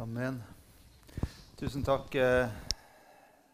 Amen. 0.00 0.38
Tusen 1.60 1.82
takk, 1.84 2.14
eh, 2.14 2.48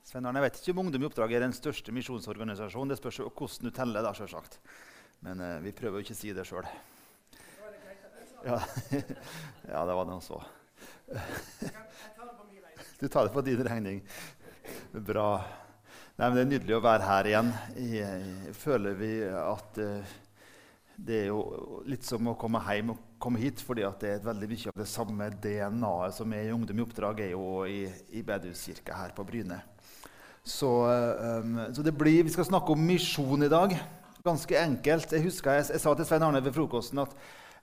Svein 0.06 0.28
Arne. 0.28 0.38
Jeg 0.38 0.44
vet 0.44 0.58
ikke 0.60 0.74
om 0.76 0.80
Ungdom 0.84 1.02
i 1.02 1.06
oppdrag 1.08 1.32
er 1.34 1.42
den 1.42 1.54
største 1.56 1.90
misjonsorganisasjonen. 1.90 2.92
Det 2.92 3.00
spørs 3.00 3.18
hvordan 3.24 3.66
du 3.66 3.72
teller, 3.74 4.04
da, 4.06 4.12
selvsagt. 4.14 4.60
Men 5.26 5.42
eh, 5.42 5.56
vi 5.64 5.72
prøver 5.74 5.98
jo 5.98 6.06
ikke 6.06 6.14
å 6.14 6.18
si 6.20 6.30
det 6.36 6.44
sjøl. 6.46 6.68
Ja. 8.46 8.60
ja, 9.72 9.82
det 9.90 9.96
var 9.98 10.06
noe 10.06 10.22
så. 10.22 10.38
Du 13.00 13.08
tar 13.10 13.26
det 13.26 13.34
på 13.34 13.42
din 13.44 13.66
regning. 13.66 13.98
Bra. 14.94 15.42
Nei, 16.14 16.28
men 16.28 16.36
Det 16.36 16.44
er 16.44 16.52
nydelig 16.52 16.78
å 16.78 16.84
være 16.86 17.10
her 17.10 17.32
igjen. 17.32 17.50
Jeg 17.90 18.54
føler 18.56 18.94
vi 18.96 19.10
at 19.26 19.82
uh, 19.82 20.14
det 20.96 21.20
er 21.22 21.26
jo 21.28 21.82
litt 21.88 22.06
som 22.06 22.30
å 22.30 22.36
komme 22.40 22.60
hjem 22.64 22.94
og 22.94 23.00
komme 23.20 23.40
hit, 23.40 23.60
fordi 23.64 23.84
det 24.00 24.10
er 24.14 24.24
veldig 24.24 24.48
mye 24.50 24.72
av 24.72 24.80
det 24.80 24.88
samme 24.88 25.28
DNA-et 25.44 26.16
som 26.16 26.32
er 26.32 26.48
i 26.48 26.54
Ungdom 26.54 26.80
i 26.80 26.84
oppdrag, 26.84 27.22
er 27.24 27.32
jo 27.34 27.64
i, 27.68 27.84
i 28.16 28.24
Bedehuskirka 28.26 28.96
her 28.96 29.14
på 29.16 29.24
Bryne. 29.28 29.60
Så, 30.46 30.70
um, 30.86 31.58
så 31.74 31.82
blir, 31.90 32.22
vi 32.22 32.32
skal 32.32 32.46
snakke 32.46 32.72
om 32.72 32.86
misjon 32.86 33.42
i 33.42 33.50
dag. 33.50 33.74
Ganske 34.24 34.60
enkelt. 34.60 35.12
Jeg 35.12 35.26
husker 35.26 35.58
jeg, 35.58 35.72
jeg 35.74 35.82
sa 35.82 35.94
til 35.94 36.06
Svein 36.06 36.22
Arne 36.22 36.42
ved 36.44 36.54
frokosten 36.54 37.02
at 37.02 37.16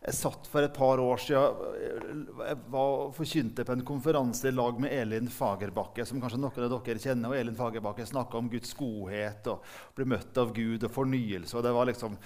jeg 0.04 0.18
satt 0.18 0.48
for 0.52 0.66
et 0.66 0.74
par 0.76 1.00
år 1.00 1.22
siden 1.24 2.26
jeg 2.44 2.58
var 2.74 3.14
forkynte 3.16 3.64
på 3.64 3.76
en 3.78 3.86
konferanse 3.88 4.50
i 4.50 4.52
lag 4.52 4.82
med 4.84 4.92
Elin 4.92 5.30
Fagerbakke, 5.32 6.04
som 6.04 6.20
kanskje 6.20 6.42
noen 6.44 6.66
av 6.66 6.74
dere 6.74 7.00
kjenner. 7.00 7.32
og 7.32 7.40
Elin 7.40 7.56
Fagerbakke 7.56 8.08
snakka 8.10 8.42
om 8.42 8.50
Guds 8.52 8.76
godhet 8.76 9.48
og 9.48 9.64
ble 9.96 10.10
møtt 10.12 10.42
av 10.44 10.52
Gud 10.56 10.84
og 10.84 10.92
fornyelse. 10.92 11.56
og 11.56 11.64
det 11.64 11.72
var 11.72 11.88
liksom, 11.88 12.18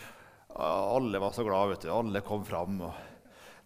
Alle 0.57 1.19
var 1.19 1.31
så 1.31 1.43
glad. 1.43 1.69
vet 1.69 1.81
du, 1.81 1.91
Alle 1.91 2.21
kom 2.21 2.45
fram. 2.45 2.81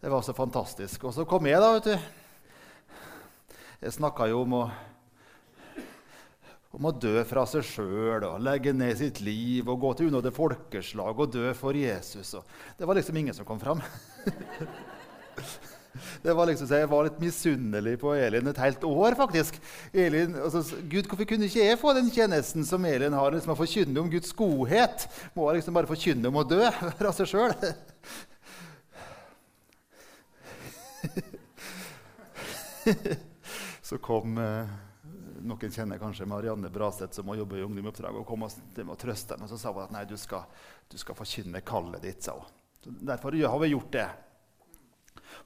det 0.02 0.10
var 0.10 0.22
så 0.22 0.34
fantastisk. 0.34 1.04
Og 1.04 1.14
så 1.14 1.26
kom 1.26 1.46
jeg, 1.48 1.62
da. 1.62 1.74
vet 1.74 1.84
du. 1.84 1.98
Jeg 3.82 3.94
snakka 3.96 4.28
jo 4.30 4.42
om 4.44 4.54
å, 4.60 4.64
om 6.78 6.86
å 6.86 6.92
dø 6.92 7.24
fra 7.26 7.46
seg 7.50 7.64
sjøl 7.66 8.28
og 8.28 8.44
legge 8.44 8.74
ned 8.76 8.98
sitt 9.00 9.22
liv 9.24 9.70
og 9.72 9.80
gå 9.82 9.94
til 9.98 10.12
unådde 10.12 10.36
folkeslag 10.36 11.18
og 11.18 11.32
dø 11.34 11.54
for 11.58 11.74
Jesus. 11.74 12.36
Og 12.38 12.44
det 12.78 12.86
var 12.86 13.00
liksom 13.00 13.18
ingen 13.18 13.34
som 13.34 13.48
kom 13.48 13.62
fram. 13.62 13.82
Det 16.24 16.34
var 16.34 16.48
liksom, 16.48 16.68
jeg 16.72 16.88
var 16.90 17.04
litt 17.04 17.20
misunnelig 17.20 17.98
på 18.00 18.14
Elin 18.16 18.48
et 18.48 18.62
helt 18.64 18.84
år, 18.88 19.16
faktisk. 19.20 19.58
Elin, 19.92 20.36
altså, 20.40 20.64
Gud, 20.88 21.08
Hvorfor 21.10 21.26
kunne 21.28 21.46
ikke 21.50 21.66
jeg 21.66 21.80
få 21.82 21.94
den 21.98 22.12
tjenesten 22.14 22.66
som 22.68 22.86
Elin 22.88 23.14
har, 23.18 23.32
liksom 23.36 23.52
å 23.56 23.60
forkynne 23.60 24.00
om 24.00 24.12
Guds 24.12 24.32
godhet? 24.38 25.08
Må 25.36 25.50
jeg 25.50 25.56
liksom 25.60 25.76
bare 25.76 25.92
forkynne 25.92 26.28
om 26.32 26.40
å 26.40 26.48
dø 26.48 26.64
av 27.10 27.14
seg 27.18 27.28
sjøl? 27.34 27.52
så 33.90 33.98
kom 34.02 34.38
eh, 34.40 34.66
Noen 35.42 35.72
kjenner 35.74 35.98
kanskje 35.98 36.26
Marianne 36.30 36.70
Braseth, 36.70 37.16
som 37.18 37.26
må 37.26 37.34
jobbe 37.36 37.58
i 37.58 37.64
Ungdom 37.66 37.86
i 37.88 37.90
oppdrag, 37.90 38.16
og 38.20 38.28
kom 38.30 38.44
og, 38.46 38.52
og 38.86 38.98
trøste 39.02 39.34
dem, 39.36 39.44
Og 39.48 39.50
så 39.52 39.58
sa 39.60 39.74
hun 39.74 39.84
at 39.84 39.94
nei, 39.96 40.06
du 40.08 40.18
skal, 40.20 40.44
du 40.88 40.98
skal 41.02 41.18
forkynne 41.18 41.62
kallet 41.66 42.02
ditt. 42.06 42.22
sa 42.24 42.32
hun. 42.38 42.46
Derfor 43.12 43.36
har 43.36 43.60
vi 43.60 43.74
gjort 43.74 43.92
det. 43.94 44.10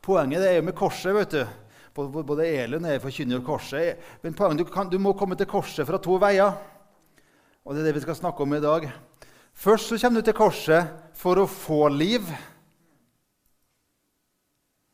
Poenget 0.03 0.43
er 0.43 0.57
jo 0.57 0.65
med 0.67 0.75
korset. 0.75 1.13
vet 1.15 1.31
du. 1.31 1.45
Både 1.95 2.47
Elund 2.47 2.87
jeg 2.87 3.01
forkynner 3.01 3.45
korset. 3.45 4.01
Men 4.21 4.33
poenget, 4.33 4.65
du, 4.65 4.71
kan, 4.71 4.89
du 4.89 4.99
må 4.99 5.13
komme 5.13 5.37
til 5.39 5.47
korset 5.47 5.87
fra 5.87 5.99
to 6.01 6.17
veier. 6.19 6.57
Og 7.65 7.73
det 7.73 7.81
er 7.81 7.89
det 7.89 7.95
vi 7.99 8.03
skal 8.03 8.17
snakke 8.19 8.43
om 8.43 8.53
i 8.53 8.63
dag. 8.63 8.89
Først 9.55 9.89
så 9.89 9.97
kommer 10.01 10.21
du 10.21 10.27
til 10.27 10.37
korset 10.37 10.91
for 11.15 11.39
å 11.39 11.47
få 11.47 11.87
liv. 11.89 12.27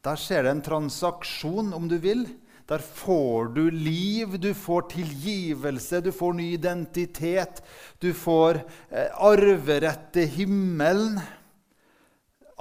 Der 0.05 0.17
skjer 0.17 0.45
det 0.45 0.53
en 0.55 0.63
transaksjon, 0.65 1.73
om 1.73 1.89
du 1.89 1.97
vil. 2.01 2.23
Der 2.69 2.79
får 2.79 3.51
du 3.57 3.65
liv, 3.73 4.37
du 4.39 4.53
får 4.55 4.87
tilgivelse, 4.93 5.99
du 6.01 6.11
får 6.15 6.37
ny 6.37 6.47
identitet. 6.55 7.59
Du 7.99 8.13
får 8.15 8.61
eh, 8.89 9.09
arverett 9.11 10.07
til 10.15 10.29
himmelen. 10.37 11.19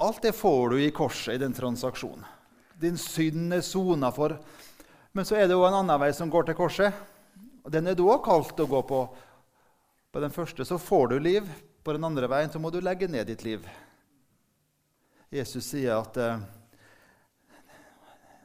Alt 0.01 0.21
det 0.21 0.31
får 0.33 0.69
du 0.69 0.79
i 0.81 0.91
korset 0.91 1.35
i 1.35 1.37
den 1.37 1.53
transaksjonen. 1.53 2.23
Din 2.81 2.97
synd 2.97 3.53
er 3.53 3.61
sona 3.61 4.09
for. 4.11 4.33
Men 5.13 5.27
så 5.27 5.35
er 5.37 5.45
det 5.45 5.53
jo 5.53 5.65
en 5.67 5.75
annen 5.77 5.99
vei 6.01 6.09
som 6.17 6.31
går 6.31 6.47
til 6.47 6.57
korset. 6.57 6.95
og 7.61 7.69
Den 7.69 7.85
er 7.85 7.93
du 7.93 8.07
òg 8.09 8.23
kalt 8.25 8.57
å 8.57 8.65
gå 8.65 8.79
på. 8.89 9.01
På 10.09 10.23
den 10.23 10.33
første 10.33 10.65
så 10.65 10.79
får 10.81 11.11
du 11.11 11.19
liv. 11.19 11.45
På 11.85 11.93
den 11.93 12.07
andre 12.07 12.25
veien 12.31 12.49
så 12.49 12.57
må 12.57 12.71
du 12.73 12.79
legge 12.81 13.05
ned 13.05 13.29
ditt 13.29 13.43
liv. 13.45 13.67
Jesus 15.29 15.69
sier 15.69 15.99
at 15.99 16.17
eh, 16.17 16.41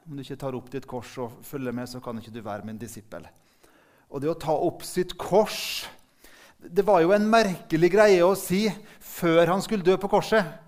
om 0.04 0.12
du 0.12 0.26
ikke 0.26 0.36
tar 0.44 0.60
opp 0.60 0.68
ditt 0.70 0.84
kors 0.86 1.16
og 1.24 1.40
følger 1.40 1.72
med, 1.72 1.88
så 1.88 2.04
kan 2.04 2.20
ikke 2.20 2.36
du 2.36 2.42
være 2.44 2.68
min 2.68 2.76
disippel. 2.76 3.24
Og 4.12 4.20
det 4.20 4.28
å 4.28 4.36
ta 4.36 4.52
opp 4.52 4.84
sitt 4.84 5.16
kors 5.16 5.88
Det 6.56 6.84
var 6.84 7.00
jo 7.00 7.16
en 7.16 7.26
merkelig 7.30 7.90
greie 7.92 8.22
å 8.24 8.36
si 8.36 8.66
før 9.00 9.54
han 9.54 9.64
skulle 9.64 9.86
dø 9.86 9.96
på 10.00 10.12
korset. 10.12 10.65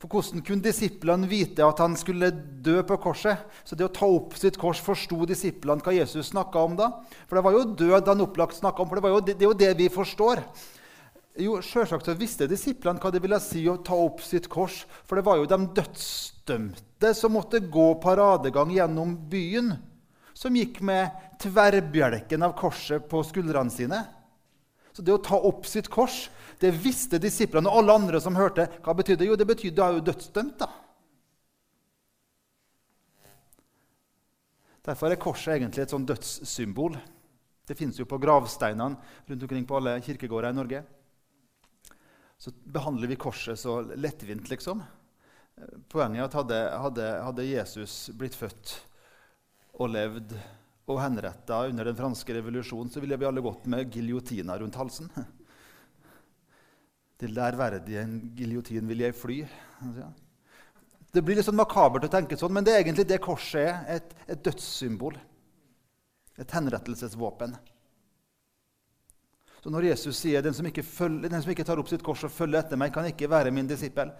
For 0.00 0.10
Hvordan 0.10 0.42
kunne 0.46 0.64
disiplene 0.64 1.28
vite 1.30 1.64
at 1.64 1.80
han 1.82 1.96
skulle 1.98 2.30
dø 2.32 2.80
på 2.86 2.98
korset? 3.02 3.40
Så 3.64 3.78
det 3.78 3.86
å 3.86 3.94
ta 3.94 4.08
opp 4.08 4.36
sitt 4.38 4.58
kors 4.60 4.82
forsto 4.82 5.18
disiplene 5.28 5.82
hva 5.84 5.94
Jesus 5.96 6.32
snakka 6.32 6.66
om 6.66 6.76
da? 6.78 6.90
For 7.28 7.38
det 7.38 7.44
var 7.46 7.56
jo 7.56 7.64
død 7.80 8.12
han 8.12 8.24
opplagt 8.24 8.58
snakka 8.58 8.84
om. 8.84 8.90
for 8.90 9.00
det, 9.00 9.12
jo, 9.14 9.20
det, 9.20 9.36
det, 9.38 9.46
er 9.46 9.50
jo 9.50 9.60
det 9.64 9.72
vi 9.80 9.88
forstår. 9.92 10.44
Jo, 11.40 11.56
Selvsagt 11.64 12.04
så 12.04 12.16
visste 12.18 12.48
disiplene 12.50 13.00
hva 13.00 13.12
det 13.12 13.22
ville 13.24 13.38
si 13.40 13.64
å 13.70 13.78
ta 13.80 13.96
opp 13.96 14.20
sitt 14.24 14.50
kors. 14.52 14.82
For 15.08 15.16
det 15.16 15.24
var 15.24 15.40
jo 15.40 15.48
de 15.48 15.60
dødsdømte 15.78 17.14
som 17.16 17.32
måtte 17.32 17.62
gå 17.64 17.86
paradegang 18.02 18.74
gjennom 18.74 19.16
byen. 19.32 19.72
Som 20.36 20.56
gikk 20.56 20.82
med 20.84 21.12
tverrbjelken 21.40 22.44
av 22.44 22.56
korset 22.58 23.08
på 23.08 23.22
skuldrene 23.24 23.72
sine. 23.72 24.02
Så 24.92 25.00
det 25.04 25.14
å 25.14 25.22
ta 25.24 25.38
opp 25.40 25.64
sitt 25.68 25.88
kors, 25.92 26.26
det 26.62 26.70
visste 26.78 27.20
disiplene 27.22 27.70
og 27.70 27.82
alle 27.82 27.98
andre 28.00 28.22
som 28.22 28.38
hørte. 28.38 28.68
Hva 28.84 28.94
betydde 28.96 29.24
det? 29.24 29.28
Jo, 29.30 29.36
det 29.38 29.48
betydde 29.50 29.76
du 29.76 29.84
er 29.84 29.98
jo 29.98 30.06
dødsdømt, 30.06 30.56
da. 30.62 30.70
Derfor 34.82 35.12
er 35.12 35.20
korset 35.22 35.56
egentlig 35.56 35.84
et 35.84 35.92
sånn 35.94 36.06
dødssymbol. 36.06 36.96
Det 37.66 37.76
fins 37.78 38.00
jo 38.00 38.06
på 38.08 38.18
gravsteinene 38.22 38.98
rundt 39.28 39.46
omkring 39.46 39.66
på 39.68 39.78
alle 39.78 40.00
kirkegårder 40.02 40.54
i 40.54 40.58
Norge 40.58 40.82
så 42.42 42.50
behandler 42.64 43.06
vi 43.06 43.16
korset 43.16 43.58
så 43.58 43.76
lettvint, 43.94 44.48
liksom. 44.50 44.80
Poenget 45.92 46.18
er 46.18 46.24
at 46.24 46.34
hadde, 46.34 46.56
hadde, 46.84 47.04
hadde 47.22 47.44
Jesus 47.46 47.94
blitt 48.18 48.34
født 48.34 48.72
og 49.78 49.92
levd 49.94 50.34
og 50.90 50.98
henretta 50.98 51.60
under 51.70 51.86
den 51.86 52.00
franske 52.00 52.34
revolusjonen, 52.34 52.90
så 52.90 52.98
ville 52.98 53.14
vi 53.20 53.28
alle 53.28 53.44
gått 53.44 53.68
med 53.70 53.94
giljotina 53.94 54.56
rundt 54.58 54.80
halsen. 54.80 55.12
Til 57.22 57.34
der 57.36 57.54
verdig 57.54 58.00
en 58.00 58.14
giljotin 58.34 58.88
vil 58.90 59.04
jeg 59.04 59.14
fly. 59.14 59.36
Det 61.14 61.22
blir 61.22 61.38
litt 61.38 61.46
sånn 61.46 61.60
makabert 61.60 62.08
å 62.08 62.10
tenke 62.10 62.34
sånn, 62.40 62.50
men 62.56 62.66
det 62.66 62.72
er 62.74 62.80
egentlig 62.82 63.04
det 63.06 63.20
korset 63.22 63.68
er. 63.68 64.00
Et, 64.00 64.16
et 64.26 64.40
dødssymbol. 64.42 65.14
Et 66.42 66.54
henrettelsesvåpen. 66.56 67.54
Så 69.62 69.70
når 69.70 69.92
Jesus 69.92 70.18
sier 70.18 70.42
den 70.42 70.56
som, 70.56 70.66
følger, 70.66 71.28
den 71.30 71.44
som 71.44 71.52
ikke 71.54 71.66
tar 71.68 71.78
opp 71.78 71.92
sitt 71.92 72.02
kors 72.02 72.24
og 72.26 72.34
følger 72.34 72.64
etter 72.64 72.80
meg, 72.80 72.90
kan 72.94 73.06
ikke 73.06 73.30
være 73.30 73.54
min 73.54 73.70
disippel 73.70 74.10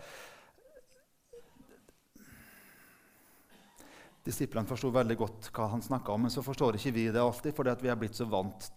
Disiplene 4.22 4.70
forsto 4.70 4.92
veldig 4.94 5.16
godt 5.18 5.48
hva 5.50 5.66
han 5.72 5.82
snakka 5.82 6.14
om, 6.14 6.28
men 6.28 6.30
så 6.30 6.44
forstår 6.46 6.78
ikke 6.78 6.94
vi 6.94 7.08
det 7.10 7.18
alltid 7.18 7.56
fordi 7.56 7.74
vi 7.82 7.90
er 7.90 7.98
blitt 7.98 8.14
så 8.14 8.28
vant 8.30 8.68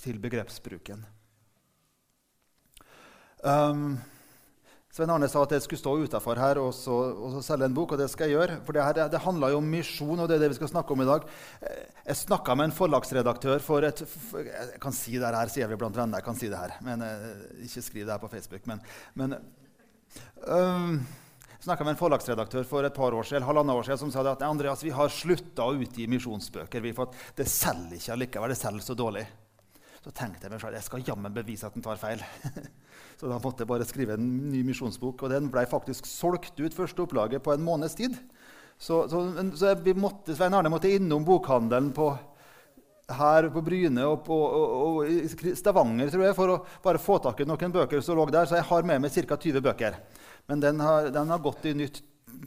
til 0.00 0.18
begrepsbruken. 0.18 1.04
Um, 3.42 3.98
Svein 4.90 5.10
Arne 5.14 5.28
sa 5.30 5.44
at 5.44 5.52
jeg 5.54 5.62
skulle 5.62 5.78
stå 5.78 5.92
utafor 6.02 6.38
her 6.40 6.58
og, 6.58 6.72
så, 6.74 6.90
og 7.14 7.36
så 7.36 7.40
selge 7.46 7.68
en 7.70 7.74
bok, 7.76 7.92
og 7.94 8.00
det 8.00 8.08
skal 8.10 8.26
jeg 8.26 8.34
gjøre. 8.34 8.56
For 8.66 8.74
det, 8.74 8.82
her, 8.82 8.98
det 9.12 9.20
handler 9.22 9.52
jo 9.52 9.60
om 9.60 9.68
misjon, 9.70 10.18
og 10.18 10.26
det 10.26 10.34
er 10.36 10.42
det 10.42 10.48
vi 10.50 10.58
skal 10.58 10.72
snakke 10.72 10.96
om 10.96 11.04
i 11.04 11.06
dag. 11.06 11.28
Jeg 12.08 12.18
snakka 12.24 12.56
med 12.58 12.68
en 12.68 12.74
forlagsredaktør 12.74 13.62
for 13.62 13.86
et 13.86 14.02
Jeg 14.02 14.80
kan 14.82 14.96
si 14.96 15.14
det 15.14 15.30
her, 15.30 15.52
sier 15.52 15.70
vi 15.70 15.78
blant 15.78 15.94
venner. 15.94 16.18
jeg 16.18 16.26
kan 16.26 16.40
si 16.40 16.50
det 16.50 16.58
her, 16.58 16.74
men 16.82 17.06
eh, 17.06 17.30
Ikke 17.68 17.84
skriv 17.86 18.02
det 18.02 18.16
her 18.16 18.24
på 18.24 18.32
Facebook. 18.34 18.66
Men, 18.66 18.82
men 19.14 19.36
um, 20.50 20.98
jeg 21.54 21.68
snakka 21.68 21.86
med 21.86 21.94
en 21.94 22.00
forlagsredaktør 22.02 22.66
for 22.66 22.82
et 22.82 22.98
par 22.98 23.14
år 23.14 23.30
siden, 23.30 23.46
halvannet 23.46 23.78
år 23.78 23.86
siden 23.86 24.02
som 24.02 24.10
sa 24.10 24.26
at 24.26 24.42
Andreas, 24.42 24.82
vi 24.82 24.90
har 24.90 25.12
slutta 25.14 25.70
å 25.70 25.78
utgi 25.78 26.10
misjonsbøker. 26.10 26.90
for 26.98 27.14
Det 27.36 27.46
selger 27.46 27.94
ikke 27.94 28.18
allikevel. 28.18 28.50
Det 28.50 28.58
selger 28.58 28.82
så 28.90 28.98
dårlig. 28.98 29.28
Så 30.00 30.12
tenkte 30.16 30.46
jeg 30.46 30.54
meg 30.54 30.62
selv, 30.62 30.78
jeg 30.78 30.86
skal 30.86 31.02
jammen 31.04 31.34
bevise 31.34 31.68
at 31.68 31.74
den 31.76 31.84
tar 31.84 31.98
feil. 32.00 32.22
Så 33.20 33.28
da 33.28 33.36
måtte 33.36 33.66
jeg 33.66 33.68
bare 33.68 33.84
skrive 33.84 34.14
en 34.16 34.28
ny 34.48 34.62
misjonsbok. 34.64 35.26
Og 35.26 35.32
den 35.32 35.50
ble 35.52 35.66
faktisk 35.68 36.08
solgt 36.08 36.56
ut 36.56 36.76
første 36.76 37.04
opplaget 37.04 37.44
på 37.44 37.52
en 37.52 37.64
måneds 37.64 37.98
tid. 37.98 38.16
Så, 38.80 39.02
så, 39.12 39.26
så 39.60 39.74
måtte, 39.92 40.32
Svein 40.32 40.56
Arne 40.56 40.72
måtte 40.72 40.88
innom 40.88 41.26
bokhandelen 41.28 41.90
på, 41.92 42.06
her 43.12 43.50
på 43.52 43.60
Bryne 43.60 44.06
og, 44.08 44.22
på, 44.24 44.38
og, 44.40 44.72
og, 44.86 45.10
i 45.10 45.52
Stavanger 45.58 46.08
tror 46.08 46.24
jeg, 46.24 46.36
for 46.38 46.54
å 46.54 46.62
bare 46.80 47.02
få 47.02 47.18
tak 47.20 47.42
i 47.44 47.48
noen 47.48 47.74
bøker 47.74 48.00
som 48.00 48.16
lå 48.16 48.24
der. 48.32 48.48
Så 48.48 48.56
jeg 48.56 48.64
har 48.70 48.88
med 48.88 49.04
meg 49.04 49.12
ca. 49.12 49.36
20 49.36 49.60
bøker. 49.68 50.00
Men 50.48 50.64
den 50.64 50.80
har, 50.80 51.10
den 51.12 51.28
har, 51.28 51.44
gått 51.44 51.68
i 51.68 51.76
nytt 51.76 52.00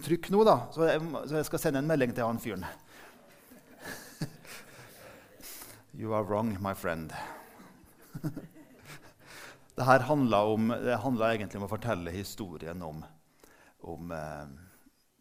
trykk 0.04 0.32
nå, 0.34 0.42
da, 0.48 0.58
så 0.74 0.90
jeg, 0.90 1.06
så 1.30 1.38
jeg 1.38 1.46
skal 1.52 1.62
sende 1.62 1.80
en 1.84 1.92
melding 1.92 2.12
til 2.18 2.26
han 2.26 2.42
fyren. 2.42 2.66
You 5.94 6.18
are 6.18 6.26
wrong, 6.26 6.58
my 6.66 6.74
friend. 6.74 7.14
det 9.76 9.88
her 9.88 10.06
handler 10.08 11.30
egentlig 11.30 11.60
om 11.60 11.68
å 11.68 11.72
fortelle 11.72 12.14
historien 12.14 12.82
om, 12.86 13.02
om 13.90 14.12
eh, 14.16 14.52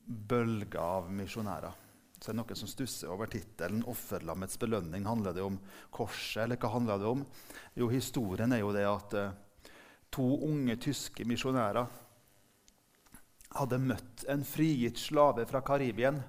bølger 0.06 0.80
av 0.82 1.10
misjonærer. 1.12 1.78
Så 2.22 2.30
er 2.30 2.36
det 2.36 2.38
noen 2.38 2.58
som 2.58 2.70
stusser 2.70 3.10
over 3.10 3.26
tittelen 3.26 3.82
'Offerlammets 3.82 4.58
belønning'. 4.62 5.08
Handler 5.08 5.34
det 5.34 5.42
om 5.42 5.58
korset, 5.90 6.44
eller 6.44 6.60
hva 6.60 6.70
handler 6.70 7.00
det 7.02 7.08
om? 7.10 7.24
Jo, 7.74 7.88
historien 7.90 8.52
er 8.54 8.62
jo 8.62 8.70
det 8.76 8.86
at 8.86 9.16
eh, 9.18 9.34
to 10.12 10.28
unge 10.46 10.76
tyske 10.76 11.26
misjonærer 11.26 11.90
hadde 13.58 13.82
møtt 13.82 14.24
en 14.32 14.44
frigitt 14.46 15.00
slave 15.00 15.44
fra 15.50 15.60
Karibien, 15.66 16.22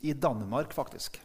i 0.00 0.12
Danmark 0.12 0.72
faktisk. 0.72 1.20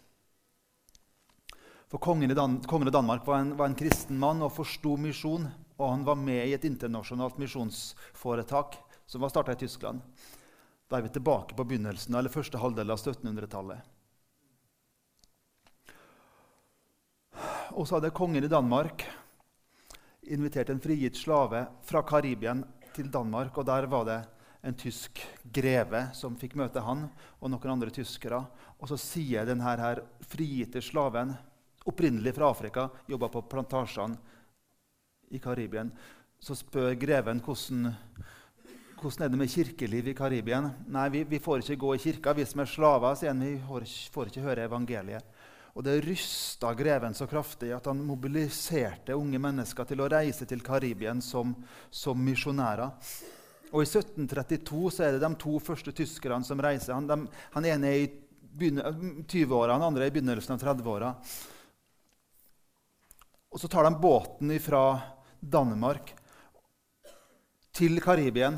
For 1.94 2.00
Kongen 2.00 2.36
Dan 2.36 2.60
kongen 2.60 2.88
i 2.88 2.92
Danmark 2.92 3.28
var 3.28 3.38
en, 3.38 3.57
var 3.57 3.68
en, 3.69 3.75
kristen 3.75 4.18
mann 4.18 4.40
og 4.42 4.56
forsto 4.56 4.95
misjon. 4.98 5.44
Og 5.78 5.92
han 5.92 6.06
var 6.07 6.16
med 6.18 6.48
i 6.48 6.56
et 6.56 6.63
internasjonalt 6.66 7.38
misjonsforetak 7.38 8.80
som 9.06 9.22
var 9.22 9.30
starta 9.30 9.54
i 9.54 9.60
Tyskland. 9.62 10.01
Da 10.90 10.98
er 10.98 11.06
vi 11.06 11.12
tilbake 11.13 11.54
på 11.54 11.68
begynnelsen 11.69 12.18
eller 12.18 12.34
første 12.34 12.57
halvdel 12.57 12.95
av 12.95 12.98
1700-tallet. 12.98 13.86
Og 17.78 17.86
så 17.86 18.00
hadde 18.00 18.13
kongen 18.18 18.42
i 18.42 18.50
Danmark 18.50 19.06
invitert 20.34 20.74
en 20.74 20.81
frigitt 20.81 21.22
slave 21.22 21.68
fra 21.86 22.01
Karibien 22.01 22.66
til 22.98 23.13
Danmark. 23.13 23.54
og 23.54 23.69
Der 23.69 23.86
var 23.86 24.10
det 24.10 24.19
en 24.66 24.81
tysk 24.81 25.22
greve 25.46 26.07
som 26.18 26.42
fikk 26.42 26.57
møte 26.57 26.81
han 26.81 27.06
og 27.38 27.54
noen 27.54 27.78
andre 27.78 27.94
tyskere. 27.94 28.48
Og 28.81 28.89
så 28.89 28.98
sier 28.98 29.46
denne 29.46 29.78
her 29.78 30.07
frigitte 30.25 30.81
slaven, 30.81 31.38
opprinnelig 31.89 32.35
fra 32.35 32.50
Afrika, 32.51 32.89
jobba 33.07 33.30
på 33.30 33.44
plantasjene 33.51 34.18
i 35.33 35.39
Karibien, 35.41 35.91
så 36.44 36.56
spør 36.56 36.94
greven 37.00 37.39
hvordan, 37.44 37.94
hvordan 39.00 39.25
er 39.25 39.31
det 39.31 39.39
med 39.39 39.51
kirkeliv 39.51 40.09
i 40.12 40.15
Karibien. 40.18 40.69
Nei, 40.91 41.07
vi, 41.13 41.24
vi, 41.27 41.39
får 41.44 41.63
ikke 41.63 41.80
gå 41.80 41.94
i 41.95 42.01
kirka, 42.03 42.35
vi 42.35 42.45
som 42.47 42.63
er 42.63 42.69
slaver, 42.69 43.15
sier 43.19 43.31
han. 43.31 43.44
Vi 43.44 43.56
får, 44.12 44.31
ikke 44.31 44.44
høre 44.44 44.68
evangeliet. 44.68 45.39
Og 45.74 45.85
det 45.88 46.01
rysta 46.06 46.69
greven 46.77 47.15
så 47.18 47.25
kraftig 47.25 47.71
at 47.74 47.88
han 47.89 48.03
mobiliserte 48.06 49.15
unge 49.18 49.39
mennesker 49.41 49.88
til 49.89 50.03
å 50.03 50.09
reise 50.12 50.45
til 50.45 50.62
Karibien 50.62 51.24
som, 51.24 51.56
som 51.89 52.19
misjonærer. 52.21 52.91
Og 53.74 53.81
I 53.81 53.88
1732 53.88 54.91
så 54.94 55.07
er 55.07 55.15
det 55.15 55.24
de 55.24 55.31
to 55.41 55.56
første 55.63 55.95
tyskerne 55.97 56.45
som 56.45 56.62
reiser. 56.62 56.94
Han, 56.94 57.07
de, 57.09 57.18
han 57.56 57.69
ene 57.71 57.89
er 57.89 58.03
i 58.03 58.12
20-åra, 58.53 59.74
han 59.74 59.88
andre 59.88 60.06
er 60.06 60.12
i 60.12 60.13
begynnelsen 60.13 60.53
av 60.53 60.62
30-åra. 60.62 61.15
Og 63.53 63.59
Så 63.61 63.69
tar 63.69 63.85
de 63.85 63.94
båten 64.01 64.50
fra 64.59 64.83
Danmark 65.39 66.09
til 67.73 68.00
Karibien. 68.01 68.57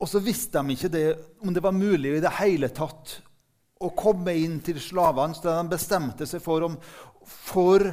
Og 0.00 0.08
så 0.08 0.22
visste 0.24 0.62
de 0.62 0.72
ikke 0.72 0.88
det, 0.92 1.06
om 1.44 1.52
det 1.52 1.62
var 1.62 1.76
mulig 1.76 2.16
i 2.16 2.22
det 2.24 2.32
hele 2.38 2.70
tatt 2.72 3.18
å 3.80 3.90
komme 3.96 4.32
inn 4.36 4.56
til 4.64 4.80
slavene. 4.80 5.36
Så 5.36 5.44
de 5.52 5.72
bestemte 5.72 6.28
seg 6.28 6.40
for 6.44 6.64
om 6.64 6.78
for 7.20 7.84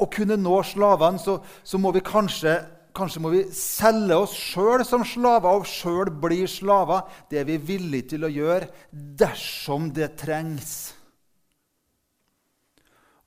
å 0.00 0.06
kunne 0.10 0.38
nå 0.38 0.60
slavene, 0.64 1.18
så, 1.20 1.40
så 1.66 1.78
må 1.82 1.90
vi 1.92 2.04
kanskje, 2.06 2.54
kanskje 2.96 3.24
må 3.24 3.34
vi 3.34 3.42
selge 3.54 4.20
oss 4.22 4.36
sjøl 4.38 4.86
som 4.86 5.02
slaver 5.04 5.58
og 5.58 5.66
sjøl 5.68 6.14
bli 6.22 6.44
slaver. 6.48 7.02
Det 7.28 7.42
er 7.42 7.50
vi 7.50 7.58
villige 7.74 8.14
til 8.14 8.24
å 8.26 8.32
gjøre 8.32 8.70
dersom 8.90 9.90
det 9.96 10.14
trengs. 10.22 10.99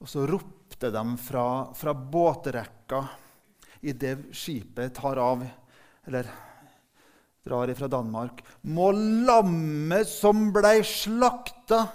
Og 0.04 0.10
så 0.12 0.26
ropte 0.28 0.90
de 0.92 1.04
fra, 1.16 1.72
fra 1.72 1.94
båtrekka 1.96 3.06
idet 3.88 4.34
skipet 4.36 4.92
tar 4.98 5.20
av, 5.20 5.46
eller 6.04 6.28
drar 7.44 7.72
ifra 7.72 7.88
Danmark, 7.88 8.42
må 8.68 8.90
lammet 8.96 10.08
som 10.12 10.50
blei 10.56 10.82
slakta, 10.88 11.86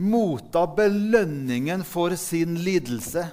motta 0.00 0.64
belønningen 0.72 1.84
for 1.86 2.16
sin 2.16 2.56
lidelse. 2.64 3.28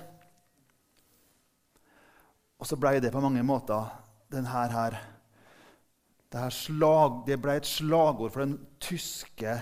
Og 2.59 2.67
så 2.67 2.77
blei 2.77 2.97
det 2.99 3.13
på 3.15 3.23
mange 3.23 3.43
måter 3.47 3.87
denne 4.31 4.51
her, 4.51 4.99
det, 6.31 6.47
slag, 6.55 7.23
det 7.27 7.39
ble 7.43 7.57
et 7.59 7.67
slagord 7.67 8.35
for 8.35 8.43
den 8.43 8.59
tyske 8.83 9.55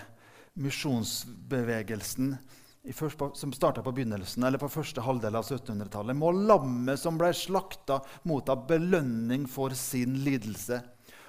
misjonsbevegelsen 0.59 2.33
som 3.33 3.51
starta 3.53 3.83
på 3.83 3.91
begynnelsen, 3.91 4.43
eller 4.43 4.61
på 4.61 4.69
første 4.71 5.03
halvdel 5.03 5.35
av 5.35 5.43
1700-tallet, 5.43 6.15
må 6.15 6.31
lammet 6.31 6.99
som 6.99 7.17
ble 7.19 7.33
slakta, 7.35 7.99
motta 8.23 8.55
belønning 8.55 9.45
for 9.51 9.75
sin 9.77 10.21
lidelse. 10.23 10.79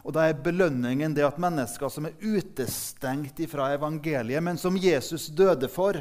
Og 0.05 0.14
Da 0.17 0.29
er 0.29 0.38
belønningen 0.41 1.12
det 1.14 1.26
at 1.26 1.41
mennesker 1.43 1.91
som 1.93 2.06
er 2.08 2.17
utestengt 2.23 3.43
fra 3.50 3.73
evangeliet, 3.75 4.43
men 4.43 4.56
som 4.56 4.79
Jesus 4.79 5.29
døde 5.29 5.69
for 5.69 6.00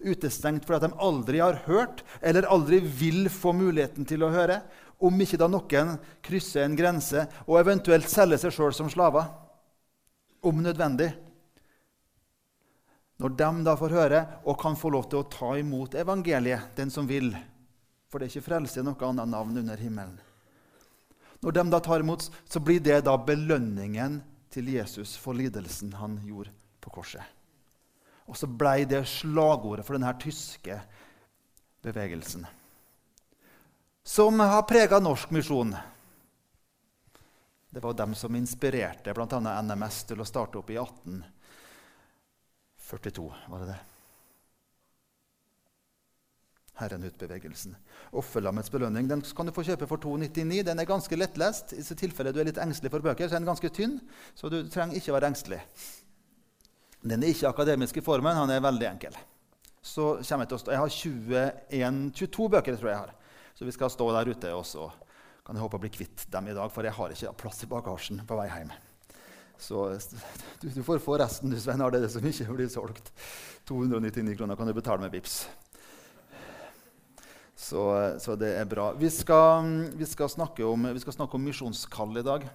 Utestengt 0.00 0.64
fordi 0.64 0.88
de 0.88 0.96
aldri 1.04 1.40
har 1.42 1.58
hørt 1.66 1.98
eller 2.24 2.48
aldri 2.48 2.78
vil 2.80 3.28
få 3.28 3.52
muligheten 3.52 4.06
til 4.08 4.24
å 4.24 4.30
høre, 4.32 4.62
om 5.00 5.20
ikke 5.20 5.36
da 5.40 5.48
noen 5.48 5.98
krysser 6.24 6.64
en 6.64 6.76
grense 6.76 7.26
og 7.46 7.58
eventuelt 7.60 8.08
selger 8.08 8.40
seg 8.40 8.54
sjøl 8.56 8.72
som 8.76 8.88
slaver, 8.92 9.28
om 10.40 10.62
nødvendig. 10.64 11.10
Når 13.20 13.34
de 13.36 13.48
da 13.66 13.76
får 13.76 13.92
høre 13.92 14.20
og 14.48 14.56
kan 14.60 14.78
få 14.80 14.90
lov 14.94 15.10
til 15.10 15.20
å 15.20 15.28
ta 15.28 15.52
imot 15.60 15.94
evangeliet, 16.00 16.72
den 16.76 16.92
som 16.92 17.08
vil 17.08 17.34
For 18.10 18.18
det 18.18 18.26
er 18.26 18.32
ikke 18.32 18.48
frelse 18.48 18.80
i 18.80 18.82
noe 18.82 19.06
annet 19.06 19.28
navn 19.30 19.58
under 19.60 19.78
himmelen. 19.78 20.16
Når 21.40 21.52
de 21.54 21.62
da 21.70 21.78
tar 21.80 22.02
imot, 22.02 22.24
så 22.48 22.60
blir 22.60 22.80
det 22.82 23.04
da 23.06 23.14
belønningen 23.16 24.16
til 24.50 24.72
Jesus 24.74 25.12
for 25.20 25.36
lidelsen 25.38 25.92
han 25.94 26.16
gjorde 26.26 26.50
på 26.82 26.90
korset. 26.90 27.22
Og 28.26 28.34
så 28.36 28.48
blei 28.50 28.82
det 28.88 29.04
slagordet 29.06 29.86
for 29.86 29.94
denne 29.94 30.10
tyske 30.18 30.80
bevegelsen. 31.86 32.48
Som 34.02 34.40
har 34.42 34.66
prega 34.66 34.98
norsk 34.98 35.30
misjon. 35.30 35.76
Det 37.70 37.80
var 37.84 37.94
dem 37.94 38.14
som 38.18 38.34
inspirerte 38.34 39.14
bl.a. 39.14 39.40
NMS 39.62 40.02
til 40.10 40.20
å 40.20 40.26
starte 40.26 40.58
opp 40.58 40.70
i 40.74 40.80
18. 40.80 41.22
42, 42.90 43.30
var 43.52 43.62
det 43.62 43.70
det? 43.70 43.78
Herren 46.80 47.04
ut-bevegelsen. 47.04 47.74
Offerlammets 48.16 48.72
belønning 48.72 49.08
den 49.08 49.22
kan 49.36 49.48
du 49.48 49.52
få 49.52 49.64
kjøpe 49.68 49.88
for 49.88 50.00
2,99. 50.00 50.62
Den 50.70 50.80
er 50.80 50.88
ganske 50.88 51.18
lettlest. 51.18 51.74
I 51.76 51.84
tilfelle 51.98 52.32
du 52.32 52.40
er 52.40 52.48
litt 52.48 52.60
engstelig 52.60 52.92
for 52.94 53.04
bøker, 53.04 53.28
så 53.28 53.36
er 53.36 53.42
den 53.42 53.50
ganske 53.50 53.70
tynn. 53.76 53.98
Så 54.34 54.48
du 54.52 54.62
trenger 54.72 54.96
ikke 54.96 55.14
være 55.16 55.30
engstelig. 55.32 55.60
Den 57.04 57.22
er 57.22 57.34
ikke 57.34 57.52
akademisk 57.52 58.00
i 58.00 58.04
formen. 58.04 58.36
Han 58.36 58.52
er 58.52 58.64
veldig 58.64 58.88
enkel. 58.94 59.16
Så 59.80 60.20
kommer 60.24 60.44
Jeg 60.44 60.52
til 60.52 60.58
å 60.58 60.62
stå. 60.64 60.72
Jeg 60.72 60.80
har 60.80 60.96
21, 60.96 62.10
22 62.16 62.48
bøker, 62.56 62.76
tror 62.76 62.90
jeg 62.90 63.00
har. 63.04 63.14
Så 63.56 63.68
vi 63.68 63.76
skal 63.76 63.92
stå 63.92 64.08
der 64.16 64.32
ute 64.32 64.52
også. 64.56 64.90
Kan 65.44 65.56
jeg 65.56 65.64
håpe 65.64 65.80
å 65.80 65.82
bli 65.84 65.92
kvitt 65.92 66.26
dem 66.32 66.48
i 66.48 66.56
dag, 66.56 66.68
for 66.72 66.84
jeg 66.84 66.96
har 66.96 67.12
ikke 67.12 67.36
plass 67.44 67.64
i 67.64 67.68
bagasjen 67.68 68.24
på 68.28 68.40
vei 68.40 68.48
hjem. 68.48 68.72
Så 69.60 69.86
du, 70.60 70.68
du, 70.68 70.82
får 70.82 71.02
få 71.04 71.18
resten, 71.20 71.52
du, 71.52 71.60
Svein. 71.60 71.82
Arne, 71.84 72.00
det, 72.00 72.10
som 72.12 72.24
ikke 72.24 72.48
blir 72.56 72.70
solgt. 72.72 73.12
299 73.68 74.38
kroner 74.38 74.58
kan 74.58 74.70
du 74.70 74.74
betale 74.74 75.04
med 75.04 75.12
VIPS. 75.14 75.42
Så, 77.60 77.82
så 78.18 78.34
det 78.40 78.54
er 78.56 78.64
bra. 78.64 78.90
Vi 78.96 79.10
skal, 79.12 79.68
vi 79.94 80.08
skal, 80.08 80.30
snakke 80.32 80.64
om, 80.64 80.88
vi 80.94 81.02
skal 81.02 81.18
snakke 81.18 81.36
om 81.36 81.44
misjonskall 81.44 82.16
i 82.16 82.24
dag. 82.24 82.48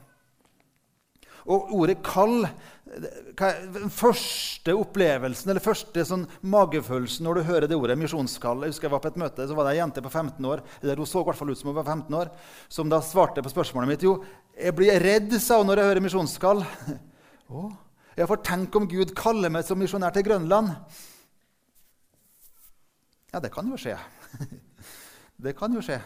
Og 1.45 1.73
ordet 1.77 2.01
'kall' 2.03 2.47
Den 2.85 3.89
første 3.89 4.73
opplevelsen 4.77 5.49
eller 5.49 5.63
første 5.63 6.03
sånn 6.05 6.27
magefølelsen 6.45 7.25
når 7.25 7.35
du 7.35 7.47
hører 7.47 7.67
det 7.67 7.75
ordet 7.75 7.97
misjonskall 7.97 8.61
Jeg 8.61 8.71
husker 8.71 8.85
jeg 8.85 8.93
var 8.93 9.01
på 9.01 9.09
et 9.09 9.17
møte, 9.19 9.47
så 9.49 9.57
var 9.57 9.65
det 9.65 9.73
ei 9.73 9.79
jente 9.79 10.03
på 10.05 10.11
15 10.13 10.45
år 10.45 10.61
eller 10.83 11.01
hun 11.01 11.09
så 11.09 11.23
i 11.23 11.27
hvert 11.27 11.39
fall 11.39 11.49
ut 11.49 11.59
som 11.59 11.71
hun 11.71 11.79
var 11.79 11.87
15 11.89 12.19
år, 12.19 12.29
som 12.69 12.91
da 12.91 13.01
svarte 13.01 13.43
på 13.43 13.51
spørsmålet 13.51 13.89
mitt. 13.89 14.05
Jo, 14.05 14.19
jeg 14.53 14.75
blir 14.77 15.01
redd, 15.01 15.33
sa 15.41 15.57
hun 15.59 15.67
når 15.67 15.81
jeg 15.81 15.89
hører 15.89 16.05
misjonskall. 16.05 16.63
Oh, 17.49 17.73
ja, 18.15 18.25
for 18.29 18.41
tenk 18.41 18.75
om 18.77 18.87
Gud 18.89 19.11
kaller 19.17 19.51
meg 19.53 19.65
som 19.67 19.77
misjonær 19.81 20.13
til 20.15 20.23
Grønland. 20.29 20.71
Ja, 23.33 23.41
det 23.43 23.51
kan 23.53 23.67
jo 23.69 23.77
skje. 23.81 23.97
Det 25.45 25.51
kan 25.57 25.73
jo 25.75 25.81
skje. 25.83 25.97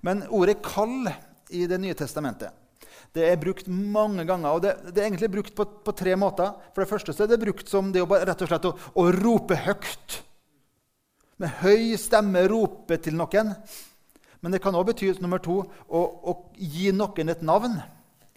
Men 0.00 0.22
ordet 0.32 0.62
'kall' 0.64 1.12
i 1.50 1.66
Det 1.66 1.78
nye 1.80 1.94
testamentet 1.94 2.67
det 3.16 3.26
er 3.28 3.40
brukt 3.40 3.68
mange 3.68 4.24
ganger. 4.28 4.54
og 4.54 4.62
Det, 4.62 4.74
det 4.92 5.02
er 5.02 5.08
egentlig 5.08 5.30
brukt 5.32 5.54
på, 5.56 5.66
på, 5.84 5.94
tre 5.96 6.16
måter. 6.16 6.54
For 6.74 6.84
det 6.84 6.90
første 6.90 7.14
er 7.14 7.30
det 7.30 7.40
brukt 7.42 7.68
som 7.70 7.92
det 7.94 8.02
å, 8.04 8.08
rett 8.08 8.44
og 8.44 8.50
slett 8.50 8.68
å, 8.70 8.74
å 8.76 9.04
rope 9.18 9.58
høyt. 9.66 10.18
Med 11.38 11.54
høy 11.62 11.94
stemme 12.00 12.42
rope 12.50 12.98
til 13.02 13.16
noen. 13.18 13.54
Men 14.42 14.54
det 14.54 14.62
kan 14.62 14.76
òg 14.78 14.92
bety 14.92 15.10
nummer 15.22 15.42
to, 15.42 15.60
å, 15.66 16.00
å, 16.02 16.34
gi 16.54 16.92
noen 16.94 17.32
et 17.34 17.42
navn. 17.46 17.78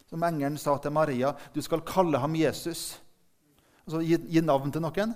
Som 0.09 0.23
engelen 0.27 0.57
sa 0.59 0.75
til 0.81 0.93
Maria, 0.93 1.31
du 1.53 1.61
skal 1.63 1.85
kalle 1.87 2.19
ham 2.19 2.33
Jesus. 2.35 2.95
Altså 3.85 4.01
gi, 4.03 4.17
gi 4.33 4.41
navn 4.43 4.73
til 4.73 4.83
noen. 4.83 5.13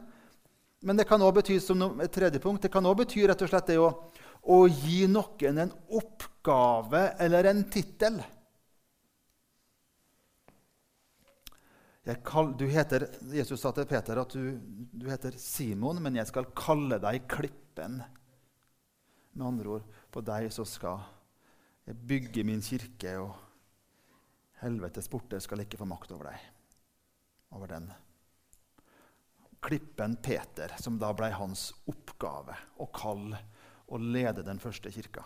Men 0.86 1.00
det 1.00 1.08
kan 1.10 1.22
også 1.22 1.40
bety 1.40 1.58
som 1.64 1.82
et 2.04 2.14
tredje 2.14 2.40
punkt, 2.44 2.62
det 2.62 2.72
kan 2.74 2.86
også 2.86 3.02
bety 3.02 3.26
rett 3.26 3.42
og 3.42 3.50
slett 3.50 3.72
det 3.72 3.80
å, 3.82 3.90
å 4.46 4.58
gi 4.70 5.06
noen 5.10 5.64
en 5.64 5.74
oppgave 5.98 7.08
eller 7.26 7.50
en 7.50 7.64
tittel. 7.74 8.20
Jesus 12.06 13.64
sa 13.64 13.72
til 13.74 13.88
Peter 13.90 14.20
at 14.22 14.34
du, 14.38 14.60
du, 14.94 15.08
heter 15.10 15.34
Simon, 15.42 15.98
men 16.04 16.20
jeg 16.20 16.30
skal 16.30 16.52
kalle 16.54 17.00
deg 17.02 17.24
Klippen. 17.32 17.98
Med 19.34 19.48
andre 19.48 19.78
ord, 19.78 19.88
på 20.14 20.22
deg 20.22 20.52
så 20.54 20.68
skal 20.70 21.02
jeg 21.86 21.98
bygge 22.08 22.46
min 22.46 22.62
kirke, 22.66 23.16
og 23.20 23.34
helvetes 24.62 25.10
porter 25.10 25.42
skal 25.42 25.64
ikke 25.66 25.80
få 25.82 25.88
makt 25.90 26.14
over 26.14 26.30
deg. 26.30 26.44
Over 27.58 27.74
den. 27.74 27.90
Klippen 29.66 30.14
Peter, 30.22 30.76
som 30.78 31.00
da 31.02 31.10
ble 31.18 31.32
hans 31.34 31.72
oppgave 31.90 32.54
å 32.78 32.86
kalle 32.94 33.42
og 33.90 34.06
lede 34.14 34.46
den 34.46 34.62
første 34.62 34.94
kirka. 34.94 35.26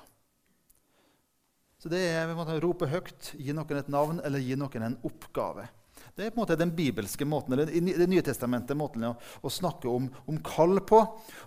Så 1.80 1.92
det 1.92 2.00
er 2.08 2.28
vi 2.28 2.36
må 2.36 2.48
rope 2.64 2.88
høyt, 2.92 3.34
gi 3.40 3.52
noen 3.56 3.80
et 3.80 3.92
navn 3.92 4.24
eller 4.24 4.44
gi 4.44 4.56
noen 4.60 4.88
en 4.88 4.98
oppgave. 5.08 5.68
Det 6.16 6.26
er 6.26 6.34
på 6.34 6.40
en 6.40 6.44
måte 6.44 6.58
den 6.60 6.74
bibelske 6.76 7.26
måten, 7.28 7.56
eller 7.56 7.70
det 7.70 8.08
nye 8.10 8.24
testamentet 8.26 8.78
måten 8.78 9.06
å, 9.08 9.14
å 9.16 9.52
snakke 9.52 9.90
om, 9.92 10.10
om, 10.28 10.40
kall 10.44 10.82
på. 10.88 11.00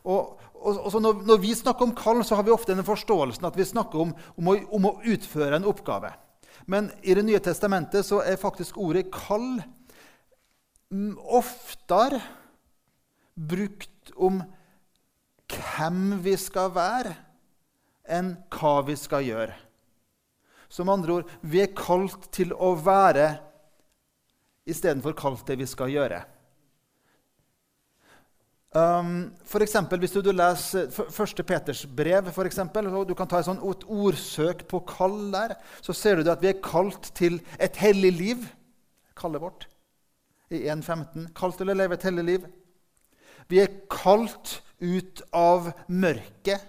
Og, 0.04 0.42
og, 0.54 0.80
og 0.86 0.98
når, 1.02 1.22
når, 1.28 1.40
vi 1.42 1.54
snakker 1.58 1.88
om 1.88 1.94
kall, 1.96 2.22
så 2.24 2.38
har 2.38 2.46
vi 2.46 2.54
ofte 2.54 2.76
den 2.76 2.86
forståelsen 2.86 3.48
at 3.48 3.58
vi 3.58 3.68
snakker 3.68 4.06
om, 4.06 4.14
om, 4.36 4.52
å, 4.52 4.56
om 4.78 4.88
å, 4.88 4.96
utføre 5.12 5.58
en 5.58 5.68
oppgave. 5.68 6.12
Men 6.70 6.92
i 7.02 7.14
Det 7.18 7.24
nye 7.26 7.42
testamentet 7.42 8.06
så 8.06 8.22
er 8.22 8.40
faktisk 8.40 8.78
ordet 8.78 9.08
'kall' 9.10 9.62
oftere 11.32 12.20
brukt 13.34 14.12
om 14.16 14.42
hvem 15.52 16.18
vi 16.24 16.34
skal 16.40 16.72
være, 16.74 17.14
enn 18.04 18.34
hva 18.52 18.80
vi 18.86 18.96
skal 18.98 19.24
gjøre. 19.24 19.56
Som 20.72 20.90
andre 20.92 21.20
ord, 21.20 21.32
vi 21.42 21.62
er 21.62 21.74
kalt 21.76 22.30
til 22.32 22.52
å 22.56 22.72
være 22.80 23.28
istedenfor 24.68 25.16
kalt 25.18 25.46
det 25.48 25.58
vi 25.60 25.66
skal 25.68 25.90
gjøre. 25.92 26.22
Um, 28.72 29.34
for 29.44 29.60
eksempel, 29.60 30.00
hvis 30.00 30.14
du, 30.14 30.22
du 30.24 30.30
leser 30.32 30.88
1. 30.88 31.42
Peters 31.44 31.82
brev, 31.84 32.30
for 32.32 32.48
eksempel, 32.48 32.86
og 32.88 33.04
du 33.08 33.12
kan 33.14 33.28
ta 33.28 33.42
et, 33.42 33.48
sånt, 33.50 33.60
et 33.60 33.84
ordsøk 33.84 34.64
på 34.70 34.80
kall 34.88 35.26
der, 35.34 35.58
så 35.84 35.92
ser 35.92 36.22
du 36.22 36.30
at 36.32 36.40
vi 36.40 36.48
er 36.54 36.62
kalt 36.64 37.10
til 37.18 37.36
et 37.60 37.76
hellig 37.82 38.12
liv. 38.16 38.48
Kallet 39.18 39.44
vårt 39.44 39.68
i 40.52 40.64
1.15. 40.72 41.28
Kalt 41.36 41.60
til 41.60 41.68
å 41.68 41.76
leve 41.76 41.98
et 41.98 42.08
hellig 42.08 42.24
liv. 42.30 42.46
Vi 43.52 43.60
er 43.60 43.74
kalt 43.92 44.62
ut 44.80 45.20
av 45.36 45.68
mørket. 45.92 46.64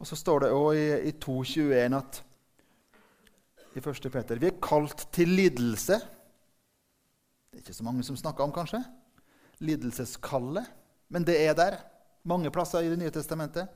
Og 0.00 0.08
så 0.08 0.16
står 0.16 0.46
det 0.46 0.54
òg 0.56 0.70
i, 0.76 0.88
i 1.10 1.12
2.21 1.20 1.96
at 1.96 2.22
i 3.76 3.82
1. 3.82 4.08
Peter. 4.12 4.38
Vi 4.40 4.48
er 4.48 4.60
kalt 4.62 5.06
til 5.12 5.34
lidelse. 5.36 5.98
Det 7.50 7.58
er 7.60 7.64
ikke 7.64 7.76
så 7.76 7.84
mange 7.86 8.04
som 8.06 8.16
snakker 8.16 8.44
om, 8.44 8.54
kanskje. 8.54 8.80
Lidelseskallet. 9.60 10.68
Men 11.12 11.26
det 11.28 11.36
er 11.44 11.54
der 11.56 11.78
mange 12.26 12.50
plasser 12.50 12.84
i 12.84 12.90
Det 12.90 12.98
nye 12.98 13.12
testamentet. 13.12 13.68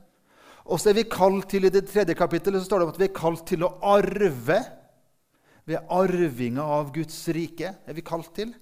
Og 0.65 0.79
så 0.79 0.91
er 0.91 0.97
vi 0.99 1.09
kalt 1.09 1.49
til, 1.49 1.65
I 1.65 1.69
det 1.73 1.87
tredje 1.89 2.13
kapittelet 2.13 2.61
så 2.61 2.65
står 2.65 2.79
det 2.79 2.89
at 2.93 2.99
vi 2.99 3.07
er 3.09 3.17
kalt 3.17 3.45
til 3.47 3.63
å 3.65 3.73
arve. 3.81 4.59
Vi 5.65 5.77
er 5.77 5.87
arvinger 5.89 6.61
av 6.63 6.91
Guds 6.93 7.27
rike. 7.29 7.75
er 7.85 7.93
vi 7.93 8.01
kalt 8.01 8.33
til. 8.35 8.53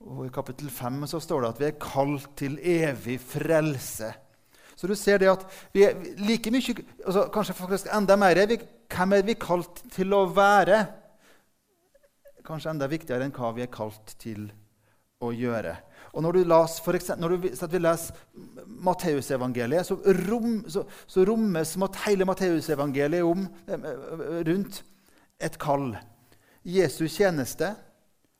Og 0.00 0.26
I 0.26 0.32
kapittel 0.32 0.70
5 0.70 1.06
så 1.06 1.20
står 1.20 1.42
det 1.42 1.48
at 1.48 1.60
vi 1.60 1.66
er 1.66 1.80
kalt 1.80 2.28
til 2.36 2.58
evig 2.60 3.20
frelse. 3.20 4.12
Så 4.76 4.86
du 4.86 4.94
ser 4.94 5.18
det 5.18 5.30
at 5.30 5.44
vi 5.72 5.86
er 5.86 5.96
like 6.20 6.50
mye, 6.52 6.74
altså 7.06 7.28
kanskje 7.32 7.88
enda 7.96 8.16
mer 8.16 8.46
vi, 8.46 8.58
Hvem 8.92 9.16
er 9.16 9.26
vi 9.26 9.34
kalt 9.40 9.82
til 9.94 10.14
å 10.14 10.26
være? 10.30 10.84
Kanskje 12.46 12.72
enda 12.72 12.88
viktigere 12.90 13.26
enn 13.26 13.34
hva 13.34 13.50
vi 13.56 13.64
er 13.64 13.72
kalt 13.72 14.14
til 14.22 14.48
å 15.24 15.32
gjøre. 15.34 15.74
Og 16.16 16.24
Når, 16.24 16.38
las, 16.48 16.78
eksempel, 16.80 17.20
når 17.20 17.34
du, 17.34 17.48
vi 17.72 17.80
leser 17.80 18.20
Matteusevangeliet, 18.86 19.88
så, 19.88 19.98
rom, 20.28 20.62
så, 20.70 20.86
så 21.08 21.24
rommes 21.28 21.74
hele 22.06 22.28
Matteusevangeliet 22.28 23.26
om, 23.26 23.48
eh, 23.68 23.88
rundt 24.48 24.82
et 25.36 25.58
kall. 25.60 25.90
Jesu 26.64 27.04
tjeneste 27.08 27.74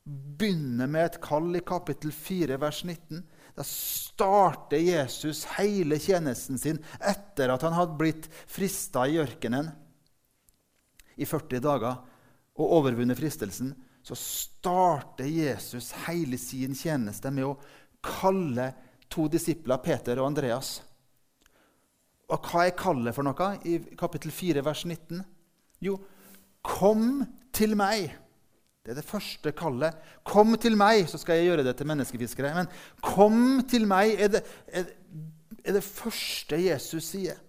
begynner 0.07 0.89
med 0.89 1.05
et 1.05 1.19
kall 1.21 1.51
i 1.59 1.65
kapittel 1.65 2.13
4, 2.15 2.57
vers 2.61 2.83
19. 2.87 3.21
Da 3.57 3.65
starter 3.65 4.81
Jesus 4.81 5.43
hele 5.57 5.99
tjenesten 6.01 6.59
sin 6.61 6.79
etter 6.97 7.53
at 7.53 7.65
han 7.65 7.75
hadde 7.77 7.97
blitt 7.99 8.29
frista 8.49 9.05
i 9.09 9.19
ørkenen 9.21 9.71
i 11.17 11.25
40 11.25 11.63
dager 11.63 11.99
og 12.57 12.73
overvunnet 12.79 13.17
fristelsen. 13.19 13.73
Så 14.05 14.15
starter 14.15 15.27
Jesus 15.27 15.91
hele 16.05 16.39
sin 16.39 16.75
tjeneste 16.77 17.31
med 17.33 17.49
å 17.49 17.57
kalle 18.05 18.71
to 19.11 19.27
disipler, 19.31 19.81
Peter 19.83 20.19
og 20.21 20.29
Andreas. 20.31 20.77
Og 22.27 22.47
hva 22.51 22.67
er 22.67 22.75
kallet 22.77 23.15
for 23.15 23.27
noe 23.27 23.49
i 23.67 23.77
kapittel 23.99 24.33
4, 24.35 24.63
vers 24.65 24.83
19? 24.87 25.21
Jo, 25.83 25.97
kom 26.65 27.21
til 27.55 27.75
meg. 27.79 28.11
Det 28.83 28.93
er 28.93 28.99
det 29.01 29.07
første 29.07 29.51
kallet. 29.55 29.95
Kom 30.27 30.55
til 30.59 30.77
meg, 30.79 31.05
så 31.11 31.19
skal 31.19 31.39
jeg 31.39 31.49
gjøre 31.49 31.65
det 31.67 31.75
til 31.79 31.89
menneskefiskere. 31.89 32.53
Men 32.55 32.69
kom 33.03 33.61
til 33.67 33.87
meg 33.87 34.15
er 34.15 34.31
det, 34.37 34.43
er, 34.67 34.87
det 35.75 35.83
første 35.83 36.59
Jesus 36.63 37.11
sier. 37.11 37.39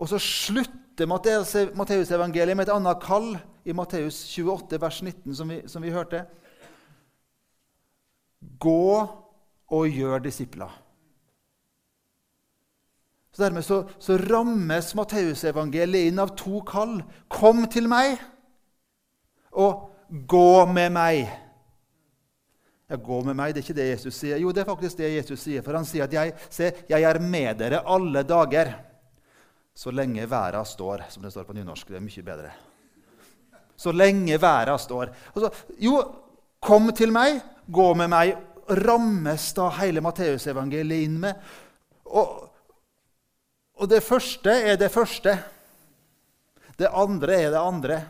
Og 0.00 0.08
så 0.08 0.20
slutter 0.22 1.08
Matteusevangeliet 1.08 2.56
med 2.56 2.66
et 2.66 2.72
annet 2.74 3.00
kall 3.04 3.34
i 3.68 3.74
Matteus 3.76 4.22
28, 4.32 4.80
vers 4.80 5.00
19, 5.04 5.34
som 5.36 5.52
vi, 5.52 5.58
som 5.68 5.84
vi 5.84 5.92
hørte. 5.92 6.24
Gå 8.60 8.86
og 9.70 9.98
gjør 10.00 10.24
disipler. 10.24 10.72
Så 13.30 13.44
Dermed 13.44 13.64
så, 13.64 13.84
så 14.02 14.16
rammes 14.18 14.90
Matteusevangeliet 14.98 16.10
inn 16.10 16.20
av 16.20 16.34
to 16.36 16.64
kall. 16.66 16.98
Kom 17.30 17.66
til 17.70 17.86
meg, 17.88 18.16
og 19.52 19.90
gå 20.08 20.66
med 20.72 20.92
meg. 20.96 21.22
Ja, 22.90 22.98
gå 22.98 23.20
med 23.22 23.36
meg, 23.38 23.52
det 23.54 23.60
er 23.60 23.68
ikke 23.68 23.78
det 23.78 23.90
Jesus 23.92 24.16
sier. 24.18 24.40
Jo, 24.42 24.50
det 24.50 24.64
er 24.64 24.70
faktisk 24.72 24.98
det 24.98 25.12
Jesus 25.12 25.44
sier. 25.44 25.62
For 25.62 25.76
han 25.78 25.86
sier 25.86 26.08
at 26.08 26.14
jeg, 26.16 26.32
se, 26.50 26.72
jeg 26.90 27.06
er 27.06 27.20
med 27.22 27.60
dere 27.60 27.84
alle 27.86 28.24
dager. 28.26 28.72
Så 29.76 29.92
lenge 29.94 30.26
verda 30.28 30.64
står, 30.66 31.06
som 31.08 31.22
det 31.24 31.32
står 31.32 31.46
på 31.48 31.56
nynorsk. 31.56 31.88
Det 31.88 31.98
er 32.00 32.04
mye 32.04 32.26
bedre. 32.26 32.52
Så 33.80 33.94
lenge 33.96 34.36
verda 34.40 34.76
står. 34.78 35.14
Altså, 35.34 35.50
jo, 35.80 35.96
kom 36.60 36.90
til 36.96 37.14
meg, 37.14 37.40
gå 37.66 37.90
med 37.96 38.12
meg. 38.12 38.36
Rammes 38.70 39.48
da 39.56 39.70
hele 39.80 40.02
Matteusevangeliet 40.04 41.08
inn 41.08 41.16
med. 41.22 41.50
Og 42.10 42.50
og 43.80 43.88
det 43.88 44.02
første 44.04 44.52
er 44.52 44.76
det 44.76 44.90
første. 44.92 45.38
Det 46.76 46.88
andre 46.92 47.36
er 47.46 47.50
det 47.50 47.60
andre. 47.60 48.00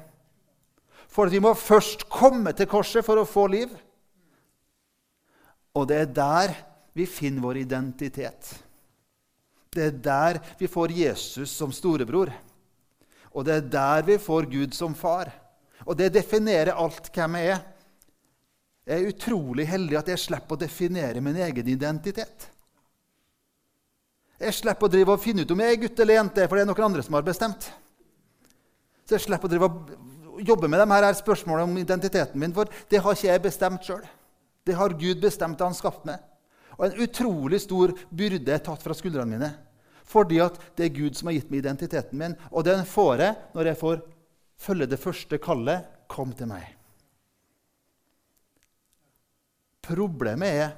For 1.10 1.30
vi 1.30 1.38
må 1.42 1.54
først 1.54 2.08
komme 2.10 2.52
til 2.58 2.66
korset 2.70 3.06
for 3.06 3.22
å 3.22 3.28
få 3.28 3.46
liv. 3.50 3.70
Og 5.78 5.86
det 5.86 6.00
er 6.02 6.10
der 6.14 6.56
vi 6.98 7.06
finner 7.06 7.44
vår 7.44 7.62
identitet. 7.62 8.50
Det 9.70 9.84
er 9.86 9.98
der 10.02 10.40
vi 10.58 10.66
får 10.70 10.92
Jesus 10.98 11.52
som 11.54 11.72
storebror. 11.72 12.32
Og 13.30 13.46
det 13.46 13.54
er 13.54 13.68
der 13.72 14.06
vi 14.08 14.18
får 14.18 14.48
Gud 14.50 14.74
som 14.74 14.94
far. 14.98 15.30
Og 15.86 15.96
det 15.96 16.10
definerer 16.14 16.74
alt 16.74 17.12
hvem 17.14 17.38
jeg 17.38 17.54
er. 17.54 17.60
Jeg 18.90 18.96
er 18.96 19.12
utrolig 19.12 19.66
heldig 19.70 19.98
at 20.00 20.08
jeg 20.10 20.22
slipper 20.24 20.56
å 20.56 20.60
definere 20.60 21.22
min 21.22 21.38
egen 21.38 21.68
identitet. 21.70 22.48
Jeg 24.40 24.56
slipper 24.56 24.88
å 24.88 24.90
drive 24.90 25.14
og 25.14 25.22
finne 25.22 25.44
ut 25.44 25.52
om 25.52 25.62
jeg 25.62 25.76
er 25.76 25.82
gutt 25.82 26.00
eller 26.00 26.16
jente, 26.16 26.46
for 26.48 26.56
det 26.56 26.64
er 26.64 26.70
noen 26.70 26.86
andre 26.88 27.04
som 27.06 27.18
har 27.18 27.26
bestemt. 27.26 27.68
Så 29.04 29.18
jeg 29.18 29.26
slipper 29.26 29.46
å 29.46 29.52
drive 29.52 29.68
og 29.68 30.40
jobbe 30.48 30.70
med 30.70 30.80
de 30.80 30.88
her 30.90 31.06
spørsmålene 31.18 31.68
om 31.68 31.78
identiteten 31.78 32.40
min, 32.40 32.54
for 32.56 32.70
det 32.90 33.02
har 33.04 33.14
ikke 33.14 33.28
jeg 33.28 33.44
bestemt 33.44 33.86
sjøl. 33.86 34.02
Det 34.66 34.74
har 34.76 34.96
Gud 34.96 35.20
bestemt 35.22 35.60
da 35.60 35.68
han 35.68 35.76
skapte 35.76 36.08
meg. 36.08 36.24
Og 36.80 36.86
en 36.86 37.02
utrolig 37.04 37.60
stor 37.60 37.92
byrde 38.08 38.54
er 38.54 38.62
tatt 38.64 38.80
fra 38.80 38.96
skuldrene 38.96 39.36
mine. 39.36 39.50
Fordi 40.08 40.40
at 40.42 40.56
det 40.78 40.88
er 40.88 40.96
Gud 40.96 41.18
som 41.18 41.28
har 41.28 41.36
gitt 41.36 41.50
meg 41.52 41.60
identiteten 41.60 42.18
min. 42.18 42.36
Og 42.50 42.64
den 42.66 42.86
får 42.88 43.20
jeg 43.20 43.36
når 43.54 43.70
jeg 43.70 43.80
får 43.82 44.00
følge 44.60 44.88
det 44.88 45.00
første 45.00 45.38
kallet 45.38 45.84
'Kom 46.08 46.32
til 46.32 46.48
meg'. 46.50 46.74
Problemet 49.82 50.48
er 50.48 50.70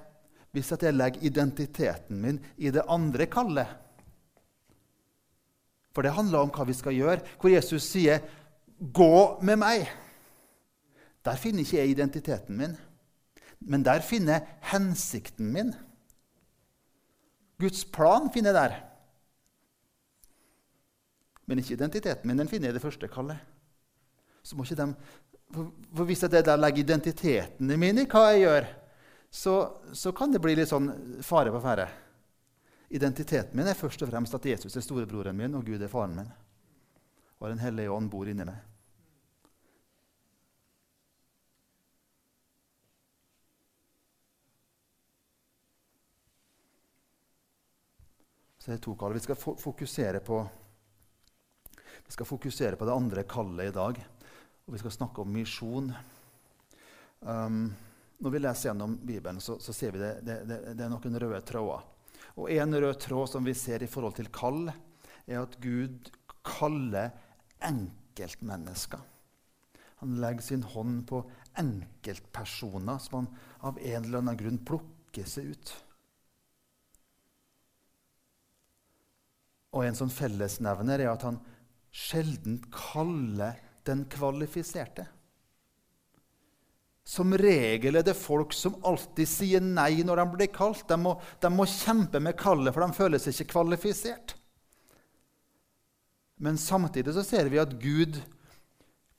hvis 0.52 0.72
jeg 0.72 0.92
legger 0.92 1.24
identiteten 1.24 2.20
min 2.20 2.40
i 2.58 2.70
det 2.70 2.82
andre 2.88 3.26
kallet. 3.26 3.66
For 5.94 6.02
det 6.02 6.12
handler 6.12 6.38
om 6.44 6.50
hva 6.50 6.64
vi 6.64 6.76
skal 6.76 6.92
gjøre. 6.92 7.20
Hvor 7.40 7.48
Jesus 7.48 7.82
sier, 7.82 8.20
gå 8.92 9.38
med 9.42 9.56
meg. 9.56 9.88
Der 11.24 11.36
finner 11.36 11.62
ikke 11.62 11.78
jeg 11.78 11.88
identiteten 11.88 12.56
min, 12.56 12.76
men 13.60 13.84
der 13.84 14.00
finner 14.00 14.32
jeg 14.32 14.46
hensikten 14.72 15.52
min. 15.52 15.74
Guds 17.62 17.84
plan 17.94 18.28
finner 18.34 18.52
jeg 18.52 18.58
der. 18.58 18.76
Men 21.46 21.62
ikke 21.62 21.76
identiteten 21.76 22.28
min. 22.28 22.38
Den 22.42 22.50
finner 22.50 22.70
jeg 22.70 22.76
i 22.76 22.78
det 22.78 22.84
første 22.84 23.10
kallet. 23.10 23.38
Så 24.42 24.58
må 24.58 24.66
ikke 24.66 24.78
de, 24.78 24.88
for 25.52 26.08
Hvis 26.08 26.22
jeg 26.24 26.32
der 26.32 26.56
legger 26.56 26.82
identiteten 26.82 27.74
min 27.78 28.02
i 28.02 28.06
hva 28.08 28.30
jeg 28.32 28.46
gjør, 28.46 28.70
så, 29.32 29.54
så 29.92 30.12
kan 30.12 30.32
det 30.32 30.42
bli 30.44 30.56
litt 30.58 30.70
sånn 30.70 30.90
fare 31.24 31.52
på 31.52 31.60
ferde. 31.64 31.86
Identiteten 32.92 33.56
min 33.56 33.68
er 33.68 33.78
først 33.78 34.02
og 34.04 34.10
fremst 34.10 34.34
at 34.36 34.48
Jesus 34.50 34.76
er 34.76 34.84
storebroren 34.84 35.36
min, 35.36 35.54
og 35.56 35.64
Gud 35.64 35.80
er 35.80 35.92
faren 35.92 36.18
min. 36.18 36.28
Og 37.40 37.48
Den 37.48 37.62
hellige 37.62 37.92
ånd 37.92 38.10
bor 38.12 38.28
inni 38.28 38.44
meg. 38.44 38.71
Så 48.62 48.70
det 48.70 48.76
er 48.76 48.82
to 48.84 48.92
kall. 48.94 49.16
Vi 49.16 49.24
skal 49.24 49.34
fokusere 49.58 50.20
på 50.22 50.36
vi 52.02 52.12
skal 52.14 52.26
fokusere 52.28 52.78
på 52.78 52.86
det 52.86 52.94
andre 52.94 53.24
kallet 53.26 53.72
i 53.72 53.74
dag. 53.74 53.98
Og 54.66 54.74
vi 54.74 54.78
skal 54.78 54.94
snakke 54.94 55.22
om 55.22 55.32
misjon. 55.34 55.88
Um, 57.26 57.64
når 58.22 58.34
vi 58.34 58.42
leser 58.42 58.68
gjennom 58.68 58.94
Bibelen, 59.02 59.40
så, 59.42 59.56
så 59.58 59.74
ser 59.74 59.96
vi 59.96 60.02
det, 60.02 60.12
det, 60.22 60.38
det, 60.46 60.60
det, 60.76 60.84
er 60.84 60.92
noen 60.92 61.18
røde 61.24 61.42
tråder. 61.48 61.82
Og 62.38 62.50
en 62.54 62.78
rød 62.84 63.02
tråd 63.02 63.32
som 63.34 63.46
vi 63.46 63.54
ser 63.58 63.82
i 63.82 63.90
forhold 63.90 64.14
til 64.20 64.30
kall, 64.30 64.70
er 65.26 65.42
at 65.42 65.58
Gud 65.62 66.12
kaller 66.46 67.10
enkeltmennesker. 67.66 69.02
Han 70.04 70.20
legger 70.22 70.52
sin 70.52 70.62
hånd 70.70 71.02
på 71.10 71.24
enkeltpersoner 71.58 73.02
som 73.02 73.24
han 73.24 73.32
av 73.72 73.82
en 73.82 74.04
eller 74.04 74.22
annen 74.22 74.38
grunn 74.38 74.62
plukker 74.70 75.26
seg 75.26 75.50
ut. 75.50 75.74
Og 79.72 79.86
en 79.86 79.96
sånn 79.96 80.12
fellesnevner 80.12 81.00
er 81.00 81.12
at 81.14 81.24
han 81.26 81.40
sjelden 81.92 82.60
kaller 82.72 83.58
den 83.88 84.04
kvalifiserte. 84.12 85.06
Som 87.02 87.34
regel 87.34 87.98
er 87.98 88.04
det 88.06 88.14
folk 88.14 88.52
som 88.54 88.76
alltid 88.86 89.28
sier 89.28 89.64
nei 89.64 90.04
når 90.06 90.22
de 90.22 90.26
blir 90.36 90.52
kalt. 90.54 90.84
De 90.88 90.98
må, 91.00 91.16
de 91.42 91.50
må 91.50 91.66
kjempe 91.66 92.20
med 92.22 92.38
kallet, 92.38 92.70
for 92.70 92.84
de 92.84 92.98
føler 93.00 93.22
seg 93.22 93.34
ikke 93.34 93.56
kvalifisert. 93.56 94.36
Men 96.42 96.58
samtidig 96.58 97.14
så 97.14 97.24
ser 97.26 97.50
vi 97.50 97.60
at 97.62 97.74
Gud 97.82 98.20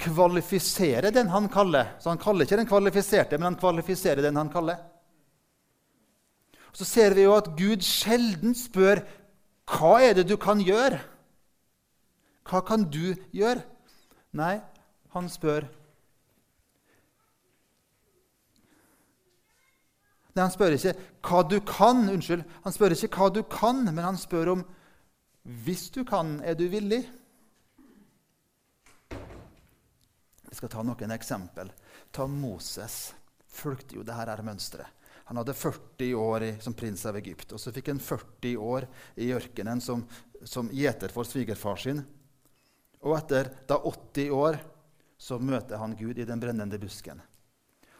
kvalifiserer 0.03 1.12
den 1.13 1.29
han 1.31 1.50
kaller. 1.51 1.93
Så 2.00 2.12
han 2.12 2.22
kaller 2.22 2.48
ikke 2.48 2.60
den 2.60 2.69
kvalifiserte, 2.69 3.38
men 3.38 3.51
han 3.51 3.60
kvalifiserer 3.60 4.24
den 4.25 4.39
han 4.39 4.51
kaller. 4.51 4.79
Så 6.74 6.88
ser 6.89 7.13
vi 7.13 7.27
jo 7.27 7.36
at 7.36 7.51
Gud 7.60 7.83
sjelden 7.86 8.55
spør 8.57 9.03
hva 9.74 9.98
er 10.06 10.18
det 10.18 10.27
du 10.30 10.38
kan 10.38 10.62
gjøre. 10.62 11.00
Hva 12.48 12.62
kan 12.65 12.86
du 12.92 13.15
gjøre? 13.34 13.63
Nei, 14.34 14.58
han 15.13 15.30
spør 15.30 15.70
Nei, 20.34 20.42
Han 20.42 20.50
spør 20.50 20.74
ikke 20.74 20.96
hva 21.22 21.44
du 21.46 21.60
kan, 21.62 22.08
unnskyld, 22.10 22.42
han 22.63 22.74
spør 22.74 22.96
ikke 22.96 23.20
hva 23.20 23.27
du 23.30 23.44
kan, 23.46 23.84
men 23.86 24.01
han 24.01 24.18
spør 24.18 24.56
om 24.56 24.63
hvis 25.44 25.92
du 25.94 26.01
kan, 26.08 26.39
er 26.42 26.56
du 26.58 26.63
villig? 26.72 27.03
Vi 30.50 30.58
skal 30.58 30.72
ta 30.72 30.82
noen 30.86 31.13
eksempel. 31.13 31.70
Ta 32.13 32.25
Moses. 32.30 33.14
Fulgte 33.53 34.00
jo 34.00 34.05
dette 34.07 34.46
mønsteret. 34.46 35.02
Han 35.33 35.37
hadde 35.37 35.53
40 35.53 36.15
år 36.15 36.43
som 36.61 36.74
prins 36.74 37.05
av 37.09 37.15
Egypt. 37.17 37.55
Og 37.55 37.59
så 37.59 37.72
fikk 37.74 37.87
han 37.89 37.98
40 37.98 38.51
år 38.61 38.85
i 39.17 39.31
ørkenen 39.33 39.79
som, 39.81 40.03
som 40.46 40.67
gjeter 40.69 41.09
for 41.09 41.25
svigerfar 41.25 41.79
sin. 41.81 42.03
Og 43.01 43.15
etter 43.17 43.50
da 43.65 43.79
80 43.81 44.29
år 44.29 44.59
så 45.17 45.39
møter 45.41 45.81
han 45.81 45.96
Gud 45.98 46.22
i 46.22 46.27
den 46.29 46.37
brennende 46.37 46.77
busken. 46.77 47.17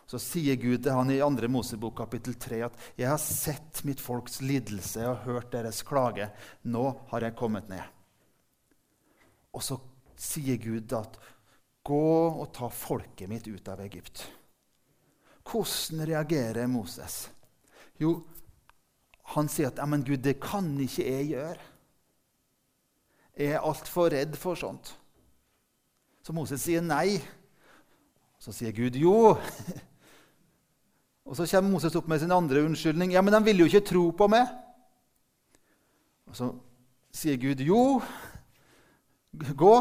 Så 0.06 0.22
sier 0.22 0.60
Gud 0.62 0.84
til 0.86 0.94
han 0.94 1.10
i 1.10 1.18
2. 1.26 1.50
Mosebok 1.50 1.98
kapittel 2.04 2.38
3 2.38 2.62
at 2.68 2.78
'Jeg 3.02 3.10
har 3.10 3.18
sett 3.18 3.82
mitt 3.84 4.00
folks 4.00 4.38
lidelse, 4.46 5.02
og 5.02 5.26
hørt 5.26 5.50
deres 5.58 5.82
klage. 5.82 6.30
Nå 6.62 6.86
har 7.10 7.22
jeg 7.22 7.36
kommet 7.36 7.66
ned.' 7.68 7.90
Og 9.58 9.64
så 9.64 9.82
sier 10.16 10.62
Gud 10.62 10.94
at 10.94 11.18
'Gå 11.82 12.30
og 12.30 12.54
ta 12.54 12.70
folket 12.70 13.28
mitt 13.28 13.48
ut 13.48 13.68
av 13.68 13.80
Egypt'. 13.80 14.30
Hvordan 15.44 16.08
reagerer 16.08 16.68
Moses? 16.68 17.32
Jo, 18.00 18.24
han 19.36 19.48
sier 19.48 19.68
at 19.68 19.90
'Men 19.90 20.04
Gud, 20.04 20.24
det 20.24 20.40
kan 20.40 20.80
ikke 20.80 21.06
jeg 21.06 21.28
gjøre'. 21.28 21.62
Jeg 23.38 23.48
er 23.52 23.60
altfor 23.60 24.10
redd 24.10 24.36
for 24.36 24.56
sånt. 24.56 25.00
Så 26.24 26.34
Moses 26.34 26.62
sier 26.62 26.82
nei. 26.82 27.18
Så 28.40 28.52
sier 28.52 28.72
Gud 28.72 28.96
jo. 28.96 29.38
Og 31.26 31.36
Så 31.36 31.48
kommer 31.48 31.72
Moses 31.72 31.96
opp 31.96 32.08
med 32.08 32.20
sin 32.20 32.32
andre 32.32 32.66
unnskyldning. 32.66 33.12
Ja, 33.12 33.22
men 33.22 33.34
de 33.34 33.44
vil 33.44 33.64
jo 33.64 33.66
ikke 33.66 33.86
tro 33.88 34.12
på 34.12 34.28
meg. 34.28 34.48
Og 36.28 36.36
Så 36.36 36.50
sier 37.12 37.38
Gud 37.42 37.64
jo. 37.64 38.02
Gå. 39.58 39.76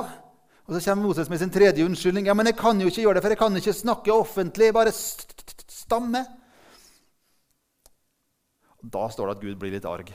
Og 0.66 0.74
Så 0.76 0.84
kommer 0.90 1.08
Moses 1.08 1.28
med 1.28 1.40
sin 1.40 1.50
tredje 1.50 1.84
unnskyldning. 1.84 2.26
Ja, 2.26 2.34
men 2.34 2.46
jeg 2.46 2.56
kan 2.56 2.78
jo 2.80 2.86
ikke 2.86 3.02
gjøre 3.02 3.18
det, 3.18 3.22
for 3.24 3.34
jeg 3.34 3.40
kan 3.40 3.56
ikke 3.58 3.74
snakke 3.74 4.14
offentlig. 4.14 4.72
Bare 4.74 4.92
stamme. 4.94 6.22
Da 8.82 9.08
står 9.10 9.30
det 9.30 9.36
at 9.36 9.42
Gud 9.42 9.58
blir 9.58 9.74
litt 9.74 9.88
arg. 9.88 10.12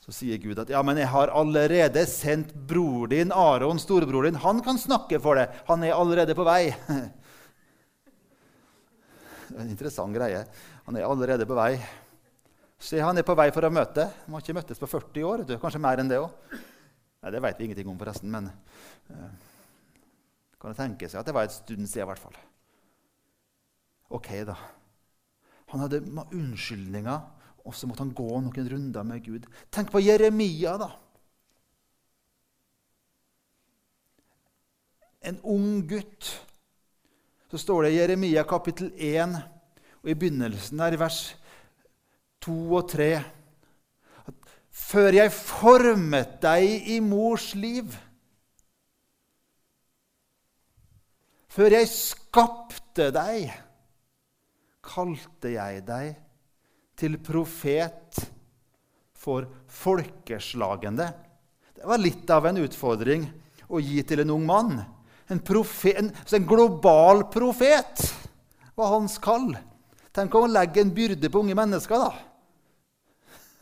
Så 0.00 0.14
sier 0.16 0.40
Gud 0.40 0.58
at 0.58 0.70
ja, 0.72 0.80
men 0.84 0.98
jeg 0.98 1.08
har 1.12 1.32
allerede 1.36 2.02
sendt 2.08 2.54
bror 2.68 3.10
din, 3.12 3.32
Aron, 3.36 3.78
storebror 3.80 4.26
din. 4.28 4.38
Han 4.40 4.62
kan 4.64 4.80
snakke 4.80 5.20
for 5.22 5.36
deg. 5.40 5.52
Han 5.68 5.84
er 5.84 5.96
allerede 5.96 6.36
på 6.36 6.46
vei. 6.48 6.62
Det 9.50 9.56
er 9.58 9.64
En 9.64 9.72
interessant 9.72 10.14
greie. 10.14 10.44
Han 10.86 10.96
er 10.96 11.08
allerede 11.08 11.46
på 11.46 11.56
vei. 11.58 11.72
Se, 12.80 13.00
han 13.02 13.18
er 13.18 13.26
på 13.26 13.34
vei 13.36 13.48
for 13.52 13.66
å 13.66 13.70
møte. 13.74 14.06
Han 14.24 14.36
har 14.36 14.44
ikke 14.44 14.54
møttes 14.56 14.78
på 14.80 14.88
40 14.88 15.26
år. 15.26 15.42
Du. 15.48 15.56
Kanskje 15.60 15.82
mer 15.82 16.00
enn 16.00 16.08
det 16.08 16.20
òg. 16.22 16.30
Det 17.20 17.42
vet 17.44 17.58
vi 17.58 17.66
ingenting 17.66 17.90
om, 17.90 17.98
forresten. 18.00 18.30
Men 18.32 18.46
kan 20.60 20.72
det 20.72 20.78
tenke 20.78 21.08
seg 21.08 21.22
at 21.22 21.28
det 21.28 21.34
var 21.36 21.48
en 21.48 21.54
stund 21.54 21.86
siden, 21.88 22.04
i 22.04 22.10
hvert 22.10 22.22
fall. 22.22 22.38
Ok, 24.10 24.32
da. 24.48 24.56
Han 25.72 25.84
hadde 25.84 26.02
unnskyldninger, 26.34 27.20
og 27.64 27.76
så 27.76 27.88
måtte 27.88 28.04
han 28.04 28.16
gå 28.16 28.28
noen 28.28 28.68
runder 28.72 29.06
med 29.06 29.24
Gud. 29.24 29.46
Tenk 29.72 29.92
på 29.92 30.02
Jeremia, 30.02 30.74
da. 30.80 30.90
En 35.30 35.40
ung 35.44 35.82
gutt 35.88 36.30
så 37.50 37.58
står 37.58 37.84
det 37.84 37.90
i 37.92 37.96
Jeremia 37.98 38.44
kapittel 38.48 38.92
1, 38.94 39.34
og 40.00 40.10
i 40.10 40.14
begynnelsen 40.16 40.80
der, 40.80 40.94
i 40.94 41.00
vers 41.00 41.18
2 42.46 42.54
og 42.78 42.86
3 42.92 43.08
at 44.30 44.54
Før 44.70 45.16
jeg 45.18 45.32
formet 45.34 46.38
deg 46.42 46.86
i 46.94 47.00
mors 47.04 47.50
liv 47.58 47.90
Før 51.50 51.74
jeg 51.74 51.88
skapte 51.90 53.08
deg, 53.14 53.50
kalte 54.86 55.50
jeg 55.50 55.82
deg 55.86 56.12
til 57.00 57.16
profet 57.24 58.20
for 59.18 59.48
folkeslagene. 59.66 61.08
Det 61.74 61.88
var 61.88 62.00
litt 62.00 62.30
av 62.30 62.46
en 62.46 62.62
utfordring 62.62 63.26
å 63.66 63.82
gi 63.82 63.98
til 64.06 64.22
en 64.22 64.34
ung 64.36 64.46
mann. 64.46 64.78
En, 65.30 65.42
profet, 65.42 65.98
en, 65.98 66.10
en 66.10 66.46
global 66.46 67.26
profet 67.32 68.06
var 68.78 68.94
hans 68.94 69.18
kall. 69.22 69.50
Tenk 70.14 70.34
om 70.34 70.46
å 70.46 70.54
legge 70.54 70.82
en 70.84 70.94
byrde 70.94 71.30
på 71.30 71.42
unge 71.42 71.56
mennesker, 71.58 71.98
da. 71.98 72.10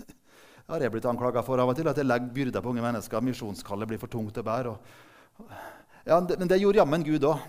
Det 0.05 0.69
har 0.75 0.85
jeg 0.85 0.93
blitt 0.93 1.09
anklaga 1.09 1.41
for 1.45 1.61
av 1.61 1.73
og 1.73 1.79
til, 1.79 1.89
at 1.89 2.01
jeg 2.01 2.09
legger 2.09 2.37
byrder 2.37 2.65
på 2.65 2.73
unge 2.73 2.85
mennesker. 2.85 3.25
Misjonskallet 3.25 3.89
blir 3.89 4.01
for 4.01 4.13
tungt 4.13 4.41
å 4.41 4.45
bære. 4.45 4.77
Ja, 6.09 6.21
men 6.21 6.49
det 6.49 6.61
gjorde 6.61 6.83
jammen 6.83 7.05
Gud 7.05 7.25
òg. 7.29 7.49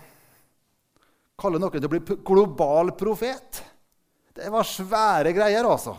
Kalle 1.40 1.60
noen 1.60 1.78
til 1.78 1.88
å 1.88 1.92
bli 1.92 2.20
global 2.26 2.92
profet. 2.98 3.62
Det 4.36 4.50
var 4.52 4.66
svære 4.68 5.32
greier, 5.36 5.66
altså. 5.66 5.96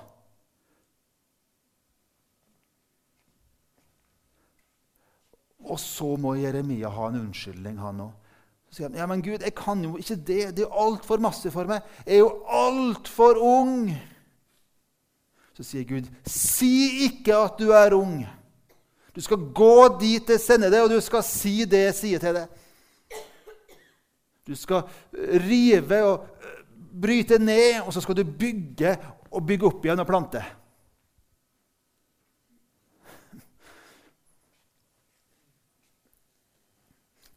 Og 5.72 5.80
så 5.80 6.16
må 6.20 6.36
Jeremia 6.40 6.90
ha 6.90 7.10
en 7.10 7.20
unnskyldning, 7.22 7.78
han 7.82 8.04
òg. 8.08 8.18
Så 8.72 8.78
sier 8.78 8.88
han, 8.88 8.98
ja, 9.02 9.08
men 9.10 9.22
Gud, 9.24 9.44
jeg 9.44 9.54
kan 9.58 9.82
jo 9.84 9.98
ikke 10.00 10.16
det. 10.16 10.42
Det 10.56 10.64
er 10.64 10.68
jo 10.70 10.86
altfor 10.86 11.22
masse 11.24 11.52
for 11.52 11.68
meg. 11.68 11.84
Jeg 12.06 12.22
er 12.22 12.22
jo 12.22 12.32
altfor 12.48 13.40
ung. 13.44 13.90
Så 15.58 15.66
sier 15.68 15.88
Gud, 15.90 16.08
si 16.24 17.08
ikke 17.10 17.36
at 17.36 17.60
du 17.60 17.74
er 17.76 17.98
ung. 17.98 18.22
Du 19.12 19.20
skal 19.22 19.44
gå 19.52 19.76
dit 20.00 20.30
jeg 20.32 20.40
sender 20.40 20.72
deg, 20.72 20.86
og 20.86 20.94
du 20.94 21.04
skal 21.04 21.24
si 21.28 21.66
det 21.68 21.84
jeg 21.90 21.98
sier 21.98 22.24
til 22.24 22.40
deg. 22.40 22.61
Du 24.48 24.56
skal 24.58 24.88
rive 25.46 26.02
og 26.08 26.26
eh, 26.42 26.58
bryte 26.92 27.38
ned, 27.40 27.84
og 27.86 27.94
så 27.94 28.02
skal 28.04 28.18
du 28.18 28.26
bygge 28.26 28.96
og 29.32 29.46
bygge 29.48 29.70
opp 29.70 29.86
igjen 29.86 30.02
og 30.02 30.10
plante. 30.10 30.42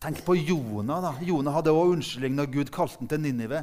Tenk 0.05 0.21
på 0.25 0.37
Jonah. 0.37 1.01
da. 1.01 1.15
Jonah 1.25 1.55
hadde 1.55 1.73
også 1.73 1.95
unnskyldning 1.95 2.35
når 2.37 2.51
Gud 2.53 2.73
kalte 2.73 3.01
ham 3.01 3.09
til 3.09 3.23
Ninive. 3.25 3.63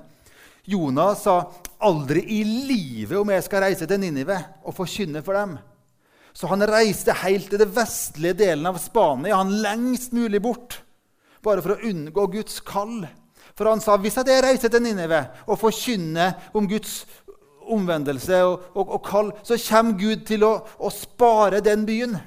Jonah 0.66 1.12
sa 1.18 1.36
aldri 1.82 2.24
i 2.38 2.40
livet 2.46 3.18
om 3.18 3.30
jeg 3.30 3.46
skal 3.46 3.66
reise 3.66 3.86
til 3.90 4.02
Ninive 4.02 4.38
og 4.66 4.74
forkynne 4.78 5.22
for 5.26 5.38
dem. 5.38 5.58
Så 6.34 6.48
han 6.50 6.64
reiste 6.66 7.14
helt 7.22 7.50
til 7.52 7.62
den 7.62 7.74
vestlige 7.76 8.38
delen 8.40 8.70
av 8.70 8.80
Spania, 8.82 9.38
han 9.38 9.52
lengst 9.62 10.16
mulig 10.16 10.40
bort, 10.42 10.80
bare 11.44 11.62
for 11.62 11.76
å 11.76 11.90
unngå 11.90 12.26
Guds 12.38 12.62
kall. 12.64 13.04
For 13.58 13.70
han 13.70 13.84
sa 13.84 13.98
hvis 14.00 14.20
jeg 14.22 14.44
reiser 14.44 14.72
til 14.72 14.84
Ninive 14.84 15.22
og 15.48 15.60
forkynner 15.60 16.52
om 16.58 16.68
Guds 16.70 17.02
omvendelse 17.72 18.42
og, 18.46 18.68
og, 18.74 18.98
og, 18.98 19.02
kall, 19.06 19.32
så 19.46 19.60
kommer 19.70 20.00
Gud 20.00 20.26
til 20.28 20.46
å, 20.48 20.54
å 20.80 20.92
spare 20.94 21.62
den 21.64 21.86
byen. 21.88 22.18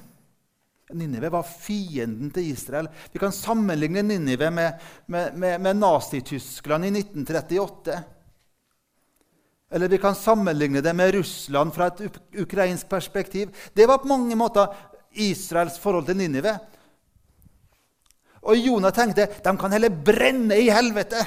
Ninive 0.95 1.31
var 1.33 1.47
fienden 1.49 2.31
til 2.35 2.53
Israel. 2.53 2.89
Vi 3.13 3.21
kan 3.23 3.33
sammenligne 3.35 4.05
Ninive 4.05 4.51
med, 4.55 4.83
med, 5.07 5.39
med, 5.41 5.63
med 5.65 5.81
Nazi-Tyskland 5.81 6.87
i 6.87 6.93
1938. 7.01 8.03
Eller 9.75 9.91
vi 9.91 9.99
kan 9.99 10.15
sammenligne 10.15 10.85
det 10.85 10.93
med 10.95 11.17
Russland 11.17 11.75
fra 11.75 11.89
et 11.91 12.21
ukrainsk 12.39 12.89
perspektiv. 12.89 13.51
Det 13.75 13.89
var 13.91 13.99
på 13.99 14.13
mange 14.13 14.37
måter 14.39 14.71
Israels 15.25 15.81
forhold 15.83 16.07
til 16.07 16.21
Ninive. 16.21 16.53
Og 18.45 18.61
Jonah 18.61 18.93
tenkte 18.95 19.27
de 19.45 19.55
kan 19.61 19.73
heller 19.73 19.93
brenne 19.93 20.59
i 20.61 20.69
helvete. 20.73 21.23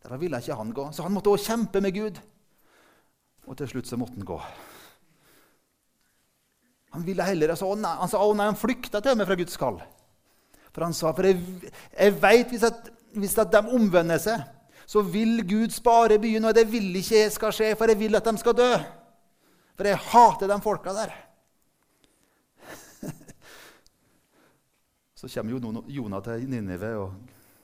Derfor 0.00 0.20
ville 0.20 0.40
ikke 0.40 0.58
han 0.58 0.74
gå, 0.76 0.90
så 0.92 1.06
han 1.06 1.14
måtte 1.14 1.32
også 1.32 1.52
kjempe 1.52 1.80
med 1.84 1.96
Gud. 1.96 2.20
Og 3.48 3.56
til 3.56 3.70
slutt 3.70 3.88
så 3.88 3.98
måtte 4.00 4.18
han 4.18 4.28
gå. 4.28 4.38
Han 6.94 7.04
ville 7.06 7.24
heller, 7.24 7.52
altså, 7.54 7.70
nei, 7.78 7.92
han 8.00 8.10
sa 8.10 8.20
å 8.22 8.32
nei, 8.34 8.48
han 8.50 8.58
flykta 8.58 9.00
til 9.04 9.18
meg 9.18 9.28
fra 9.28 9.38
Guds 9.38 9.58
kall. 9.60 9.78
For 10.70 10.86
han 10.86 10.94
sa 10.96 11.12
for 11.14 11.26
jeg, 11.26 11.38
jeg 11.94 12.16
veit 12.22 12.50
hvis, 12.50 12.64
hvis 13.16 13.36
at 13.42 13.52
de 13.52 13.62
omvender 13.76 14.18
seg 14.22 14.42
så 14.90 15.02
vil 15.06 15.44
Gud 15.46 15.70
spare 15.70 16.18
byen. 16.18 16.48
Og 16.48 16.54
det 16.54 16.66
vil 16.70 16.88
ikke 16.98 17.22
jeg 17.22 17.34
skal 17.34 17.54
skje, 17.54 17.74
for 17.78 17.90
jeg 17.90 17.98
vil 18.00 18.18
at 18.18 18.26
de 18.26 18.40
skal 18.40 18.56
dø. 18.58 18.70
For 19.78 19.86
jeg 19.86 20.02
hater 20.10 20.50
de 20.50 20.56
folka 20.64 20.94
der. 20.96 21.12
Så 25.20 25.28
kommer 25.28 25.52
jo 25.52 25.84
Jonah 25.92 26.22
til 26.24 26.46
Ninive, 26.48 26.90
og 26.96 27.10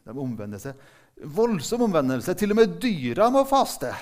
de 0.05 0.13
omvender 0.21 0.61
seg. 0.61 0.77
Voldsom 1.33 1.87
omvendelse. 1.87 2.35
Til 2.37 2.53
og 2.53 2.59
med 2.59 2.75
dyra 2.83 3.31
må 3.33 3.47
faste. 3.49 3.95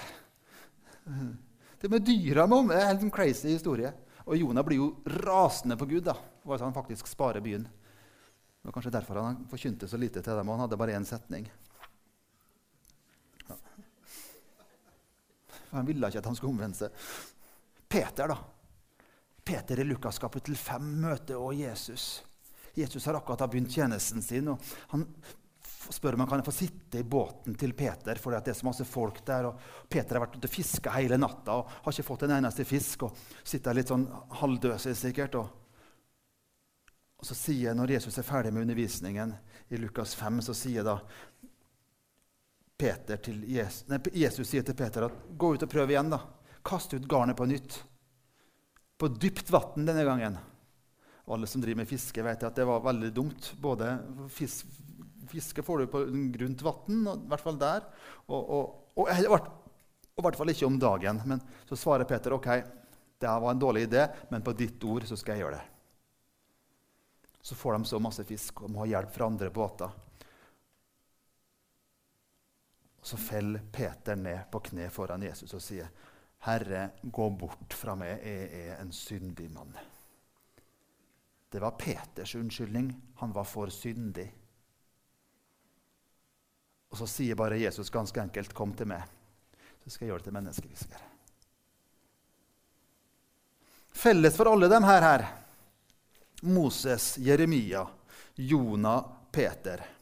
Til 1.05 1.87
og 1.87 1.95
med 1.95 2.03
dyra 2.09 2.49
må 2.51 2.65
Det 2.67 2.81
er 2.83 2.97
en 2.97 3.13
crazy 3.15 3.53
historie. 3.53 3.93
Og 4.27 4.41
Jonah 4.41 4.65
blir 4.67 4.81
jo 4.81 4.89
rasende 5.23 5.77
på 5.79 5.87
Gud 5.87 6.03
da, 6.09 6.17
for 6.43 6.57
at 6.57 6.67
han 6.67 6.75
faktisk 6.75 7.07
sparer 7.07 7.45
byen. 7.45 7.63
Det 7.63 8.67
var 8.67 8.75
kanskje 8.75 8.95
derfor 8.97 9.23
han 9.23 9.47
forkynte 9.47 9.87
så 9.87 10.01
lite 10.01 10.23
til 10.23 10.35
dem. 10.35 10.49
og 10.49 10.57
Han 10.57 10.67
hadde 10.67 10.81
bare 10.81 10.99
én 10.99 11.07
setning. 11.07 11.47
Han 15.71 15.87
ville 15.87 16.07
ikke 16.07 16.19
at 16.19 16.27
han 16.27 16.35
skulle 16.35 16.57
omvende 16.57 16.79
seg. 16.79 16.91
Peter, 17.89 18.31
da. 18.31 18.37
Peter 19.45 19.79
i 19.79 19.85
Lukas 19.85 20.19
kapittel 20.19 20.57
5 20.57 20.95
møter 21.05 21.37
også 21.39 21.61
Jesus. 21.61 22.07
Jesus 22.75 23.07
har 23.07 23.15
akkurat 23.15 23.51
begynt 23.51 23.73
tjenesten 23.73 24.23
sin. 24.23 24.49
og 24.49 24.63
Han 24.93 25.07
spør 25.93 26.15
om 26.15 26.21
han 26.21 26.29
kan 26.29 26.45
få 26.45 26.53
sitte 26.53 26.99
i 26.99 27.05
båten 27.05 27.55
til 27.55 27.75
Peter, 27.77 28.19
for 28.21 28.33
det 28.33 28.51
er 28.51 28.57
så 28.57 28.67
masse 28.67 28.85
folk 28.89 29.21
der. 29.27 29.51
og 29.51 29.89
Peter 29.89 30.17
har 30.17 30.27
vært 30.27 30.39
ute 30.39 30.49
og 30.49 30.55
fiska 30.55 30.95
hele 30.97 31.19
natta 31.21 31.59
og 31.59 31.75
har 31.85 31.93
ikke 31.93 32.07
fått 32.07 32.25
en 32.27 32.37
eneste 32.39 32.65
fisk. 32.65 33.03
og 33.03 33.19
Sitter 33.45 33.77
litt 33.77 33.93
sånn 33.93 34.07
halvdøse 34.41 34.95
sikkert. 34.99 35.35
Og, 35.41 35.49
og 37.19 37.29
så 37.29 37.35
sier, 37.35 37.75
Når 37.75 37.97
Jesus 37.99 38.19
er 38.19 38.29
ferdig 38.29 38.53
med 38.53 38.63
undervisningen 38.63 39.35
i 39.71 39.77
Lukas 39.77 40.15
5, 40.15 40.43
så 40.43 40.55
sier 40.55 40.85
da 40.85 40.99
Jesus, 42.85 43.85
nei, 43.89 44.01
Jesus 44.13 44.49
sier 44.51 44.65
til 44.67 44.75
Peter 44.77 45.07
at 45.07 45.13
gå 45.39 45.55
ut 45.55 45.63
og 45.63 45.71
prøv 45.71 45.91
igjen. 45.91 46.11
da. 46.11 46.21
Kast 46.65 46.93
ut 46.95 47.07
garnet 47.09 47.37
på 47.37 47.47
nytt. 47.47 47.79
På 48.99 49.09
dypt 49.09 49.51
vann 49.51 49.87
denne 49.87 50.05
gangen. 50.05 50.37
Alle 51.27 51.47
som 51.47 51.63
driver 51.63 51.83
med 51.83 51.89
fiske, 51.89 52.23
vet 52.23 52.43
at 52.45 52.57
det 52.57 52.67
var 52.69 52.83
veldig 52.85 53.11
dumt. 53.15 53.53
Både 53.61 53.97
fisk, 54.33 54.67
Fiske 55.29 55.63
får 55.63 55.79
du 55.79 55.87
på 55.87 56.05
grunt 56.37 56.63
vann, 56.63 57.07
i 57.09 57.29
hvert 57.31 57.41
fall 57.43 57.57
der. 57.59 57.87
Og, 58.27 58.39
og, 58.39 58.65
og, 58.95 59.09
og, 59.09 59.47
i 60.15 60.23
hvert 60.23 60.37
fall 60.39 60.53
ikke 60.53 60.69
om 60.69 60.77
dagen. 60.79 61.23
Men 61.27 61.41
så 61.69 61.79
svarer 61.81 62.07
Peter 62.09 62.37
ok, 62.37 62.49
det 63.19 63.31
var 63.31 63.51
en 63.51 63.63
dårlig 63.63 63.87
idé, 63.89 64.05
men 64.29 64.45
på 64.45 64.53
ditt 64.53 64.85
ord 64.85 65.07
så 65.09 65.17
skal 65.19 65.35
jeg 65.35 65.47
gjøre 65.47 65.59
det. 65.59 65.65
Så 67.45 67.57
får 67.57 67.77
de 67.77 67.89
så 67.89 68.01
masse 68.01 68.25
fisk 68.25 68.63
og 68.65 68.73
må 68.73 68.85
ha 68.85 68.91
hjelp 68.93 69.13
fra 69.13 69.29
andre 69.29 69.51
båter. 69.53 69.97
Og 73.01 73.09
Så 73.09 73.19
faller 73.21 73.65
Peter 73.73 74.17
ned 74.17 74.47
på 74.53 74.63
kne 74.65 74.89
foran 74.93 75.27
Jesus 75.27 75.53
og 75.53 75.61
sier, 75.61 75.89
'Herre, 76.45 76.91
gå 77.03 77.31
bort 77.31 77.73
fra 77.73 77.95
meg, 77.97 78.21
jeg 78.25 78.69
er 78.69 78.81
en 78.81 78.93
syndig 78.93 79.51
mann.' 79.53 79.94
Det 81.55 81.63
var 81.63 81.77
Peters 81.79 82.35
unnskyldning. 82.35 82.89
Han 83.21 83.33
var 83.33 83.47
for 83.47 83.71
syndig. 83.71 84.27
Og 86.91 86.99
så 86.99 87.07
sier 87.07 87.39
bare 87.39 87.61
Jesus 87.63 87.91
ganske 87.95 88.21
enkelt, 88.21 88.55
'Kom 88.55 88.75
til 88.75 88.87
meg, 88.91 89.03
så 89.85 89.91
skal 89.91 90.05
jeg 90.05 90.11
gjøre 90.11 90.19
det 90.19 90.25
til 90.25 90.35
menneskefisker'. 90.35 91.05
Felles 93.93 94.37
for 94.37 94.51
alle 94.51 94.69
dem 94.69 94.83
her, 94.83 95.01
her 95.01 95.27
Moses, 96.43 97.19
Jeremia, 97.19 97.87
Jonah, 98.37 99.05
Peter 99.33 99.95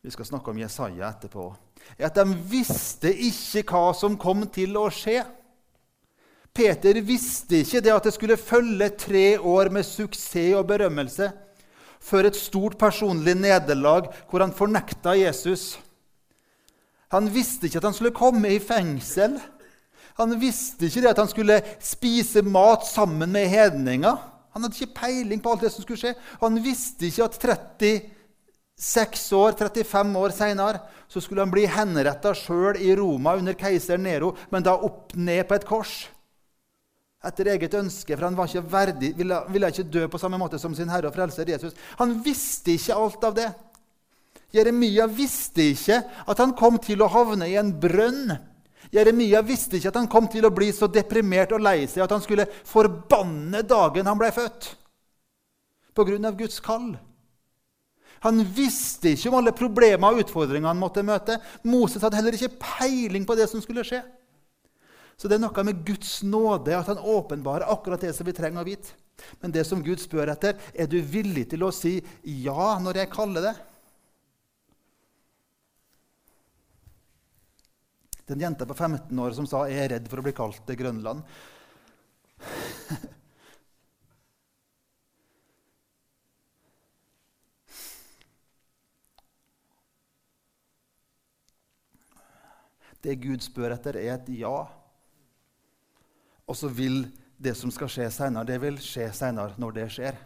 vi 0.00 0.10
skal 0.10 0.24
snakke 0.24 0.50
om 0.50 0.58
Jesaja 0.58 1.08
etterpå, 1.08 1.56
er 1.98 2.06
at 2.08 2.16
de 2.16 2.36
visste 2.48 3.12
ikke 3.12 3.66
hva 3.68 3.92
som 3.96 4.16
kom 4.20 4.46
til 4.52 4.78
å 4.80 4.86
skje. 4.92 5.20
Peter 6.54 6.98
visste 7.06 7.60
ikke 7.62 7.82
det 7.84 7.92
at 7.94 8.08
det 8.08 8.14
skulle 8.16 8.36
følge 8.40 8.90
tre 8.98 9.26
år 9.38 9.70
med 9.72 9.86
suksess 9.86 10.56
og 10.58 10.66
berømmelse 10.68 11.30
før 12.00 12.30
et 12.30 12.38
stort 12.38 12.78
personlig 12.80 13.36
nederlag 13.38 14.08
hvor 14.30 14.42
han 14.42 14.56
fornekta 14.56 15.14
Jesus. 15.20 15.78
Han 17.12 17.28
visste 17.32 17.66
ikke 17.66 17.80
at 17.80 17.88
han 17.90 17.96
skulle 17.96 18.16
komme 18.16 18.50
i 18.54 18.60
fengsel. 18.62 19.36
Han 20.18 20.34
visste 20.40 20.86
ikke 20.86 21.02
det 21.04 21.12
at 21.12 21.22
han 21.22 21.30
skulle 21.30 21.60
spise 21.82 22.42
mat 22.42 22.86
sammen 22.88 23.32
med 23.32 23.50
hedninger. 23.50 24.16
Han 24.54 24.62
hadde 24.64 24.78
ikke 24.78 25.00
peiling 25.00 25.42
på 25.42 25.52
alt 25.52 25.66
det 25.66 25.72
som 25.74 25.84
skulle 25.84 26.00
skje. 26.00 26.14
Han 26.40 26.58
visste 26.64 27.06
ikke 27.06 27.24
at 27.28 27.38
36 28.80 29.36
år, 29.36 29.52
35 29.58 30.18
år 30.18 30.34
seinere 30.34 30.80
skulle 31.10 31.42
han 31.42 31.52
bli 31.52 31.66
henretta 31.68 32.32
sjøl 32.38 32.78
i 32.80 32.94
Roma 32.96 33.34
under 33.38 33.54
keiser 33.58 33.98
Nero, 33.98 34.32
men 34.50 34.62
da 34.64 34.76
opp 34.78 35.14
ned 35.18 35.44
på 35.48 35.58
et 35.58 35.66
kors. 35.66 36.08
Etter 37.20 37.50
eget 37.52 37.74
ønske, 37.76 38.14
for 38.16 38.24
han 38.24 38.36
var 38.36 38.48
ikke 38.48 38.70
verdig, 38.72 39.10
ville, 39.18 39.38
ville 39.52 39.68
ikke 39.68 39.90
dø 39.92 40.06
på 40.08 40.18
samme 40.20 40.38
måte 40.40 40.58
som 40.60 40.72
sin 40.76 40.88
herre 40.88 41.10
og 41.10 41.16
frelser 41.16 41.50
Jesus. 41.52 41.74
Han 41.98 42.14
visste 42.24 42.72
ikke 42.72 42.96
alt 42.96 43.26
av 43.28 43.34
det. 43.36 43.50
Jeremia 44.56 45.04
visste 45.06 45.68
ikke 45.74 46.00
at 46.00 46.40
han 46.40 46.54
kom 46.58 46.78
til 46.82 47.04
å 47.04 47.10
havne 47.12 47.50
i 47.50 47.58
en 47.60 47.74
brønn. 47.82 48.32
Jeremia 48.90 49.42
visste 49.46 49.76
ikke 49.76 49.92
at 49.92 49.98
han 50.00 50.08
kom 50.10 50.26
til 50.32 50.48
å 50.48 50.52
bli 50.54 50.70
så 50.74 50.88
deprimert 50.90 51.52
og 51.54 51.62
lei 51.62 51.84
seg 51.84 52.02
at 52.06 52.14
han 52.16 52.24
skulle 52.24 52.48
forbanne 52.66 53.62
dagen 53.68 54.08
han 54.08 54.18
ble 54.18 54.32
født, 54.34 54.72
på 55.94 56.06
grunn 56.08 56.26
av 56.26 56.40
Guds 56.40 56.58
kall. 56.64 56.94
Han 58.24 58.40
visste 58.56 59.14
ikke 59.14 59.30
om 59.30 59.38
alle 59.38 59.52
problemer 59.56 60.12
og 60.12 60.24
utfordringer 60.24 60.68
han 60.72 60.80
måtte 60.80 61.04
møte. 61.06 61.38
Moses 61.68 62.02
hadde 62.04 62.18
heller 62.18 62.36
ikke 62.36 62.58
peiling 62.60 63.28
på 63.28 63.36
det 63.38 63.46
som 63.48 63.62
skulle 63.64 63.84
skje. 63.86 64.02
Så 65.20 65.28
det 65.28 65.36
er 65.36 65.42
noe 65.42 65.62
med 65.68 65.82
Guds 65.84 66.22
nåde, 66.24 66.72
at 66.72 66.86
han 66.88 66.96
åpenbarer 66.96 67.68
akkurat 67.68 68.00
det 68.00 68.14
som 68.16 68.24
vi 68.24 68.32
trenger 68.32 68.62
å 68.62 68.64
vite. 68.64 68.94
Men 69.42 69.52
det 69.52 69.66
som 69.68 69.82
Gud 69.84 70.00
spør 70.00 70.32
etter, 70.32 70.56
er 70.72 70.88
du 70.88 70.96
villig 71.04 71.44
til 71.50 71.60
å 71.66 71.68
si 71.76 71.98
ja 72.24 72.78
når 72.80 73.02
jeg 73.02 73.12
kaller 73.12 73.50
det? 73.50 73.52
Den 78.32 78.40
jenta 78.46 78.64
på 78.64 78.72
15 78.72 79.20
år 79.20 79.36
som 79.36 79.46
sa 79.46 79.68
'jeg 79.68 79.84
er 79.84 79.88
redd 79.98 80.08
for 80.08 80.18
å 80.20 80.22
bli 80.24 80.32
kalt 80.32 80.64
til 80.64 80.76
Grønland'. 80.80 81.22
Det 93.02 93.14
Gud 93.20 93.40
spør 93.40 93.72
etter, 93.72 93.96
er 93.96 94.14
et 94.14 94.28
ja. 94.28 94.79
Og 96.50 96.58
så 96.58 96.68
vil 96.74 97.04
det 97.38 97.54
som 97.56 97.70
skal 97.70 97.88
skje 97.88 98.08
seinere, 98.12 98.48
det 98.48 98.58
vil 98.60 98.78
skje 98.82 99.06
seinere 99.14 99.54
når 99.62 99.76
det 99.78 99.86
skjer. 99.94 100.18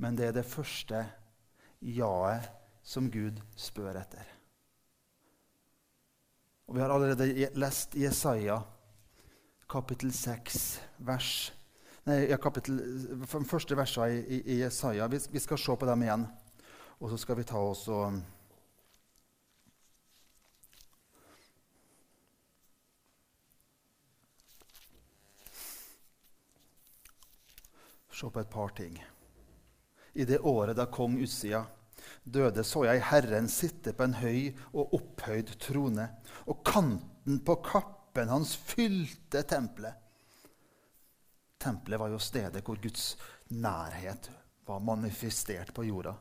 Men 0.00 0.16
det 0.16 0.30
er 0.30 0.36
det 0.38 0.48
første 0.48 1.04
jaet 1.84 2.48
som 2.82 3.10
Gud 3.12 3.38
spør 3.60 4.00
etter. 4.00 4.24
Og 6.70 6.76
Vi 6.76 6.80
har 6.80 6.92
allerede 6.94 7.50
lest 7.58 7.94
Jesaja 7.98 8.62
kapittel 9.70 10.12
6, 10.14 10.80
vers 10.98 11.52
nei, 12.08 12.24
ja, 12.30 12.38
kapittel, 12.40 12.80
første 13.28 13.76
versene 13.78 14.20
i, 14.22 14.40
i, 14.40 14.58
Jesaja. 14.64 15.06
Vi, 15.10 15.20
vi, 15.30 15.42
skal 15.42 15.60
se 15.60 15.76
på 15.76 15.88
dem 15.88 16.04
igjen. 16.06 16.26
Og 17.00 17.12
så 17.12 17.18
skal 17.20 17.38
vi 17.38 17.46
ta 17.48 17.60
oss 17.60 17.86
og 17.88 18.18
Se 28.20 28.28
på 28.28 28.40
et 28.40 28.50
par 28.52 28.68
ting. 28.76 28.98
I 30.12 30.26
det 30.28 30.42
året 30.44 30.76
da 30.76 30.84
kong 30.92 31.14
Ussia 31.22 31.62
døde, 32.24 32.64
så 32.64 32.82
jeg 32.84 33.04
Herren 33.08 33.48
sitte 33.48 33.94
på 33.96 34.04
en 34.04 34.18
høy 34.20 34.50
og 34.74 34.92
opphøyd 34.98 35.54
trone, 35.62 36.04
og 36.44 36.60
kanten 36.66 37.38
på 37.46 37.56
kappen 37.64 38.28
hans 38.28 38.52
fylte 38.56 39.40
tempelet. 39.48 39.96
Tempelet 41.60 42.00
var 42.00 42.12
jo 42.12 42.20
stedet 42.20 42.64
hvor 42.66 42.80
Guds 42.82 43.14
nærhet 43.56 44.28
var 44.68 44.84
manifestert 44.84 45.72
på 45.76 45.86
jorda. 45.88 46.12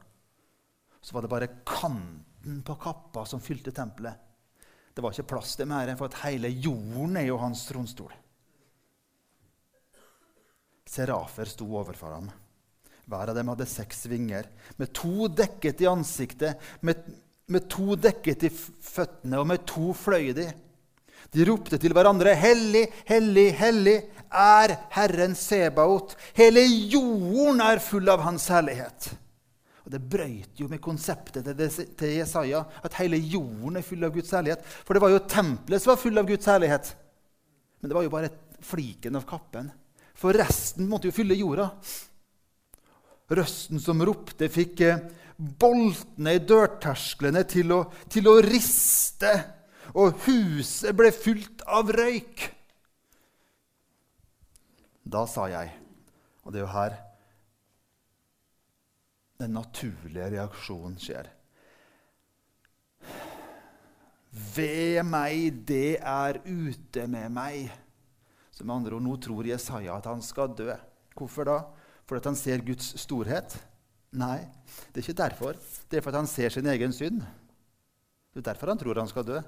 Så 1.02 1.16
var 1.16 1.24
det 1.24 1.32
bare 1.32 1.52
kanten 1.68 2.64
på 2.64 2.80
kappa 2.80 3.26
som 3.28 3.44
fylte 3.44 3.76
tempelet. 3.76 4.16
Det 4.96 5.04
var 5.04 5.12
ikke 5.12 5.32
plass 5.36 5.58
til 5.60 5.68
mer, 5.68 5.92
for 6.00 6.08
at 6.08 6.22
hele 6.24 6.52
jorden 6.52 7.20
er 7.20 7.28
jo 7.28 7.40
hans 7.44 7.68
tronstol. 7.68 8.12
Serafer 10.89 11.45
sto 11.45 11.67
overfor 11.78 12.15
ham. 12.17 12.30
Hver 13.10 13.32
av 13.32 13.38
dem 13.38 13.49
hadde 13.52 13.67
seks 13.69 14.06
vinger, 14.10 14.47
med 14.78 14.93
to 14.97 15.28
dekket 15.34 15.84
i 15.84 15.89
ansiktet, 15.89 16.58
med, 16.86 17.02
med 17.49 17.67
to 17.69 17.97
dekket 17.97 18.47
i 18.47 18.52
føttene, 18.54 19.38
og 19.41 19.47
med 19.49 19.65
to 19.69 19.93
fløy 19.97 20.32
de. 20.38 20.47
De 21.34 21.45
ropte 21.45 21.78
til 21.78 21.93
hverandre, 21.93 22.34
'Hellig, 22.34 22.88
hellig, 23.06 23.49
hellig 23.58 23.97
er 24.34 24.75
Herren 24.95 25.36
Sebaot.' 25.38 26.15
'Hele 26.34 26.63
jorden 26.89 27.62
er 27.62 27.82
full 27.84 28.10
av 28.10 28.23
Hans 28.25 28.47
herlighet.' 28.49 29.12
Og 29.86 29.91
Det 29.91 30.02
brøyt 30.10 30.58
jo 30.62 30.67
med 30.69 30.82
konseptet 30.82 31.45
til 31.97 32.17
Jesaja, 32.17 32.63
at 32.84 32.93
hele 32.93 33.17
jorden 33.17 33.78
er 33.78 33.86
full 33.86 34.04
av 34.04 34.13
Guds 34.13 34.32
herlighet. 34.32 34.65
For 34.86 34.93
det 34.93 35.02
var 35.02 35.10
jo 35.10 35.21
tempelet 35.25 35.82
som 35.82 35.93
var 35.93 36.02
full 36.02 36.17
av 36.17 36.28
Guds 36.30 36.45
herlighet. 36.45 36.95
Men 37.82 37.89
det 37.89 37.95
var 37.97 38.04
jo 38.04 38.12
bare 38.13 38.30
fliken 38.62 39.15
av 39.15 39.25
kappen. 39.25 39.71
For 40.20 40.36
resten 40.36 40.90
måtte 40.90 41.08
jo 41.10 41.16
fylle 41.16 41.38
jorda. 41.40 41.70
Røsten 43.30 43.80
som 43.80 44.02
ropte, 44.04 44.50
fikk 44.52 44.84
eh, 44.84 45.02
boltene 45.38 46.36
i 46.36 46.44
dørtersklene 46.44 47.46
til 47.48 47.72
å, 47.76 47.84
til 48.12 48.28
å 48.28 48.40
riste, 48.44 49.32
og 49.96 50.20
huset 50.26 50.96
ble 50.98 51.14
fylt 51.16 51.64
av 51.66 51.92
røyk. 51.96 52.50
Da 55.10 55.24
sa 55.30 55.48
jeg, 55.50 55.72
og 56.44 56.54
det 56.54 56.60
er 56.60 56.66
jo 56.66 56.74
her 56.74 56.98
den 59.40 59.54
naturlige 59.56 60.26
reaksjonen 60.34 60.98
skjer 61.00 61.30
Ved 64.56 65.00
meg, 65.08 65.62
det 65.66 65.98
er 66.04 66.42
ute 66.44 67.06
med 67.10 67.32
meg. 67.34 67.72
Så 68.60 68.65
med 68.67 68.76
andre 68.76 68.98
ord, 68.98 69.06
Nå 69.06 69.13
tror 69.24 69.48
Jesaja 69.48 69.93
at 69.95 70.08
han 70.10 70.19
skal 70.19 70.52
dø. 70.52 70.74
Hvorfor 71.15 71.48
da? 71.48 71.62
Fordi 72.10 72.28
han 72.28 72.36
ser 72.36 72.60
Guds 72.67 72.89
storhet? 73.00 73.54
Nei, 74.19 74.41
det 74.91 75.00
er 75.00 75.06
ikke 75.06 75.22
derfor. 75.22 75.56
Det 75.88 76.00
er 76.00 76.04
fordi 76.04 76.19
han 76.19 76.28
ser 76.28 76.52
sin 76.52 76.67
egen 76.67 76.91
synd. 76.91 77.22
Det 78.34 78.41
er 78.41 78.50
derfor 78.50 78.74
han 78.74 78.82
tror 78.82 79.00
han 79.00 79.08
skal 79.08 79.24
dø. 79.30 79.39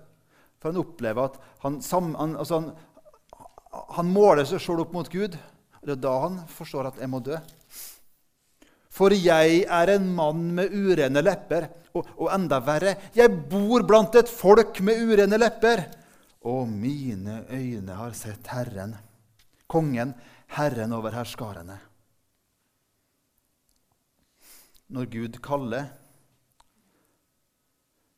For 0.62 0.72
han 0.72 0.80
opplever 0.80 1.28
at 1.28 1.36
han, 1.66 1.82
han, 1.92 2.38
altså 2.40 2.62
han, 2.62 2.72
han 3.98 4.14
måler 4.16 4.48
seg 4.48 4.64
sjøl 4.64 4.86
opp 4.86 4.96
mot 4.96 5.12
Gud. 5.12 5.36
Det 5.82 5.98
er 5.98 6.00
da 6.00 6.14
han 6.30 6.44
forstår 6.48 6.94
at 6.94 7.02
'jeg 7.02 7.12
må 7.12 7.20
dø'. 7.20 7.42
For 8.92 9.12
jeg 9.12 9.66
er 9.68 9.90
en 9.90 10.08
mann 10.16 10.54
med 10.56 10.72
urene 10.72 11.20
lepper. 11.20 11.68
Og, 11.92 12.08
og 12.16 12.30
enda 12.32 12.64
verre 12.64 12.96
jeg 13.12 13.28
bor 13.52 13.84
blant 13.84 14.16
et 14.16 14.30
folk 14.30 14.80
med 14.80 15.04
urene 15.04 15.36
lepper. 15.36 15.84
Og 16.48 16.68
mine 16.70 17.44
øyne 17.54 17.96
har 17.96 18.18
sett 18.18 18.48
Herren, 18.50 18.96
kongen, 19.70 20.16
Herren 20.58 20.94
over 20.94 21.14
herskarene. 21.14 21.80
når 24.92 25.08
Gud 25.12 25.40
kaller, 25.44 25.88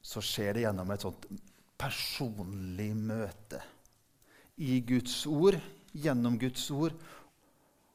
så 0.04 0.22
skjer 0.26 0.58
det 0.58 0.66
gjennom 0.66 0.92
et 0.94 1.06
sånt 1.06 1.28
personlig 1.80 2.90
møte. 2.98 3.62
I 4.58 4.80
Guds 4.86 5.16
ord, 5.30 5.58
gjennom 5.94 6.38
Guds 6.42 6.66
ord, 6.74 6.96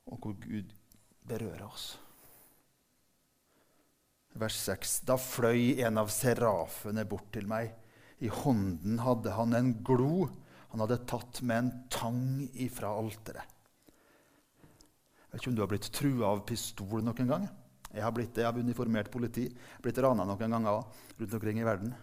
og 0.08 0.22
hvor 0.22 0.36
Gud 0.40 0.70
berører 1.28 1.66
oss. 1.66 1.90
Vers 4.38 4.56
6. 4.68 5.00
Da 5.08 5.18
fløy 5.18 5.80
en 5.82 5.98
av 6.00 6.10
serafene 6.14 7.04
bort 7.08 7.28
til 7.34 7.48
meg. 7.50 7.72
I 8.24 8.30
hånden 8.32 8.98
hadde 9.04 9.34
han 9.36 9.54
en 9.54 9.72
glo 9.86 10.28
han 10.68 10.82
hadde 10.84 10.98
tatt 11.08 11.40
med 11.48 11.58
en 11.58 11.70
tang 11.92 12.48
ifra 12.60 12.90
alteret. 13.00 13.56
Jeg 15.28 15.32
vet 15.32 15.40
ikke 15.40 15.50
om 15.52 15.56
du 15.56 15.62
har 15.62 15.70
blitt 15.70 15.88
trua 15.92 16.32
av 16.32 16.44
pistol 16.48 17.02
noen 17.04 17.30
gang? 17.30 17.48
Jeg 17.88 18.04
har 18.04 18.12
blitt 18.12 18.34
det 18.36 18.44
av 18.48 18.58
uniformert 18.60 19.10
politi. 19.12 19.46
Blitt 19.84 20.00
rana 20.04 20.26
noen 20.28 20.56
ganger 20.56 20.84
rundt 21.18 21.36
omkring 21.38 21.60
i 21.60 21.66
verden. 21.66 21.94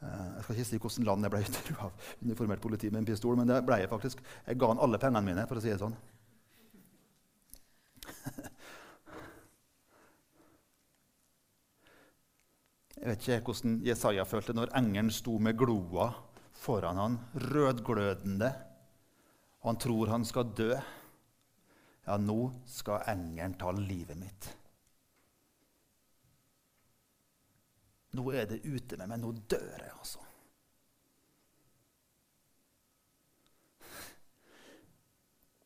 Eh, 0.00 0.26
jeg 0.36 0.42
skal 0.42 0.56
ikke 0.56 0.68
si 0.68 0.78
hvilket 0.78 1.06
land 1.06 1.26
jeg 1.26 1.34
ble 1.34 1.42
trua 1.58 1.86
av 1.86 1.92
uniformert 2.24 2.62
politi 2.62 2.90
med 2.90 3.02
en 3.02 3.10
pistol, 3.12 3.38
men 3.38 3.50
det 3.50 3.62
ble 3.66 3.78
jeg 3.82 3.92
faktisk. 3.92 4.22
Jeg 4.46 4.58
ga 4.58 4.72
han 4.72 4.82
alle 4.82 5.02
pengene 5.02 5.26
mine, 5.26 5.46
for 5.50 5.60
å 5.60 5.64
si 5.64 5.70
det 5.70 5.82
sånn. 5.82 5.98
Jeg 13.00 13.08
vet 13.08 13.22
ikke 13.24 13.44
hvordan 13.48 13.78
Jesaja 13.80 14.24
følte 14.28 14.52
når 14.52 14.74
engelen 14.76 15.08
sto 15.14 15.38
med 15.40 15.56
gloa 15.56 16.10
foran 16.60 16.98
han, 17.00 17.18
rødglødende. 17.48 18.50
Han 19.64 19.78
tror 19.80 20.12
han 20.12 20.24
skal 20.28 20.52
dø. 20.56 20.74
Ja, 22.04 22.18
nå 22.20 22.50
skal 22.68 23.06
engelen 23.08 23.56
ta 23.56 23.72
livet 23.72 24.20
mitt. 24.20 24.50
Nå 28.18 28.26
er 28.34 28.50
det 28.50 28.60
ute 28.66 28.98
med 28.98 29.08
meg. 29.08 29.22
Nå 29.22 29.32
dør 29.48 29.80
jeg, 29.80 29.92
altså. 29.96 30.26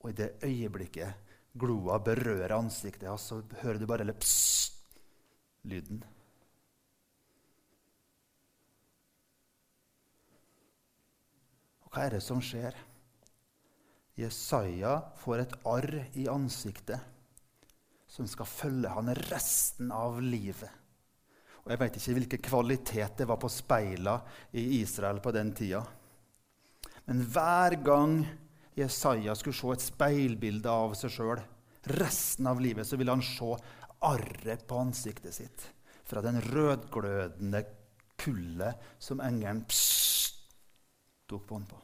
Og 0.04 0.10
i 0.12 0.18
det 0.18 0.34
øyeblikket 0.44 1.32
gloa 1.58 1.98
berører 1.98 2.52
ansiktet 2.58 3.08
så 3.18 3.40
hører 3.62 3.80
du 3.80 3.86
bare 3.88 4.12
pss-lyden. 4.12 6.04
Hva 11.94 12.08
er 12.08 12.16
det 12.16 12.24
som 12.26 12.40
skjer? 12.42 12.74
Jesaja 14.18 14.96
får 15.22 15.42
et 15.42 15.58
arr 15.66 15.92
i 16.18 16.26
ansiktet 16.30 17.10
som 18.10 18.26
skal 18.30 18.46
følge 18.46 18.90
han 18.94 19.10
resten 19.30 19.90
av 19.94 20.20
livet. 20.22 20.70
Og 21.64 21.72
Jeg 21.72 21.80
vet 21.80 21.98
ikke 21.98 22.16
hvilken 22.18 22.44
kvalitet 22.44 23.18
det 23.18 23.26
var 23.26 23.40
på 23.42 23.50
speilene 23.50 24.20
i 24.52 24.82
Israel 24.82 25.22
på 25.24 25.32
den 25.34 25.54
tida. 25.56 25.80
Men 27.06 27.22
hver 27.24 27.78
gang 27.82 28.18
Jesaja 28.76 29.34
skulle 29.38 29.56
se 29.56 29.72
et 29.74 29.86
speilbilde 29.86 30.70
av 30.70 30.94
seg 30.98 31.14
sjøl 31.14 31.42
resten 31.94 32.46
av 32.48 32.60
livet, 32.60 32.86
så 32.86 32.96
ville 32.96 33.12
han 33.12 33.24
se 33.24 33.50
arret 34.04 34.66
på 34.68 34.78
ansiktet 34.80 35.36
sitt 35.36 35.66
fra 36.04 36.22
den 36.24 36.40
rødglødende 36.42 37.64
kullet 38.20 38.92
som 39.00 39.22
engelen 39.24 39.64
tok 41.28 41.48
bånd 41.48 41.68
på. 41.68 41.83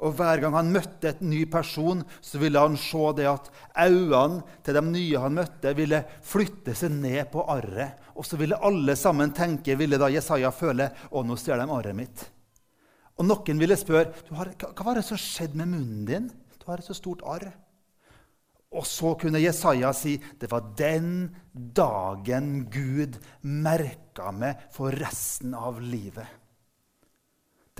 Og 0.00 0.14
hver 0.16 0.40
gang 0.40 0.54
han 0.56 0.72
møtte 0.72 1.10
et 1.10 1.20
ny 1.20 1.42
person, 1.52 2.00
så 2.24 2.40
ville 2.40 2.60
han 2.60 2.78
se 2.80 3.02
det 3.18 3.26
at 3.28 3.50
øynene 3.84 4.40
til 4.64 4.78
de 4.78 4.82
nye 4.86 5.20
han 5.20 5.36
møtte, 5.36 5.74
ville 5.76 6.00
flytte 6.24 6.74
seg 6.78 6.94
ned 6.96 7.28
på 7.32 7.44
arret. 7.52 8.00
Og 8.16 8.24
så 8.24 8.38
ville 8.40 8.58
alle 8.64 8.96
sammen 8.96 9.34
tenke, 9.36 9.76
ville 9.76 10.00
da 10.00 10.08
Jesaja 10.12 10.52
føle, 10.56 10.88
å, 11.12 11.24
nå 11.24 11.36
stjeler 11.36 11.66
de 11.68 11.76
arret 11.76 11.98
mitt. 11.98 12.24
Og 13.20 13.28
noen 13.28 13.60
ville 13.60 13.76
spørre, 13.76 14.14
har, 14.32 14.54
hva 14.56 14.86
var 14.86 14.96
det 14.96 15.04
som 15.04 15.20
skjedde 15.20 15.60
med 15.60 15.74
munnen 15.74 16.06
din? 16.08 16.30
Du 16.56 16.64
har 16.70 16.80
et 16.80 16.88
så 16.88 16.96
stort 16.96 17.24
arr. 17.28 17.50
Og 18.70 18.86
så 18.86 19.12
kunne 19.20 19.42
Jesaja 19.42 19.90
si 19.96 20.14
det 20.40 20.48
var 20.48 20.68
den 20.78 21.28
dagen 21.52 22.68
Gud 22.72 23.18
merka 23.42 24.30
meg 24.32 24.62
for 24.72 24.94
resten 24.94 25.56
av 25.58 25.82
livet. 25.82 26.24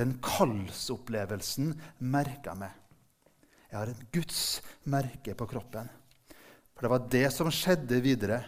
Den 0.01 0.17
kallsopplevelsen 0.25 1.75
merka 2.09 2.55
meg. 2.57 2.73
Jeg 3.69 3.79
har 3.79 3.91
et 3.93 4.07
Guds 4.15 4.45
merke 4.89 5.35
på 5.37 5.47
kroppen. 5.51 5.91
For 6.73 6.87
det 6.87 6.93
var 6.95 7.09
det 7.13 7.27
som 7.35 7.51
skjedde 7.53 7.99
videre. 8.01 8.39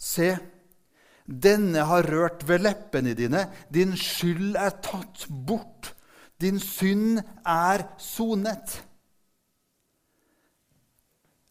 Se, 0.00 0.34
denne 1.24 1.86
har 1.88 2.08
rørt 2.12 2.44
ved 2.48 2.66
leppene 2.66 3.14
dine. 3.16 3.46
Din 3.72 3.96
skyld 3.96 4.58
er 4.60 4.76
tatt 4.84 5.24
bort. 5.30 5.94
Din 6.40 6.60
synd 6.60 7.22
er 7.48 7.86
sonet. 8.00 8.76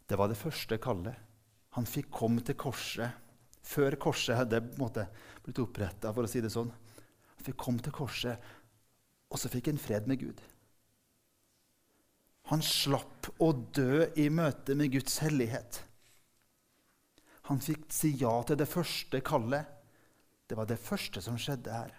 Det 0.10 0.18
var 0.18 0.30
det 0.30 0.38
første 0.38 0.78
kallet. 0.82 1.18
Han 1.78 1.90
fikk 1.90 2.14
komme 2.14 2.46
til 2.46 2.58
korset 2.58 3.26
før 3.70 3.98
korset 4.02 4.38
hadde 4.38 4.62
på 4.64 4.74
en 4.74 4.82
måte, 4.82 5.06
blitt 5.50 5.66
oppretta, 5.66 6.14
for 6.14 6.26
å 6.26 6.30
si 6.30 6.42
det 6.44 6.54
sånn. 6.54 6.70
Han 6.70 7.46
fikk 7.46 7.60
komme 7.60 7.84
til 7.84 7.96
korset, 7.96 8.38
og 9.30 9.42
så 9.42 9.52
fikk 9.52 9.70
han 9.72 9.82
fred 9.82 10.08
med 10.10 10.22
Gud. 10.22 10.42
Han 12.50 12.64
slapp 12.66 13.30
å 13.38 13.52
dø 13.54 14.08
i 14.18 14.30
møte 14.34 14.74
med 14.78 14.94
Guds 14.96 15.20
hellighet. 15.22 15.84
Han 17.50 17.62
fikk 17.62 17.88
si 17.94 18.14
ja 18.22 18.32
til 18.46 18.58
det 18.58 18.70
første 18.70 19.22
kallet. 19.26 19.66
Det 20.50 20.58
var 20.58 20.70
det 20.70 20.82
første 20.82 21.22
som 21.22 21.38
skjedde 21.38 21.74
her. 21.74 21.94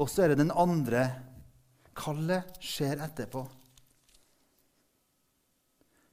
Og 0.00 0.08
så 0.08 0.24
er 0.24 0.32
det 0.32 0.40
den 0.40 0.52
andre 0.56 1.04
kallet 1.96 2.60
skjer 2.64 3.00
etterpå. 3.04 3.44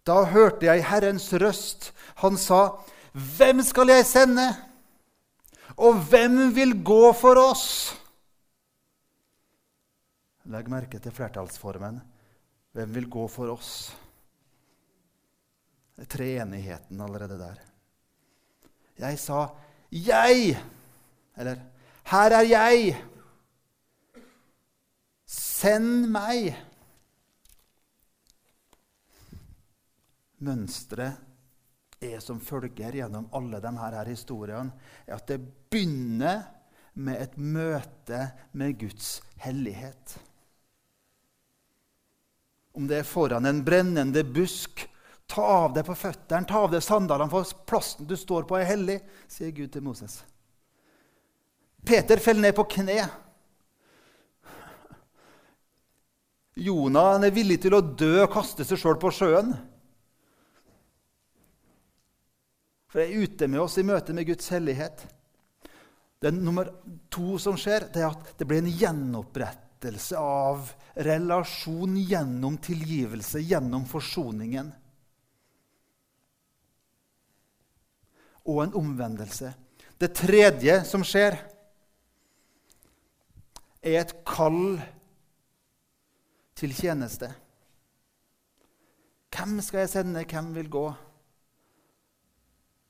Da 0.08 0.24
hørte 0.32 0.68
jeg 0.68 0.88
Herrens 0.88 1.28
røst. 1.40 1.92
Han 2.24 2.40
sa, 2.40 2.80
'Hvem 3.14 3.62
skal 3.64 3.88
jeg 3.88 4.06
sende?' 4.06 4.56
Og 5.80 5.96
hvem 6.10 6.56
vil 6.56 6.74
gå 6.84 7.14
for 7.16 7.40
oss? 7.40 7.96
Legg 10.50 10.68
merke 10.68 11.00
til 11.00 11.14
flertallsformen. 11.14 12.02
Hvem 12.76 12.96
vil 12.96 13.08
gå 13.10 13.28
for 13.32 13.54
oss? 13.54 13.96
Det 15.96 16.04
er 16.04 16.12
treenigheten 16.18 17.02
allerede 17.02 17.38
der. 17.40 17.62
Jeg 19.00 19.20
sa 19.20 19.48
'jeg', 19.92 20.58
eller 21.38 21.56
'her 22.04 22.32
er 22.32 22.44
jeg'. 22.44 22.98
Send 25.26 26.08
meg. 26.08 26.56
Mønsteret 30.40 31.29
er 32.00 32.20
som 32.24 32.40
følger 32.40 32.96
gjennom 33.02 33.28
alle 33.36 33.60
disse 33.64 33.84
her 33.84 34.08
historiene, 34.08 34.72
er 35.06 35.18
at 35.18 35.28
det 35.28 35.40
begynner 35.72 36.48
med 37.00 37.22
et 37.22 37.38
møte 37.38 38.22
med 38.52 38.80
Guds 38.80 39.20
hellighet. 39.44 40.18
Om 42.76 42.88
det 42.88 43.02
er 43.02 43.08
foran 43.08 43.48
en 43.50 43.64
brennende 43.66 44.24
busk, 44.24 44.86
ta 45.30 45.44
av 45.44 45.74
deg 45.76 45.86
på 45.86 45.96
føttene, 45.98 46.48
ta 46.48 46.64
av 46.64 46.74
deg 46.74 46.84
sandalene, 46.84 47.32
for 47.32 47.48
plassen 47.68 48.08
du 48.08 48.16
står 48.18 48.48
på, 48.50 48.58
er 48.58 48.70
hellig, 48.72 49.00
sier 49.30 49.52
Gud 49.56 49.72
til 49.74 49.86
Moses. 49.86 50.22
Peter 51.86 52.20
faller 52.22 52.50
ned 52.50 52.56
på 52.58 52.68
kne. 52.76 53.02
Jonah 56.60 57.22
er 57.24 57.36
villig 57.36 57.60
til 57.64 57.76
å 57.78 57.82
dø 57.82 58.26
og 58.26 58.34
kaste 58.34 58.66
seg 58.68 58.82
sjøl 58.82 58.98
på 59.00 59.12
sjøen. 59.16 59.54
For 62.90 63.04
jeg 63.04 63.14
er 63.14 63.26
ute 63.30 63.48
med 63.48 63.62
oss 63.62 63.78
i 63.78 63.86
møte 63.86 64.16
med 64.18 64.26
Guds 64.30 64.50
hellighet. 64.50 65.06
Det 66.20 66.34
nummer 66.36 66.72
to 67.14 67.38
som 67.40 67.58
skjer, 67.60 67.86
det 67.94 68.02
er 68.02 68.10
at 68.10 68.34
det 68.40 68.48
blir 68.50 68.64
en 68.64 68.74
gjenopprettelse 68.82 70.20
av 70.20 70.72
relasjon 71.08 71.96
gjennom 72.02 72.58
tilgivelse, 72.60 73.44
gjennom 73.46 73.86
forsoningen. 73.88 74.74
Og 78.50 78.64
en 78.66 78.76
omvendelse. 78.82 79.54
Det 80.00 80.10
tredje 80.18 80.82
som 80.88 81.06
skjer, 81.06 81.38
er 83.80 84.02
et 84.02 84.12
kall 84.28 84.80
til 86.60 86.74
tjeneste. 86.76 87.30
Hvem 89.32 89.62
skal 89.64 89.86
jeg 89.86 89.92
sende? 89.94 90.26
Hvem 90.28 90.52
vil 90.58 90.74
gå? 90.74 90.88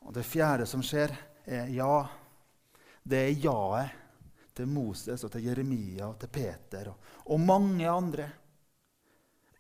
Og 0.05 0.13
det 0.15 0.25
fjerde 0.27 0.65
som 0.69 0.83
skjer, 0.85 1.13
er 1.45 1.69
ja. 1.73 2.07
Det 3.03 3.19
er 3.25 3.41
jaet 3.43 3.97
til 4.55 4.67
Moses 4.69 5.23
og 5.23 5.31
til 5.33 5.45
Jeremia 5.47 6.09
og 6.09 6.17
til 6.19 6.31
Peter 6.33 6.89
og, 6.91 7.11
og 7.31 7.41
mange 7.41 7.87
andre. 7.89 8.27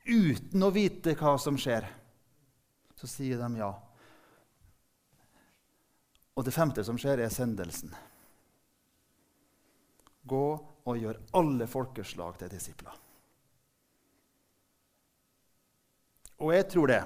Uten 0.09 0.65
å 0.65 0.71
vite 0.73 1.13
hva 1.17 1.35
som 1.39 1.57
skjer, 1.59 1.85
så 2.97 3.07
sier 3.07 3.39
de 3.39 3.61
ja. 3.61 3.69
Og 6.35 6.45
det 6.45 6.55
femte 6.55 6.83
som 6.87 6.97
skjer, 6.99 7.19
er 7.23 7.33
sendelsen. 7.33 7.93
Gå 10.29 10.45
og 10.89 10.97
gjør 10.97 11.19
alle 11.35 11.67
folkeslag 11.67 12.37
til 12.39 12.51
disipler. 12.51 12.95
Og 16.39 16.53
jeg 16.55 16.67
tror 16.71 16.87
det, 16.87 17.01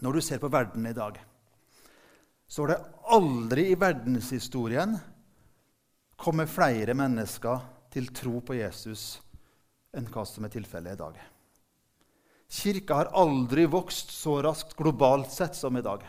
når 0.00 0.16
du 0.16 0.24
ser 0.24 0.40
på 0.40 0.48
verden 0.48 0.86
i 0.88 0.96
dag 0.96 1.18
så 2.50 2.62
har 2.62 2.72
det 2.72 2.84
aldri 3.14 3.68
i 3.70 3.78
verdenshistorien 3.78 4.96
kommet 6.18 6.50
flere 6.50 6.96
mennesker 6.98 7.60
til 7.94 8.08
tro 8.14 8.40
på 8.42 8.56
Jesus 8.58 9.20
enn 9.94 10.08
hva 10.10 10.24
som 10.26 10.46
er 10.46 10.50
tilfellet 10.50 10.96
i 10.96 10.98
dag. 10.98 11.20
Kirka 12.50 12.96
har 12.98 13.12
aldri 13.14 13.68
vokst 13.70 14.10
så 14.10 14.40
raskt 14.42 14.74
globalt 14.78 15.30
sett 15.30 15.54
som 15.54 15.78
i 15.78 15.84
dag. 15.86 16.02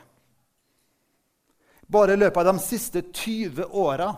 Bare 1.86 2.18
i 2.18 2.22
løpet 2.22 2.42
av 2.42 2.50
de 2.50 2.64
siste 2.64 3.04
20 3.06 3.70
åra 3.78 4.10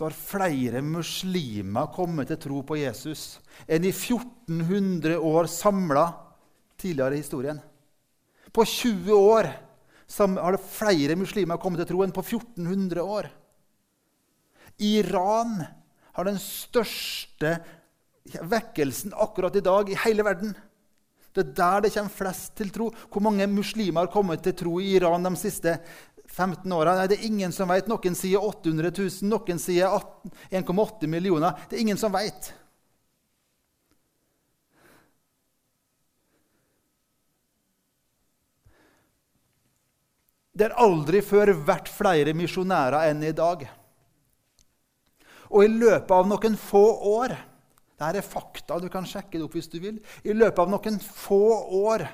har 0.00 0.14
flere 0.14 0.84
muslimer 0.84 1.88
kommet 1.96 2.28
til 2.30 2.40
tro 2.44 2.60
på 2.68 2.76
Jesus 2.82 3.40
enn 3.64 3.88
i 3.88 3.94
1400 3.96 5.16
år 5.16 5.48
samla 5.50 6.04
tidligere 6.76 7.16
i 7.16 7.24
historien. 7.24 7.64
På 8.52 8.68
20 8.68 9.16
år 9.16 9.50
har 10.18 10.56
det 10.56 10.64
flere 10.66 11.16
muslimer 11.18 11.60
kommet 11.60 11.82
til 11.82 11.92
tro 11.92 12.02
enn 12.04 12.14
på 12.14 12.24
1400 12.24 13.02
år. 13.02 13.28
Iran 14.80 15.60
har 16.16 16.26
den 16.26 16.40
største 16.40 17.58
vekkelsen 18.24 19.14
akkurat 19.16 19.56
i 19.56 19.64
dag 19.64 19.90
i 19.90 19.98
hele 20.04 20.24
verden. 20.26 20.54
Det 21.30 21.44
er 21.44 21.52
der 21.54 21.84
det 21.84 21.92
kommer 21.94 22.10
flest 22.14 22.56
til 22.58 22.70
tro. 22.74 22.88
Hvor 23.10 23.22
mange 23.22 23.46
muslimer 23.46 24.06
har 24.06 24.12
kommet 24.12 24.42
til 24.42 24.56
tro 24.58 24.78
i 24.80 24.96
Iran 24.96 25.22
de 25.22 25.34
siste 25.38 25.76
15 26.26 26.72
åra? 26.72 27.06
Det 27.06 27.20
er 27.20 27.28
ingen 27.28 27.52
som 27.54 27.70
vet. 27.70 27.86
Noen 27.90 28.16
sier 28.18 28.42
800 28.42 28.90
000, 28.90 29.30
noen 29.30 29.62
sier 29.62 29.94
1,8 30.50 31.06
millioner. 31.10 31.54
Det 31.68 31.78
er 31.78 31.84
ingen 31.84 32.00
som 32.00 32.12
vet. 32.14 32.50
Det 40.60 40.66
har 40.68 40.82
aldri 40.84 41.22
før 41.24 41.54
vært 41.64 41.86
flere 41.88 42.34
misjonærer 42.36 43.08
enn 43.08 43.22
i 43.24 43.32
dag. 43.32 43.62
Og 45.48 45.64
i 45.64 45.70
løpet 45.72 46.10
av 46.12 46.26
noen 46.28 46.58
få 46.60 46.82
år 47.16 47.32
Dette 48.00 48.20
er 48.20 48.24
fakta, 48.24 48.76
du 48.80 48.88
kan 48.92 49.04
sjekke 49.08 49.38
det 49.38 49.44
opp 49.44 49.56
hvis 49.56 49.70
du 49.72 49.78
vil. 49.80 49.96
I 50.24 50.32
løpet 50.36 50.60
av 50.60 50.68
noen 50.72 50.98
få 51.00 51.40
år 51.80 52.04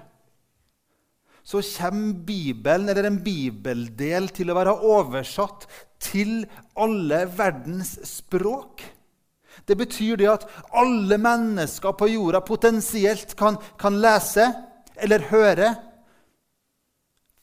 så 1.46 1.60
kommer 1.62 2.24
Bibelen, 2.26 2.88
eller 2.90 3.06
en 3.06 3.20
bibeldel, 3.22 4.26
til 4.34 4.50
å 4.50 4.56
være 4.58 4.72
oversatt 4.82 5.68
til 6.02 6.40
alle 6.74 7.20
verdens 7.38 7.92
språk. 8.06 8.82
Det 9.66 9.78
betyr 9.78 10.18
det 10.18 10.30
at 10.32 10.46
alle 10.74 11.18
mennesker 11.22 11.94
på 11.98 12.10
jorda 12.10 12.42
potensielt 12.46 13.36
kan, 13.38 13.58
kan 13.78 13.98
lese 14.02 14.48
eller 14.98 15.30
høre 15.30 15.70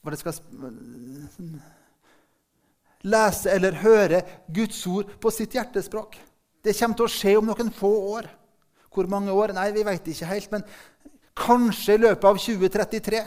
hva 0.03 0.11
det 0.11 0.19
skal 0.19 0.35
lese 3.07 3.51
eller 3.51 3.79
høre 3.83 4.21
Guds 4.51 4.81
ord 4.87 5.11
på 5.19 5.31
sitt 5.31 5.55
hjertespråk. 5.55 6.17
Det 6.63 6.75
kommer 6.77 6.99
til 6.99 7.07
å 7.07 7.11
skje 7.11 7.37
om 7.39 7.47
noen 7.49 7.71
få 7.75 7.91
år. 8.15 8.27
Hvor 8.93 9.07
mange 9.09 9.33
år? 9.33 9.55
Nei, 9.55 9.71
vi 9.75 9.85
vet 9.87 10.11
ikke 10.11 10.29
helt. 10.29 10.51
Men 10.51 10.67
kanskje 11.35 11.97
i 11.97 12.03
løpet 12.03 12.27
av 12.29 12.39
2033. 12.39 13.23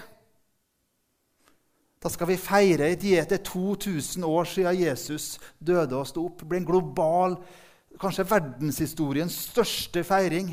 Da 2.02 2.12
skal 2.12 2.30
vi 2.30 2.38
feire 2.38 2.92
i 2.92 2.98
diet 3.00 3.32
til 3.32 3.42
2000 3.48 4.24
år 4.28 4.48
siden 4.48 4.78
Jesus 4.78 5.36
døde 5.58 5.96
og 5.96 6.06
sto 6.08 6.26
opp. 6.28 6.40
Det 6.40 6.48
blir 6.48 6.60
en 6.62 6.68
global, 6.68 7.36
kanskje 8.00 8.28
verdenshistoriens 8.30 9.40
største 9.50 10.04
feiring 10.06 10.52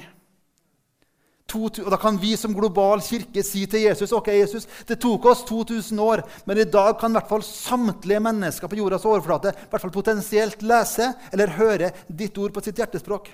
og 1.56 1.92
Da 1.92 2.00
kan 2.02 2.18
vi 2.20 2.34
som 2.38 2.54
global 2.56 3.02
kirke 3.06 3.44
si 3.46 3.66
til 3.70 3.86
Jesus 3.86 4.14
ok, 4.16 4.28
Jesus, 4.36 4.68
det 4.88 5.00
tok 5.02 5.26
oss 5.32 5.44
2000 5.46 6.00
år, 6.00 6.24
men 6.46 6.58
i 6.58 6.68
dag 6.70 6.98
kan 7.00 7.12
i 7.12 7.18
hvert 7.20 7.30
fall 7.30 7.46
samtlige 7.46 8.22
mennesker 8.24 8.68
på 8.68 8.80
jordas 8.80 9.06
overflate 9.06 9.54
i 9.54 9.70
hvert 9.70 9.82
fall 9.86 9.94
potensielt 9.94 10.66
lese 10.66 11.12
eller 11.32 11.58
høre 11.58 11.92
ditt 12.08 12.38
ord 12.38 12.54
på 12.54 12.64
sitt 12.64 12.82
hjertespråk. 12.82 13.30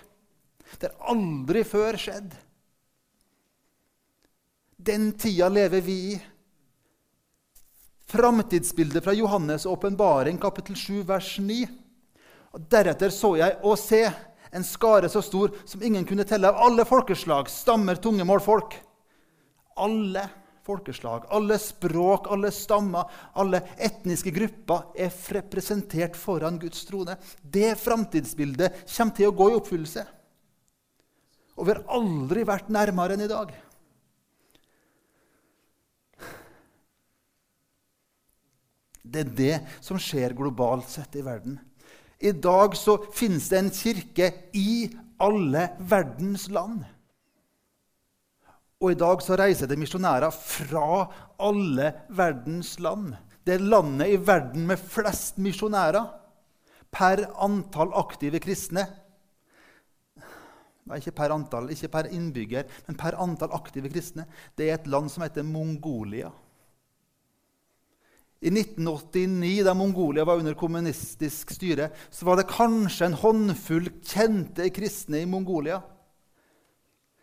Det 0.79 0.91
har 0.91 1.15
aldri 1.15 1.63
før 1.65 1.97
skjedd. 1.97 2.33
Den 4.79 5.11
tida 5.19 5.49
lever 5.51 5.81
vi 5.83 5.97
i. 6.13 6.19
Framtidsbildet 8.09 9.03
fra 9.03 9.13
Johannes' 9.13 9.67
åpenbaring, 9.69 10.39
kapittel 10.41 10.75
7, 10.75 11.03
vers 11.05 11.35
9. 11.43 11.59
Og 12.57 12.63
deretter 12.71 13.11
så 13.13 13.35
jeg 13.37 13.57
å 13.61 13.75
se 13.77 14.01
en 14.51 14.65
skare 14.65 15.09
så 15.09 15.21
stor 15.21 15.53
som 15.65 15.83
ingen 15.83 16.05
kunne 16.05 16.25
telle, 16.27 16.49
av 16.49 16.59
alle 16.69 16.85
folkeslag, 16.87 17.49
stammer, 17.51 17.99
tunge 18.01 18.25
mål, 18.25 18.41
folk. 18.43 18.77
Alle 19.79 20.25
folkeslag, 20.65 21.25
alle 21.33 21.57
språk, 21.61 22.27
alle 22.29 22.51
stammer, 22.53 23.09
alle 23.33 23.61
etniske 23.77 24.33
grupper 24.33 24.91
er 24.97 25.13
representert 25.37 26.17
foran 26.19 26.59
Guds 26.61 26.83
trone. 26.85 27.17
Det 27.41 27.73
framtidsbildet 27.81 28.83
kommer 28.89 29.17
til 29.17 29.29
å 29.29 29.37
gå 29.37 29.49
i 29.51 29.57
oppfyllelse. 29.57 30.05
Og 31.59 31.67
vi 31.67 31.75
har 31.75 31.81
aldri 31.91 32.45
vært 32.47 32.69
nærmere 32.71 33.17
enn 33.17 33.25
i 33.25 33.31
dag. 33.31 33.51
Det 39.09 39.23
er 39.25 39.33
det 39.39 39.55
som 39.81 39.97
skjer 39.99 40.37
globalt 40.37 40.87
sett 40.91 41.17
i 41.17 41.25
verden. 41.25 41.57
I 42.19 42.31
dag 42.35 42.75
så 42.75 42.97
finnes 43.15 43.47
det 43.51 43.59
en 43.59 43.71
kirke 43.71 44.31
i 44.57 44.89
alle 45.23 45.69
verdens 45.79 46.49
land. 46.51 46.83
Og 48.79 48.93
i 48.93 48.99
dag 48.99 49.23
så 49.23 49.35
reiser 49.39 49.67
det 49.67 49.79
misjonærer 49.79 50.31
fra 50.31 51.07
alle 51.39 51.91
verdens 52.15 52.77
land. 52.79 53.13
Det 53.43 53.55
er 53.55 53.67
landet 53.71 54.13
i 54.13 54.19
verden 54.19 54.67
med 54.67 54.79
flest 54.79 55.39
misjonærer 55.41 56.07
per 56.91 57.23
antall 57.43 57.91
aktive 57.99 58.39
kristne. 58.43 58.85
Nei, 60.89 60.99
ikke 60.99 61.15
per 61.19 61.33
antall, 61.35 61.69
ikke 61.71 61.91
per 61.93 62.07
innbygger, 62.15 62.67
men 62.87 62.97
per 62.97 63.19
antall 63.21 63.51
aktive 63.55 63.91
kristne. 63.93 64.25
Det 64.57 64.69
er 64.69 64.79
et 64.79 64.87
land 64.89 65.11
som 65.11 65.23
heter 65.23 65.45
Mongolia. 65.45 66.31
I 68.39 68.47
1989, 68.47 69.63
da 69.63 69.73
Mongolia 69.73 70.23
var 70.25 70.39
under 70.39 70.53
kommunistisk 70.53 71.51
styre, 71.51 71.89
så 72.09 72.25
var 72.25 72.39
det 72.39 72.47
kanskje 72.47 73.09
en 73.09 73.17
håndfull 73.19 73.89
kjente 73.99 74.69
kristne 74.71 75.19
i 75.19 75.27
Mongolia. 75.27 75.81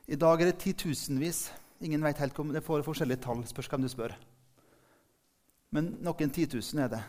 I 0.06 0.18
dag 0.20 0.42
er 0.42 0.50
det 0.50 0.60
titusenvis. 0.60 1.46
Ingen 1.80 2.04
vet 2.04 2.20
helt 2.20 2.38
om 2.38 2.52
Det 2.52 2.64
får 2.64 2.84
forskjellige 2.84 3.24
tall. 3.24 3.46
spørs 3.48 3.68
hvem 3.68 3.82
du 3.82 3.88
spør. 3.88 4.12
Men 5.72 5.96
noen 6.04 6.30
titusen 6.30 6.84
er 6.84 6.92
det. 6.92 7.02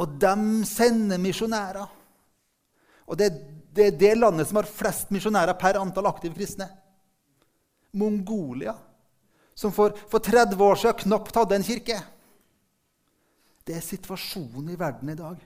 Og 0.00 0.16
de 0.20 0.64
sender 0.64 1.20
misjonærer. 1.20 1.86
Og 3.06 3.16
det, 3.16 3.30
det, 3.76 3.86
er 3.86 4.00
det 4.00 4.16
landet 4.18 4.48
som 4.48 4.56
har 4.56 4.68
flest 4.68 5.12
misjonærer 5.14 5.54
per 5.60 5.78
antall 5.78 6.08
aktive 6.08 6.34
kristne. 6.34 6.66
Mongolia, 7.92 8.74
som 9.54 9.72
for, 9.72 9.94
for 10.08 10.18
30 10.18 10.60
år 10.64 10.80
siden 10.80 11.02
knapt 11.04 11.36
hadde 11.36 11.60
en 11.60 11.64
kirke. 11.64 12.00
Det 13.66 13.74
er 13.74 13.82
situasjonen 13.82 14.70
i 14.70 14.78
verden 14.78 15.10
i 15.10 15.18
dag. 15.18 15.40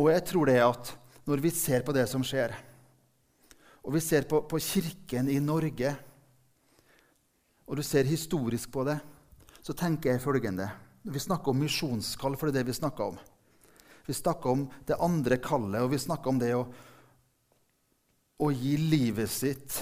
Og 0.00 0.10
jeg 0.10 0.24
tror 0.26 0.50
det 0.50 0.58
at 0.64 0.92
når 1.28 1.42
vi 1.44 1.52
ser 1.54 1.84
på 1.86 1.94
det 1.94 2.06
som 2.10 2.24
skjer, 2.26 2.54
og 3.80 3.94
vi 3.94 4.02
ser 4.02 4.26
på, 4.28 4.42
på 4.48 4.58
Kirken 4.60 5.30
i 5.30 5.38
Norge, 5.42 5.94
og 7.70 7.78
du 7.78 7.84
ser 7.86 8.08
historisk 8.08 8.72
på 8.74 8.82
det, 8.88 8.98
så 9.62 9.76
tenker 9.76 10.14
jeg 10.14 10.24
følgende 10.24 10.70
vi 11.02 11.20
snakker 11.20 11.54
om 11.54 11.62
misjonskall, 11.62 12.34
for 12.36 12.50
det 12.50 12.58
er 12.58 12.60
det 12.60 12.72
vi 12.74 12.76
snakker 12.76 13.12
om 13.12 13.18
Vi 14.04 14.14
snakker 14.14 14.50
om 14.50 14.66
det 14.86 14.98
andre 15.00 15.36
kallet, 15.38 15.80
og 15.80 15.92
vi 15.92 15.98
snakker 15.98 16.28
om 16.28 16.38
det 16.40 16.50
å, 16.56 16.64
å 18.42 18.48
gi 18.50 18.74
livet 18.76 19.30
sitt 19.30 19.76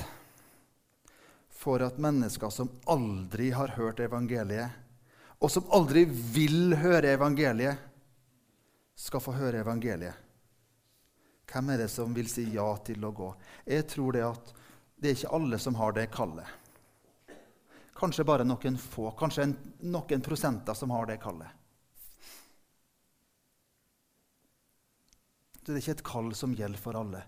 for 1.48 1.80
at 1.82 1.98
mennesker 1.98 2.52
som 2.52 2.68
aldri 2.86 3.48
har 3.56 3.72
hørt 3.78 4.02
evangeliet, 4.04 4.68
og 5.38 5.50
som 5.52 5.68
aldri 5.74 6.04
vil 6.08 6.74
høre 6.78 7.14
evangeliet, 7.14 7.84
skal 8.98 9.22
få 9.22 9.36
høre 9.36 9.60
evangeliet. 9.62 10.24
Hvem 11.48 11.70
er 11.72 11.84
det 11.84 11.90
som 11.92 12.10
vil 12.14 12.26
si 12.28 12.48
ja 12.52 12.66
til 12.84 13.04
å 13.06 13.12
gå? 13.14 13.28
Jeg 13.64 13.86
tror 13.88 14.16
det 14.16 14.24
at 14.26 14.50
det 14.98 15.10
er 15.10 15.14
ikke 15.16 15.36
alle 15.38 15.60
som 15.62 15.78
har 15.78 15.94
det 15.96 16.08
kallet. 16.12 16.48
Kanskje 17.98 18.26
bare 18.26 18.46
noen 18.46 18.76
få, 18.78 19.12
kanskje 19.18 19.46
en, 19.46 19.54
noen 19.94 20.22
prosenter 20.22 20.74
som 20.74 20.90
har 20.94 21.06
det 21.08 21.20
kallet. 21.22 21.54
Det 25.68 25.74
er 25.76 25.82
ikke 25.82 25.94
et 25.98 26.06
kall 26.06 26.28
som 26.32 26.54
gjelder 26.56 26.80
for 26.80 26.96
alle. 26.96 27.18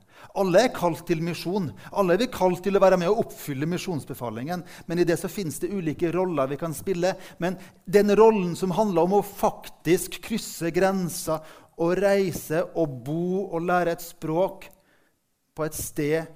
Alle 0.41 0.63
er 0.65 0.71
kalt 0.73 1.03
til 1.05 1.21
misjon. 1.21 1.67
Alle 1.93 2.15
er 2.17 2.23
vi 2.23 2.31
kalt 2.33 2.63
til 2.65 2.79
å 2.79 2.81
være 2.81 2.97
med 2.97 3.11
og 3.13 3.27
oppfylle 3.27 3.69
misjonsbefalingen. 3.69 4.63
Men 4.89 5.03
i 5.03 5.05
det 5.05 5.19
så 5.21 5.29
finnes 5.29 5.59
det 5.61 5.69
ulike 5.69 6.09
roller 6.15 6.49
vi 6.49 6.57
kan 6.61 6.73
spille. 6.73 7.13
Men 7.37 7.59
den 7.85 8.15
rollen 8.17 8.55
som 8.57 8.73
handler 8.73 9.05
om 9.05 9.19
å 9.19 9.27
faktisk 9.27 10.23
krysse 10.25 10.73
grenser 10.73 11.45
og 11.81 11.95
reise 12.01 12.65
og 12.81 12.97
bo 13.05 13.45
og 13.45 13.61
lære 13.69 13.99
et 13.99 14.07
språk 14.09 14.71
på 15.53 15.69
et 15.69 15.77
sted 15.77 16.33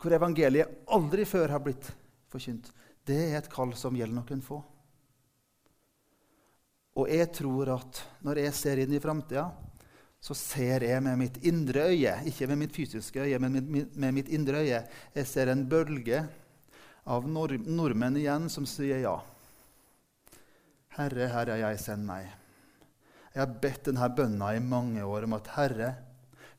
hvor 0.00 0.16
evangeliet 0.16 0.88
aldri 0.96 1.28
før 1.28 1.52
har 1.52 1.60
blitt 1.60 1.92
forkynt, 2.32 2.72
det 3.04 3.20
er 3.28 3.38
et 3.42 3.52
kall 3.52 3.76
som 3.76 3.96
gjelder 3.96 4.16
noen 4.16 4.44
få. 4.44 4.62
Og 6.98 7.08
jeg 7.12 7.28
tror 7.36 7.76
at 7.76 8.04
når 8.24 8.46
jeg 8.46 8.56
ser 8.56 8.80
inn 8.82 8.96
i 8.96 9.02
framtida 9.02 9.50
så 10.20 10.34
ser 10.34 10.82
jeg 10.82 11.02
med 11.04 11.18
mitt 11.20 11.38
indre 11.46 11.88
øye, 11.92 12.16
ikke 12.26 12.48
med 12.50 12.64
mitt 12.64 12.74
fysiske 12.74 13.22
øye, 13.22 13.38
men 13.38 13.60
med 13.94 14.14
mitt 14.14 14.30
indre 14.34 14.64
øye, 14.64 14.82
jeg 15.14 15.26
ser 15.30 15.52
en 15.52 15.66
bølge 15.70 16.24
av 17.08 17.28
nord 17.30 17.54
nordmenn 17.64 18.18
igjen 18.18 18.48
som 18.52 18.66
sier 18.68 19.04
ja. 19.04 19.14
Herre, 20.98 21.28
Herre, 21.30 21.60
jeg 21.62 21.78
send 21.80 22.04
meg. 22.08 22.26
Jeg 23.30 23.44
har 23.44 23.58
bedt 23.62 23.86
denne 23.86 24.08
bønna 24.10 24.50
i 24.56 24.62
mange 24.64 25.04
år 25.06 25.28
om 25.28 25.36
at 25.38 25.52
Herre, 25.54 25.92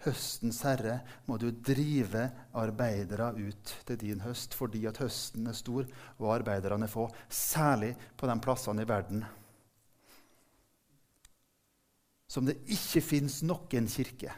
høstens 0.05 0.62
Herre, 0.64 1.01
må 1.28 1.36
du 1.38 1.49
drive 1.51 2.30
arbeidere 2.55 3.34
ut 3.36 3.74
til 3.86 3.99
din 3.99 4.24
høst, 4.24 4.55
fordi 4.55 4.86
at 4.88 5.01
høsten 5.03 5.51
er 5.51 5.57
stor 5.57 5.84
og 6.16 6.32
arbeiderne 6.38 6.88
få, 6.88 7.10
særlig 7.28 7.91
på 8.16 8.30
de 8.32 8.39
plassene 8.39 8.88
i 8.88 8.89
verden 8.89 9.26
som 12.30 12.45
det 12.45 12.59
ikke 12.69 13.01
fins 13.01 13.39
noen 13.41 13.88
kirke, 13.89 14.34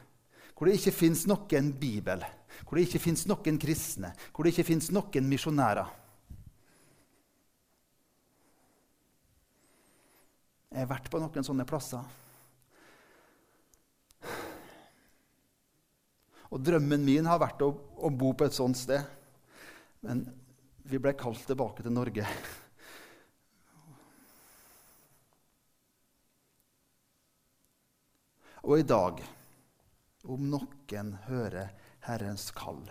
hvor 0.55 0.69
det 0.69 0.77
ikke 0.77 0.93
fins 0.95 1.25
noen 1.27 1.71
bibel, 1.75 2.23
hvor 2.63 2.77
det 2.77 2.87
ikke 2.87 3.03
fins 3.03 3.25
noen 3.27 3.57
kristne, 3.59 4.13
hvor 4.31 4.45
det 4.45 4.53
ikke 4.53 4.69
fins 4.71 4.91
noen 4.95 5.27
misjonærer. 5.27 5.97
Jeg 10.71 10.85
har 10.85 10.91
vært 10.93 11.09
på 11.11 11.19
noen 11.19 11.43
sånne 11.43 11.67
plasser. 11.67 12.05
Og 16.51 16.59
drømmen 16.63 17.03
min 17.03 17.27
har 17.27 17.39
vært 17.43 17.63
å, 17.63 17.73
å 17.75 18.11
bo 18.11 18.31
på 18.35 18.47
et 18.47 18.55
sånt 18.55 18.79
sted. 18.79 19.03
Men 20.03 20.23
vi 20.87 20.99
ble 20.99 21.11
kalt 21.19 21.43
tilbake 21.47 21.83
til 21.83 21.95
Norge. 21.95 22.27
Og 28.61 28.79
i 28.79 28.85
dag, 28.85 29.21
om 30.29 30.43
noen 30.51 31.15
hører 31.25 31.71
Herrens 32.05 32.51
kall 32.53 32.83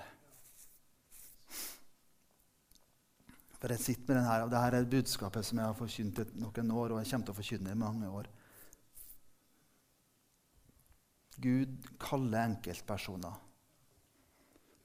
For 3.60 3.74
jeg 3.74 3.82
sitter 3.82 4.08
med 4.08 4.16
denne, 4.16 4.36
og 4.46 4.52
Dette 4.54 4.78
er 4.78 4.86
budskapet 4.88 5.44
som 5.44 5.58
jeg 5.60 5.68
har 5.68 5.76
forkynt 5.76 6.20
noen 6.40 6.70
år, 6.72 6.94
og 6.94 7.02
jeg 7.02 7.10
kommer 7.10 7.26
til 7.28 7.34
å 7.34 7.38
forkynne 7.38 7.74
i 7.74 7.80
mange 7.82 8.08
år. 8.08 8.30
Gud 11.44 11.90
kaller 12.00 12.46
enkeltpersoner 12.46 13.36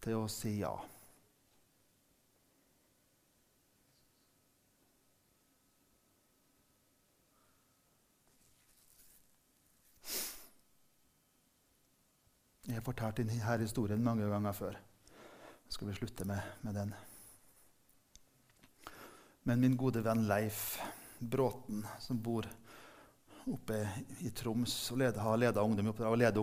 til 0.03 0.19
å 0.19 0.27
si 0.31 0.57
ja. 0.59 0.73
Jeg 12.65 12.79
har 12.79 12.85
fortalt 12.85 13.19
denne 13.21 13.35
historien 13.61 14.01
mange 14.01 14.25
ganger 14.25 14.53
før. 14.57 14.77
Så 15.67 15.77
skal 15.77 15.89
vi 15.91 15.97
slutte 15.99 16.25
med, 16.25 16.41
med 16.65 16.73
den. 16.73 16.93
Men 19.45 19.61
min 19.61 19.75
gode 19.77 20.01
venn 20.01 20.23
Leif 20.25 20.79
Bråten, 21.19 21.83
som 22.01 22.17
bor 22.17 22.47
oppe 23.45 23.77
i 24.25 24.31
Troms 24.33 24.73
og 24.91 24.97
leder, 24.97 25.21
har 25.21 25.37
ledet 25.37 25.61
ungdomsoppdrag, 25.61 26.17
leder 26.17 26.41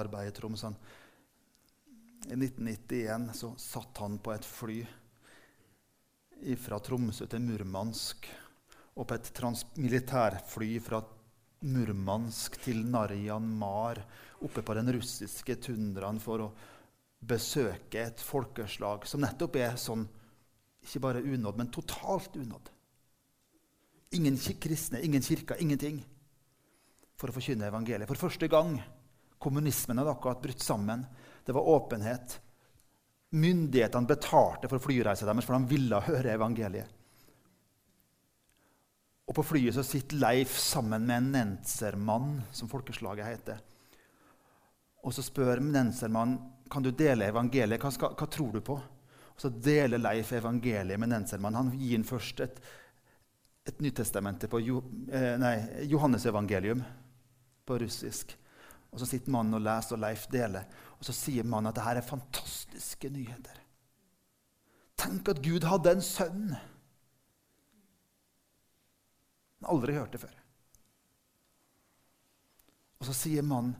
arbeid 0.00 0.30
i 0.30 0.32
Troms 0.38 0.64
han, 0.64 0.78
I 2.28 2.34
1991 2.34 3.28
så 3.36 3.52
satt 3.60 4.00
han 4.00 4.16
på 4.24 4.32
et 4.32 4.48
fly 4.48 4.78
fra 6.56 6.78
Tromsø 6.80 7.26
til 7.28 7.44
Murmansk 7.44 8.30
og 8.96 9.06
på 9.06 9.18
et 9.18 9.30
militærfly 9.76 10.70
fra 10.80 11.02
Murmansk 11.68 12.56
til 12.64 12.84
Narjan 12.88 13.52
Mar 13.60 14.00
oppe 14.44 14.62
på 14.62 14.74
den 14.78 14.92
russiske 14.94 15.56
tundraen 15.62 16.20
for 16.22 16.44
å 16.44 16.48
besøke 17.18 18.04
et 18.04 18.20
folkeslag 18.22 19.06
som 19.08 19.22
nettopp 19.24 19.58
er 19.58 19.78
sånn 19.80 20.04
ikke 20.84 21.02
bare 21.02 21.22
unådd, 21.24 21.56
men 21.58 21.70
totalt 21.74 22.36
unådd. 22.38 22.70
Ingen 24.16 24.38
kristne, 24.38 25.02
ingen 25.04 25.22
kirker, 25.22 25.58
ingenting. 25.60 25.98
For 27.18 27.28
å 27.28 27.34
forkynne 27.34 27.66
evangeliet. 27.68 28.08
For 28.08 28.28
første 28.28 28.48
gang. 28.48 28.78
Kommunismen 29.38 30.00
hadde 30.00 30.14
akkurat 30.14 30.40
brutt 30.42 30.62
sammen. 30.64 31.04
Det 31.44 31.54
var 31.54 31.66
åpenhet. 31.68 32.38
Myndighetene 33.36 34.08
betalte 34.08 34.70
for 34.70 34.82
flyreisa 34.82 35.26
deres, 35.28 35.44
for 35.44 35.58
de 35.58 35.74
ville 35.74 36.00
høre 36.08 36.32
evangeliet. 36.32 36.94
Og 39.28 39.36
På 39.36 39.44
flyet 39.44 39.76
så 39.76 39.84
sitter 39.84 40.22
Leif 40.22 40.54
sammen 40.56 41.04
med 41.04 41.18
en 41.18 41.32
nensermann, 41.34 42.38
som 42.50 42.70
folkeslaget 42.70 43.28
heter. 43.28 43.60
Og 45.06 45.14
Så 45.14 45.24
spør 45.26 45.62
nensermannen 45.62 46.38
kan 46.68 46.84
du 46.84 46.90
dele 46.92 47.30
evangeliet. 47.30 47.80
Hva, 47.80 47.90
skal, 47.94 48.16
hva 48.18 48.26
tror 48.28 48.52
du 48.52 48.60
på? 48.64 48.76
Og 48.76 49.40
Så 49.40 49.48
deler 49.48 50.00
Leif 50.00 50.32
evangeliet 50.36 51.00
med 51.00 51.12
nensermannen. 51.12 51.70
Han 51.70 51.78
gir 51.78 51.96
ham 51.96 52.06
først 52.08 52.42
et, 52.44 52.58
et 53.68 53.80
Nytestamentet 53.84 54.50
på 54.50 54.60
jo, 54.64 54.82
eh, 55.12 55.36
nei, 55.40 55.54
Johannesevangelium 55.88 56.82
på 57.68 57.78
russisk. 57.80 58.34
Og 58.92 59.00
Så 59.00 59.08
sitter 59.08 59.32
mannen 59.32 59.56
og 59.56 59.64
leser, 59.64 59.96
og 59.96 60.02
Leif 60.02 60.26
deler. 60.32 60.66
Og 60.98 61.06
Så 61.06 61.14
sier 61.16 61.46
mannen 61.46 61.70
at 61.70 61.78
dette 61.78 61.96
er 62.00 62.10
fantastiske 62.10 63.10
nyheter. 63.14 63.62
Tenk 64.98 65.30
at 65.30 65.42
Gud 65.44 65.64
hadde 65.68 65.94
en 65.94 66.02
sønn! 66.02 66.56
Han 69.58 69.70
Aldri 69.74 69.94
hørt 69.94 70.14
det 70.14 70.22
før. 70.22 70.34
Og 72.98 73.06
så 73.06 73.14
sier 73.14 73.46
mannen, 73.46 73.76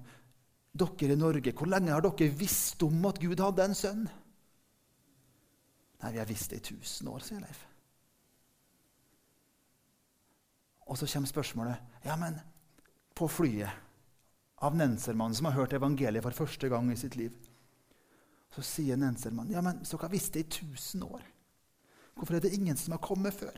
'Dere 0.78 1.12
i 1.12 1.18
Norge, 1.18 1.52
hvor 1.52 1.66
lenge 1.66 1.92
har 1.92 2.04
dere 2.04 2.30
visst 2.38 2.82
om 2.82 3.06
at 3.06 3.18
Gud 3.18 3.40
hadde 3.42 3.64
en 3.64 3.74
sønn?' 3.74 4.08
'Nei, 5.98 6.12
vi 6.12 6.18
har 6.18 6.28
visst 6.28 6.50
det 6.50 6.60
i 6.60 6.66
tusen 6.74 7.08
år', 7.08 7.24
sier 7.26 7.40
Leif. 7.42 7.66
Og 10.86 10.98
så 10.98 11.06
kommer 11.06 11.26
spørsmålet, 11.28 11.76
'Ja, 12.04 12.16
men 12.16 12.40
på 13.14 13.28
flyet 13.28 13.70
av 14.62 14.76
Nensermannen 14.76 15.34
som 15.34 15.46
har 15.46 15.58
hørt 15.58 15.72
evangeliet 15.72 16.22
for 16.22 16.30
første 16.30 16.68
gang 16.68 16.92
i 16.92 16.96
sitt 16.96 17.16
liv' 17.16 17.34
Så 18.50 18.62
sier 18.62 18.96
Nensermannen, 18.96 19.52
'Ja, 19.52 19.60
men 19.60 19.82
dere 19.82 20.00
har 20.00 20.08
visst 20.08 20.34
det 20.34 20.46
i 20.46 20.62
tusen 20.62 21.02
år.' 21.02 21.26
Hvorfor 22.14 22.34
er 22.34 22.40
det 22.40 22.54
ingen 22.54 22.76
som 22.76 22.92
har 22.92 22.98
kommet 22.98 23.34
før? 23.34 23.54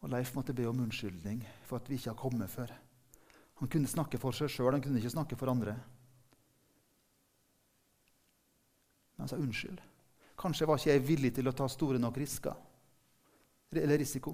Og 0.00 0.08
Leif 0.08 0.32
måtte 0.34 0.54
be 0.56 0.64
om 0.68 0.80
unnskyldning 0.80 1.42
for 1.68 1.80
at 1.80 1.88
vi 1.90 1.98
ikke 1.98 2.10
har 2.14 2.20
kommet 2.20 2.50
før. 2.50 2.72
Han 3.60 3.68
kunne 3.68 3.88
snakke 3.90 4.18
for 4.18 4.32
seg 4.32 4.48
sjøl, 4.48 4.72
han 4.72 4.82
kunne 4.82 5.00
ikke 5.00 5.12
snakke 5.12 5.36
for 5.36 5.52
andre. 5.52 5.74
Men 9.16 9.26
han 9.26 9.28
sa 9.28 9.36
unnskyld. 9.36 9.80
Kanskje 10.40 10.68
var 10.68 10.80
ikke 10.80 10.94
jeg 10.94 11.04
villig 11.04 11.34
til 11.36 11.50
å 11.50 11.52
ta 11.52 11.66
store 11.68 12.00
nok 12.00 12.16
risker. 12.22 12.56
Eller 13.76 14.00
risiko. 14.00 14.32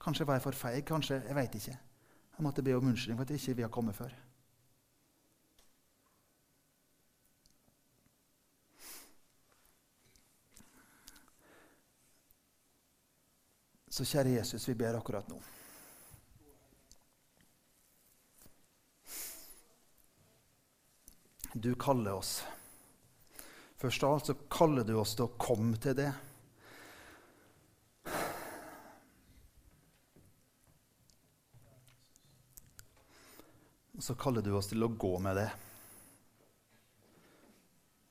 Kanskje 0.00 0.24
var 0.26 0.38
jeg 0.38 0.46
for 0.46 0.56
feig. 0.56 0.84
Kanskje, 0.88 1.20
Jeg 1.26 1.34
veit 1.36 1.54
ikke. 1.54 1.76
Jeg 2.36 2.44
måtte 2.44 2.62
be 2.62 2.72
om 2.76 2.88
unnskyldning 2.88 3.18
for 3.18 3.24
at 3.24 3.30
vi 3.30 3.52
ikke 3.52 3.68
har 3.68 3.76
kommet 3.76 3.96
før. 3.96 4.12
Så 13.96 14.04
kjære 14.04 14.34
Jesus, 14.34 14.66
vi 14.68 14.74
ber 14.76 14.98
akkurat 14.98 15.28
nå. 15.32 15.38
Du 21.54 21.70
kaller 21.80 22.12
oss. 22.12 22.42
Først 23.80 24.04
av 24.04 24.18
alt 24.18 24.28
så 24.28 24.36
kaller 24.52 24.84
du 24.84 24.92
oss 25.00 25.16
til 25.16 25.24
å 25.24 25.32
komme 25.40 25.80
til 25.80 25.96
det. 25.96 26.10
Og 33.96 34.04
så 34.04 34.20
kaller 34.20 34.44
du 34.44 34.52
oss 34.60 34.68
til 34.76 34.84
å 34.84 34.92
gå 34.92 35.16
med 35.24 35.40
det. 35.40 35.50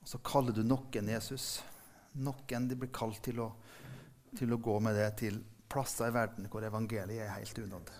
Og 0.02 0.16
så 0.16 0.26
kaller 0.34 0.50
du 0.50 0.64
noen 0.66 1.14
Jesus. 1.14 1.60
Noen 2.18 2.66
de 2.66 2.74
blir 2.74 2.90
kalt 2.90 3.22
til 3.22 3.46
å, 3.46 3.52
til 4.34 4.50
å 4.50 4.58
gå 4.58 4.82
med 4.82 4.98
det 4.98 5.12
til 5.22 5.44
plasser 5.68 6.10
i 6.10 6.14
verden 6.14 6.50
hvor 6.50 6.64
evangeliet 6.66 7.24
er 7.24 7.34
helt 7.38 7.58
unådd. 7.62 7.92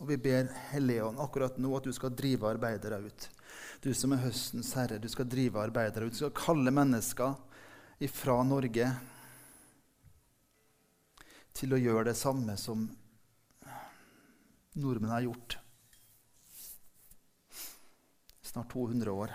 Og 0.00 0.08
vi 0.08 0.16
ber 0.22 0.48
Helligånd 0.70 1.20
akkurat 1.20 1.58
nå 1.60 1.72
at 1.76 1.86
du 1.86 1.92
skal 1.92 2.14
drive 2.16 2.48
arbeidere 2.48 3.00
ut. 3.04 3.28
Du 3.82 3.92
som 3.96 4.12
er 4.14 4.22
høstens 4.24 4.72
herre, 4.76 5.00
du 5.00 5.08
skal 5.10 5.28
drive 5.28 5.60
arbeidere 5.60 6.06
ut. 6.06 6.14
Du 6.14 6.20
skal 6.22 6.36
kalle 6.36 6.72
mennesker 6.74 7.34
ifra 8.00 8.38
Norge 8.46 8.86
til 11.56 11.74
å 11.74 11.80
gjøre 11.80 12.10
det 12.10 12.16
samme 12.16 12.56
som 12.60 12.86
nordmenn 14.80 15.12
har 15.12 15.26
gjort. 15.26 15.58
Snart 18.50 18.72
200 18.72 19.12
år. 19.12 19.34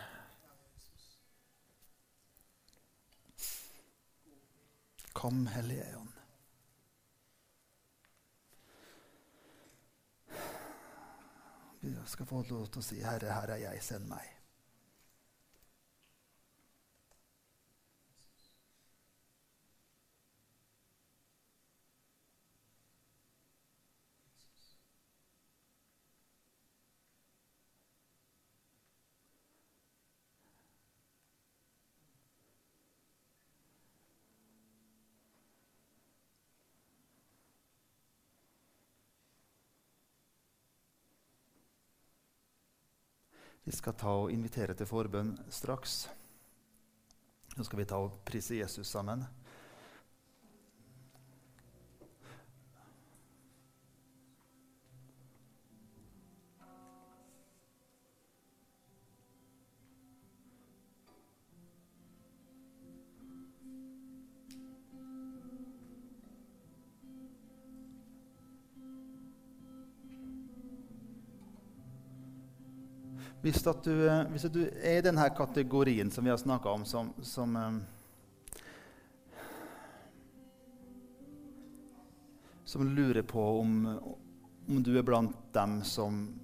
Kom, 5.16 5.46
Hellige 5.48 5.88
Ånd. 5.96 6.15
Skal 12.06 12.26
få 12.26 12.44
lov 12.50 12.68
til 12.68 12.80
å 12.80 12.84
si, 12.84 13.02
'Herre, 13.02 13.34
her 13.34 13.54
er 13.56 13.62
jeg, 13.70 13.84
send 13.84 14.08
meg'. 14.10 14.35
Vi 43.66 43.74
skal 43.74 43.96
ta 43.98 44.12
og 44.14 44.30
invitere 44.30 44.76
til 44.78 44.86
forbønn 44.86 45.32
straks. 45.50 46.06
Så 47.56 47.64
skal 47.66 47.80
vi 47.80 47.88
ta 47.90 47.98
og 47.98 48.20
prise 48.28 48.60
Jesus 48.60 48.92
sammen. 48.94 49.24
Hvis, 73.66 73.84
du, 73.84 73.94
eh, 74.06 74.24
hvis 74.30 74.44
du 74.54 74.60
er 74.68 75.00
i 75.00 75.04
denne 75.06 75.26
kategorien 75.34 76.12
som 76.14 76.26
vi 76.26 76.30
har 76.30 76.38
snakka 76.38 76.70
om, 76.70 76.84
som, 76.86 77.14
som 77.26 77.56
um, 77.56 77.80
som 82.66 82.88
lurer 82.96 83.22
på 83.22 83.60
om, 83.60 84.00
om, 84.68 84.84
du 84.84 84.98
er 84.98 85.04
blant 85.04 85.54
dem 85.54 85.80
som 85.84 86.40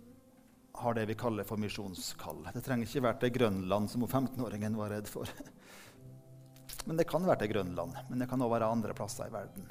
har 0.73 0.93
det 0.93 1.05
vi 1.05 1.17
kaller 1.19 1.43
for 1.43 1.61
misjonskall. 1.61 2.45
Det 2.53 2.61
trenger 2.65 2.87
ikke 2.87 3.03
være 3.05 3.19
til 3.23 3.33
Grønland, 3.37 3.89
som 3.91 4.05
15-åringen 4.07 4.77
var 4.77 4.93
redd 4.93 5.09
for. 5.09 5.29
Men 6.85 6.97
det 6.97 7.09
kan 7.09 7.25
være 7.25 7.43
til 7.43 7.51
Grønland. 7.53 7.97
Men 8.09 8.23
det 8.23 8.29
kan 8.29 8.41
òg 8.41 8.53
være 8.53 8.69
andre 8.71 8.97
plasser 8.97 9.29
i 9.29 9.33
verden. 9.33 9.69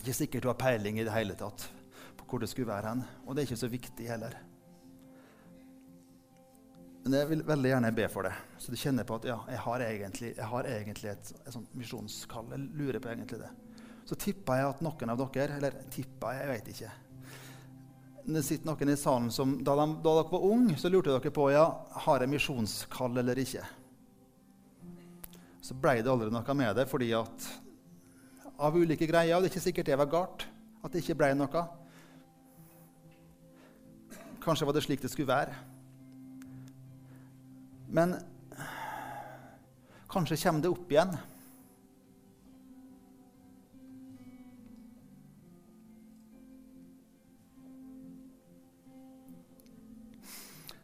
Ikke 0.00 0.16
sikkert 0.16 0.44
du 0.44 0.50
har 0.52 0.60
peiling 0.60 1.00
i 1.00 1.06
det 1.06 1.14
hele 1.14 1.36
tatt 1.38 1.68
på 2.16 2.26
hvor 2.28 2.42
det 2.42 2.50
skulle 2.52 2.72
være 2.72 2.92
hen. 2.92 3.04
Og 3.26 3.36
det 3.36 3.44
er 3.44 3.50
ikke 3.50 3.64
så 3.64 3.70
viktig 3.72 4.08
heller. 4.08 4.36
Men 7.04 7.16
jeg 7.16 7.28
vil 7.30 7.42
veldig 7.48 7.70
gjerne 7.70 7.90
be 7.96 8.06
for 8.12 8.28
det, 8.28 8.32
så 8.60 8.72
du 8.72 8.76
kjenner 8.76 9.06
på 9.08 9.16
at 9.16 9.26
ja, 9.30 9.38
jeg 9.48 9.60
har 9.64 9.84
egentlig, 9.86 10.32
jeg 10.36 10.48
har 10.50 10.66
egentlig 10.68 11.12
et, 11.14 11.30
et 11.48 11.76
misjonskall. 11.80 12.50
Jeg 12.52 12.66
lurer 12.76 13.00
på 13.00 13.08
egentlig 13.12 13.40
det. 13.40 13.48
Så 14.08 14.18
tippa 14.20 14.58
jeg 14.58 14.68
at 14.68 14.82
noen 14.82 15.12
av 15.12 15.20
dere 15.20 15.56
Eller 15.56 15.76
tippa 15.92 16.34
jeg, 16.34 16.42
jeg 16.42 16.50
vet 16.50 16.70
ikke. 16.74 16.90
Det 18.30 18.42
sitter 18.44 18.68
noen 18.68 18.92
i 18.92 18.98
salen 19.00 19.30
som 19.32 19.56
da, 19.64 19.74
de, 19.78 19.86
da 20.04 20.14
dere 20.18 20.32
var 20.34 20.46
unge, 20.50 20.76
så 20.76 20.90
lurte 20.92 21.14
dere 21.14 21.32
på 21.34 21.48
ja, 21.54 21.64
har 22.04 22.20
jeg 22.20 22.32
misjonskall 22.34 23.22
eller 23.22 23.40
ikke. 23.40 23.64
Så 25.64 25.76
ble 25.78 26.00
det 26.02 26.12
aldri 26.12 26.28
noe 26.34 26.56
med 26.58 26.76
det 26.76 26.88
fordi 26.90 27.10
at 27.16 27.48
av 28.60 28.76
ulike 28.76 29.06
greier 29.08 29.38
Og 29.38 29.44
det 29.44 29.48
er 29.48 29.54
ikke 29.54 29.68
sikkert 29.70 29.88
det 29.88 29.96
var 29.96 30.08
galt 30.12 30.44
at 30.84 30.92
det 30.92 31.00
ikke 31.02 31.16
ble 31.20 31.32
noe. 31.36 31.64
Kanskje 34.40 34.68
var 34.68 34.76
det 34.76 34.84
slik 34.84 35.02
det 35.02 35.10
skulle 35.12 35.28
være. 35.28 35.56
Men 37.90 38.14
Kanskje 40.10 40.36
kommer 40.36 40.62
det 40.62 40.68
opp 40.68 40.92
igjen. 40.92 41.16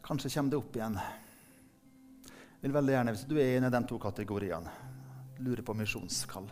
Kanskje 0.03 0.31
kommer 0.31 0.51
det 0.51 0.57
opp 0.57 0.77
igjen. 0.77 0.99
Jeg 2.61 2.63
vil 2.63 2.77
veldig 2.77 2.95
gjerne, 2.95 3.15
Hvis 3.17 3.27
du 3.27 3.35
er 3.39 3.57
en 3.57 3.65
av 3.65 3.75
de 3.75 3.83
to 3.87 3.99
kategoriene, 3.99 4.71
lurer 5.39 5.63
på 5.63 5.75
misjonskall 5.75 6.47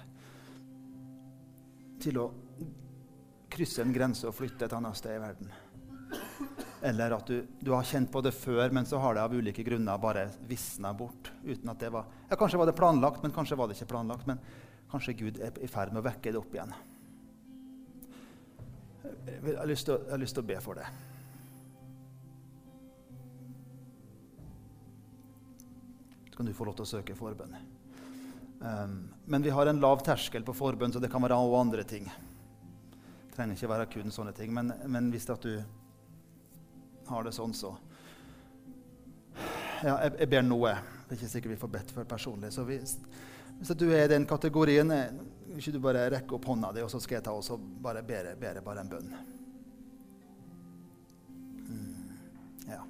Til 2.03 2.19
å 2.19 2.27
krysse 3.55 3.83
en 3.83 3.95
grense 3.95 4.27
og 4.27 4.35
flytte 4.35 4.67
et 4.67 4.75
annet 4.75 4.99
sted 4.99 5.15
i 5.15 5.23
verden. 5.23 5.55
Eller 6.85 7.15
at 7.17 7.27
du, 7.27 7.47
du, 7.61 7.71
har 7.73 7.87
kjent 7.89 8.11
på 8.13 8.21
det 8.21 8.35
før, 8.37 8.69
men 8.77 8.85
så 8.85 8.99
har 9.01 9.15
det 9.17 9.23
av 9.25 9.33
ulike 9.33 9.63
grunner 9.65 10.01
bare 10.01 10.27
visna 10.45 10.91
bort. 10.93 11.31
uten 11.45 11.71
at 11.73 11.81
det 11.81 11.89
var, 11.95 12.11
ja, 12.29 12.37
Kanskje 12.37 12.59
var 12.61 12.69
det 12.69 12.75
planlagt, 12.77 13.23
men 13.23 13.33
kanskje 13.33 13.57
var 13.57 13.71
det 13.71 13.79
ikke 13.79 13.89
planlagt. 13.95 14.27
Men 14.29 14.43
kanskje 14.91 15.15
Gud 15.17 15.39
er 15.41 15.57
i 15.65 15.69
ferd 15.71 15.95
med 15.95 16.03
å 16.03 16.05
vekke 16.05 16.35
det 16.35 16.43
opp 16.43 16.53
igjen. 16.53 16.75
Jeg 19.25 19.55
har 19.57 19.71
lyst 19.71 19.89
til, 19.89 20.03
har 20.11 20.21
lyst 20.21 20.37
til 20.37 20.45
å 20.45 20.49
be 20.51 20.59
for 20.61 20.77
det. 20.77 20.85
Så 26.29 26.37
kan 26.37 26.51
du 26.51 26.53
få 26.59 26.67
lov 26.69 26.77
til 26.77 26.85
å 26.85 26.91
søke 26.91 27.17
forbønn. 27.17 27.57
Um, 28.61 28.99
men 29.25 29.47
vi 29.47 29.55
har 29.57 29.73
en 29.73 29.81
lav 29.81 30.05
terskel 30.05 30.45
på 30.45 30.53
forbønn, 30.59 30.93
så 30.93 31.01
det 31.01 31.09
kan 31.13 31.25
være 31.25 31.41
også 31.41 31.63
andre 31.63 31.87
ting. 31.89 32.13
Det 32.13 33.33
trenger 33.39 33.57
ikke 33.57 33.73
være 33.73 33.89
kun 33.97 34.13
sånne 34.13 34.37
ting. 34.37 34.53
Men, 34.53 34.75
men 34.85 35.09
hvis 35.15 35.31
at 35.33 35.49
du 35.49 35.81
har 37.09 37.25
det 37.27 37.35
sånn, 37.37 37.55
så 37.57 37.77
Ja, 39.85 39.99
jeg, 40.01 40.15
jeg 40.23 40.31
ber 40.33 40.45
noe. 40.47 40.71
Det 41.05 41.13
er 41.13 41.19
ikke 41.19 41.29
sikkert 41.33 41.53
vi 41.53 41.61
får 41.61 41.73
bedt 41.75 41.91
for 41.93 42.09
personlig. 42.09 42.53
Så 42.55 42.63
hvis, 42.65 42.95
hvis 43.59 43.73
du 43.77 43.89
er 43.91 44.07
i 44.07 44.13
den 44.15 44.25
kategorien, 44.27 44.89
vil 45.51 45.59
ikke 45.61 45.75
du 45.75 45.81
bare 45.83 46.07
rekke 46.15 46.39
opp 46.39 46.49
hånda 46.49 46.71
di, 46.73 46.85
og 46.85 46.93
så 46.93 47.01
skal 47.03 47.19
jeg 47.19 47.27
ta 47.27 47.35
og 47.35 47.67
bare 47.85 48.03
bere, 48.07 48.33
bere 48.41 48.63
bare 48.65 48.85
en 48.85 48.93
bønn. 48.95 49.13
Mm, 51.69 52.17
ja. 52.71 52.81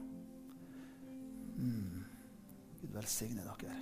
Mm. 1.59 2.05
Gud 2.81 2.95
velsigne 2.95 3.43
dere. 3.49 3.77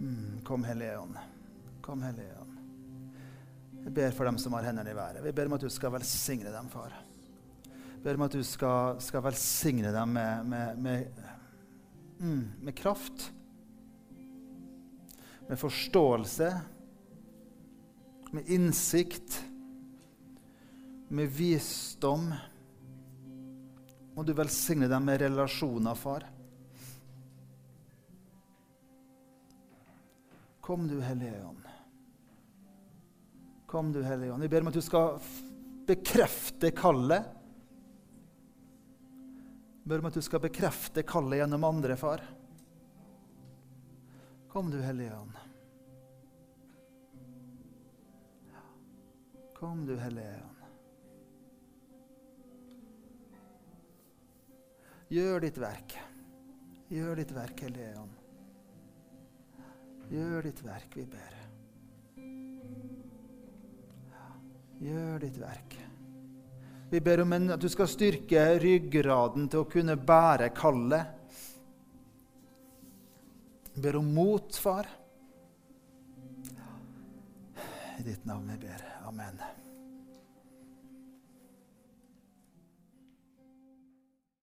Mm, 0.00 0.40
kom, 0.44 0.64
Hellige 0.64 0.98
Ånd. 0.98 1.16
Kom, 1.84 2.02
Hellige 2.02 2.36
Ånd. 2.40 2.56
Jeg 3.84 3.92
ber 3.96 4.12
for 4.12 4.28
dem 4.28 4.38
som 4.38 4.52
har 4.52 4.68
hendene 4.68 4.92
i 4.92 4.96
været. 4.96 5.24
Vi 5.24 5.32
ber 5.32 5.48
om 5.48 5.56
at 5.56 5.64
du 5.64 5.72
skal 5.72 5.92
velsigne 5.92 6.52
dem, 6.52 6.68
far 6.68 6.92
ber 8.02 8.14
om 8.14 8.24
at 8.24 8.32
du 8.32 8.42
skal, 8.44 9.00
skal 9.02 9.24
velsigne 9.24 9.92
dem 9.92 10.12
med, 10.16 10.46
med, 10.48 10.78
med, 10.78 11.06
mm, 12.20 12.44
med, 12.60 12.76
kraft. 12.76 13.32
Med 15.48 15.58
forståelse. 15.58 16.50
Med 18.30 18.48
innsikt. 18.48 19.44
Med 21.08 21.28
visdom. 21.28 22.30
Må 24.14 24.22
du 24.24 24.32
velsigne 24.32 24.88
dem 24.88 25.04
med 25.04 25.20
relasjoner, 25.20 25.94
far. 25.94 26.24
Kom, 30.60 30.88
du 30.88 31.00
Hellige 31.00 31.44
Ånd. 31.44 31.68
Kom, 33.66 33.92
du 33.92 34.02
Hellige 34.02 34.32
Ånd. 34.32 34.42
Vi 34.42 34.48
ber 34.48 34.64
om 34.64 34.70
at 34.70 34.78
du 34.78 34.82
skal 34.84 35.20
bekrefte 35.86 36.70
kallet 36.70 37.39
ber 39.84 39.98
om 39.98 40.08
at 40.10 40.14
du 40.14 40.22
skal 40.22 40.42
bekrefte 40.42 41.02
kallet 41.06 41.40
gjennom 41.40 41.64
andre, 41.64 41.96
far. 41.96 42.22
Kom, 44.50 44.70
du 44.70 44.80
Hellige 44.82 45.16
Ånd. 45.16 45.36
Kom, 49.54 49.84
du 49.86 49.96
Hellige 50.00 50.40
Ånd. 50.44 50.56
Gjør 55.10 55.40
ditt 55.42 55.58
verk. 55.58 55.98
Gjør 56.90 57.18
ditt 57.18 57.32
verk, 57.34 57.62
Hellige 57.66 57.94
Ånd. 57.98 58.16
Gjør 60.10 60.46
ditt 60.46 60.64
verk, 60.66 60.98
vi 60.98 61.06
ber. 61.10 61.38
Gjør 64.80 65.22
ditt 65.22 65.38
verk. 65.38 65.89
Vi 66.90 67.00
ber 67.00 67.20
om 67.22 67.32
en, 67.32 67.50
at 67.54 67.62
du 67.62 67.68
skal 67.70 67.86
styrke 67.86 68.44
ryggraden 68.58 69.46
til 69.50 69.62
å 69.62 69.68
kunne 69.70 69.94
bære 69.94 70.48
kallet. 70.56 71.36
Vi 73.76 73.84
ber 73.84 74.00
om 74.00 74.10
mot, 74.10 74.50
far. 74.58 74.90
I 78.00 78.02
ditt 78.02 78.26
navn 78.26 78.50
vi 78.50 78.58
ber. 78.66 78.82
Amen. 79.06 79.38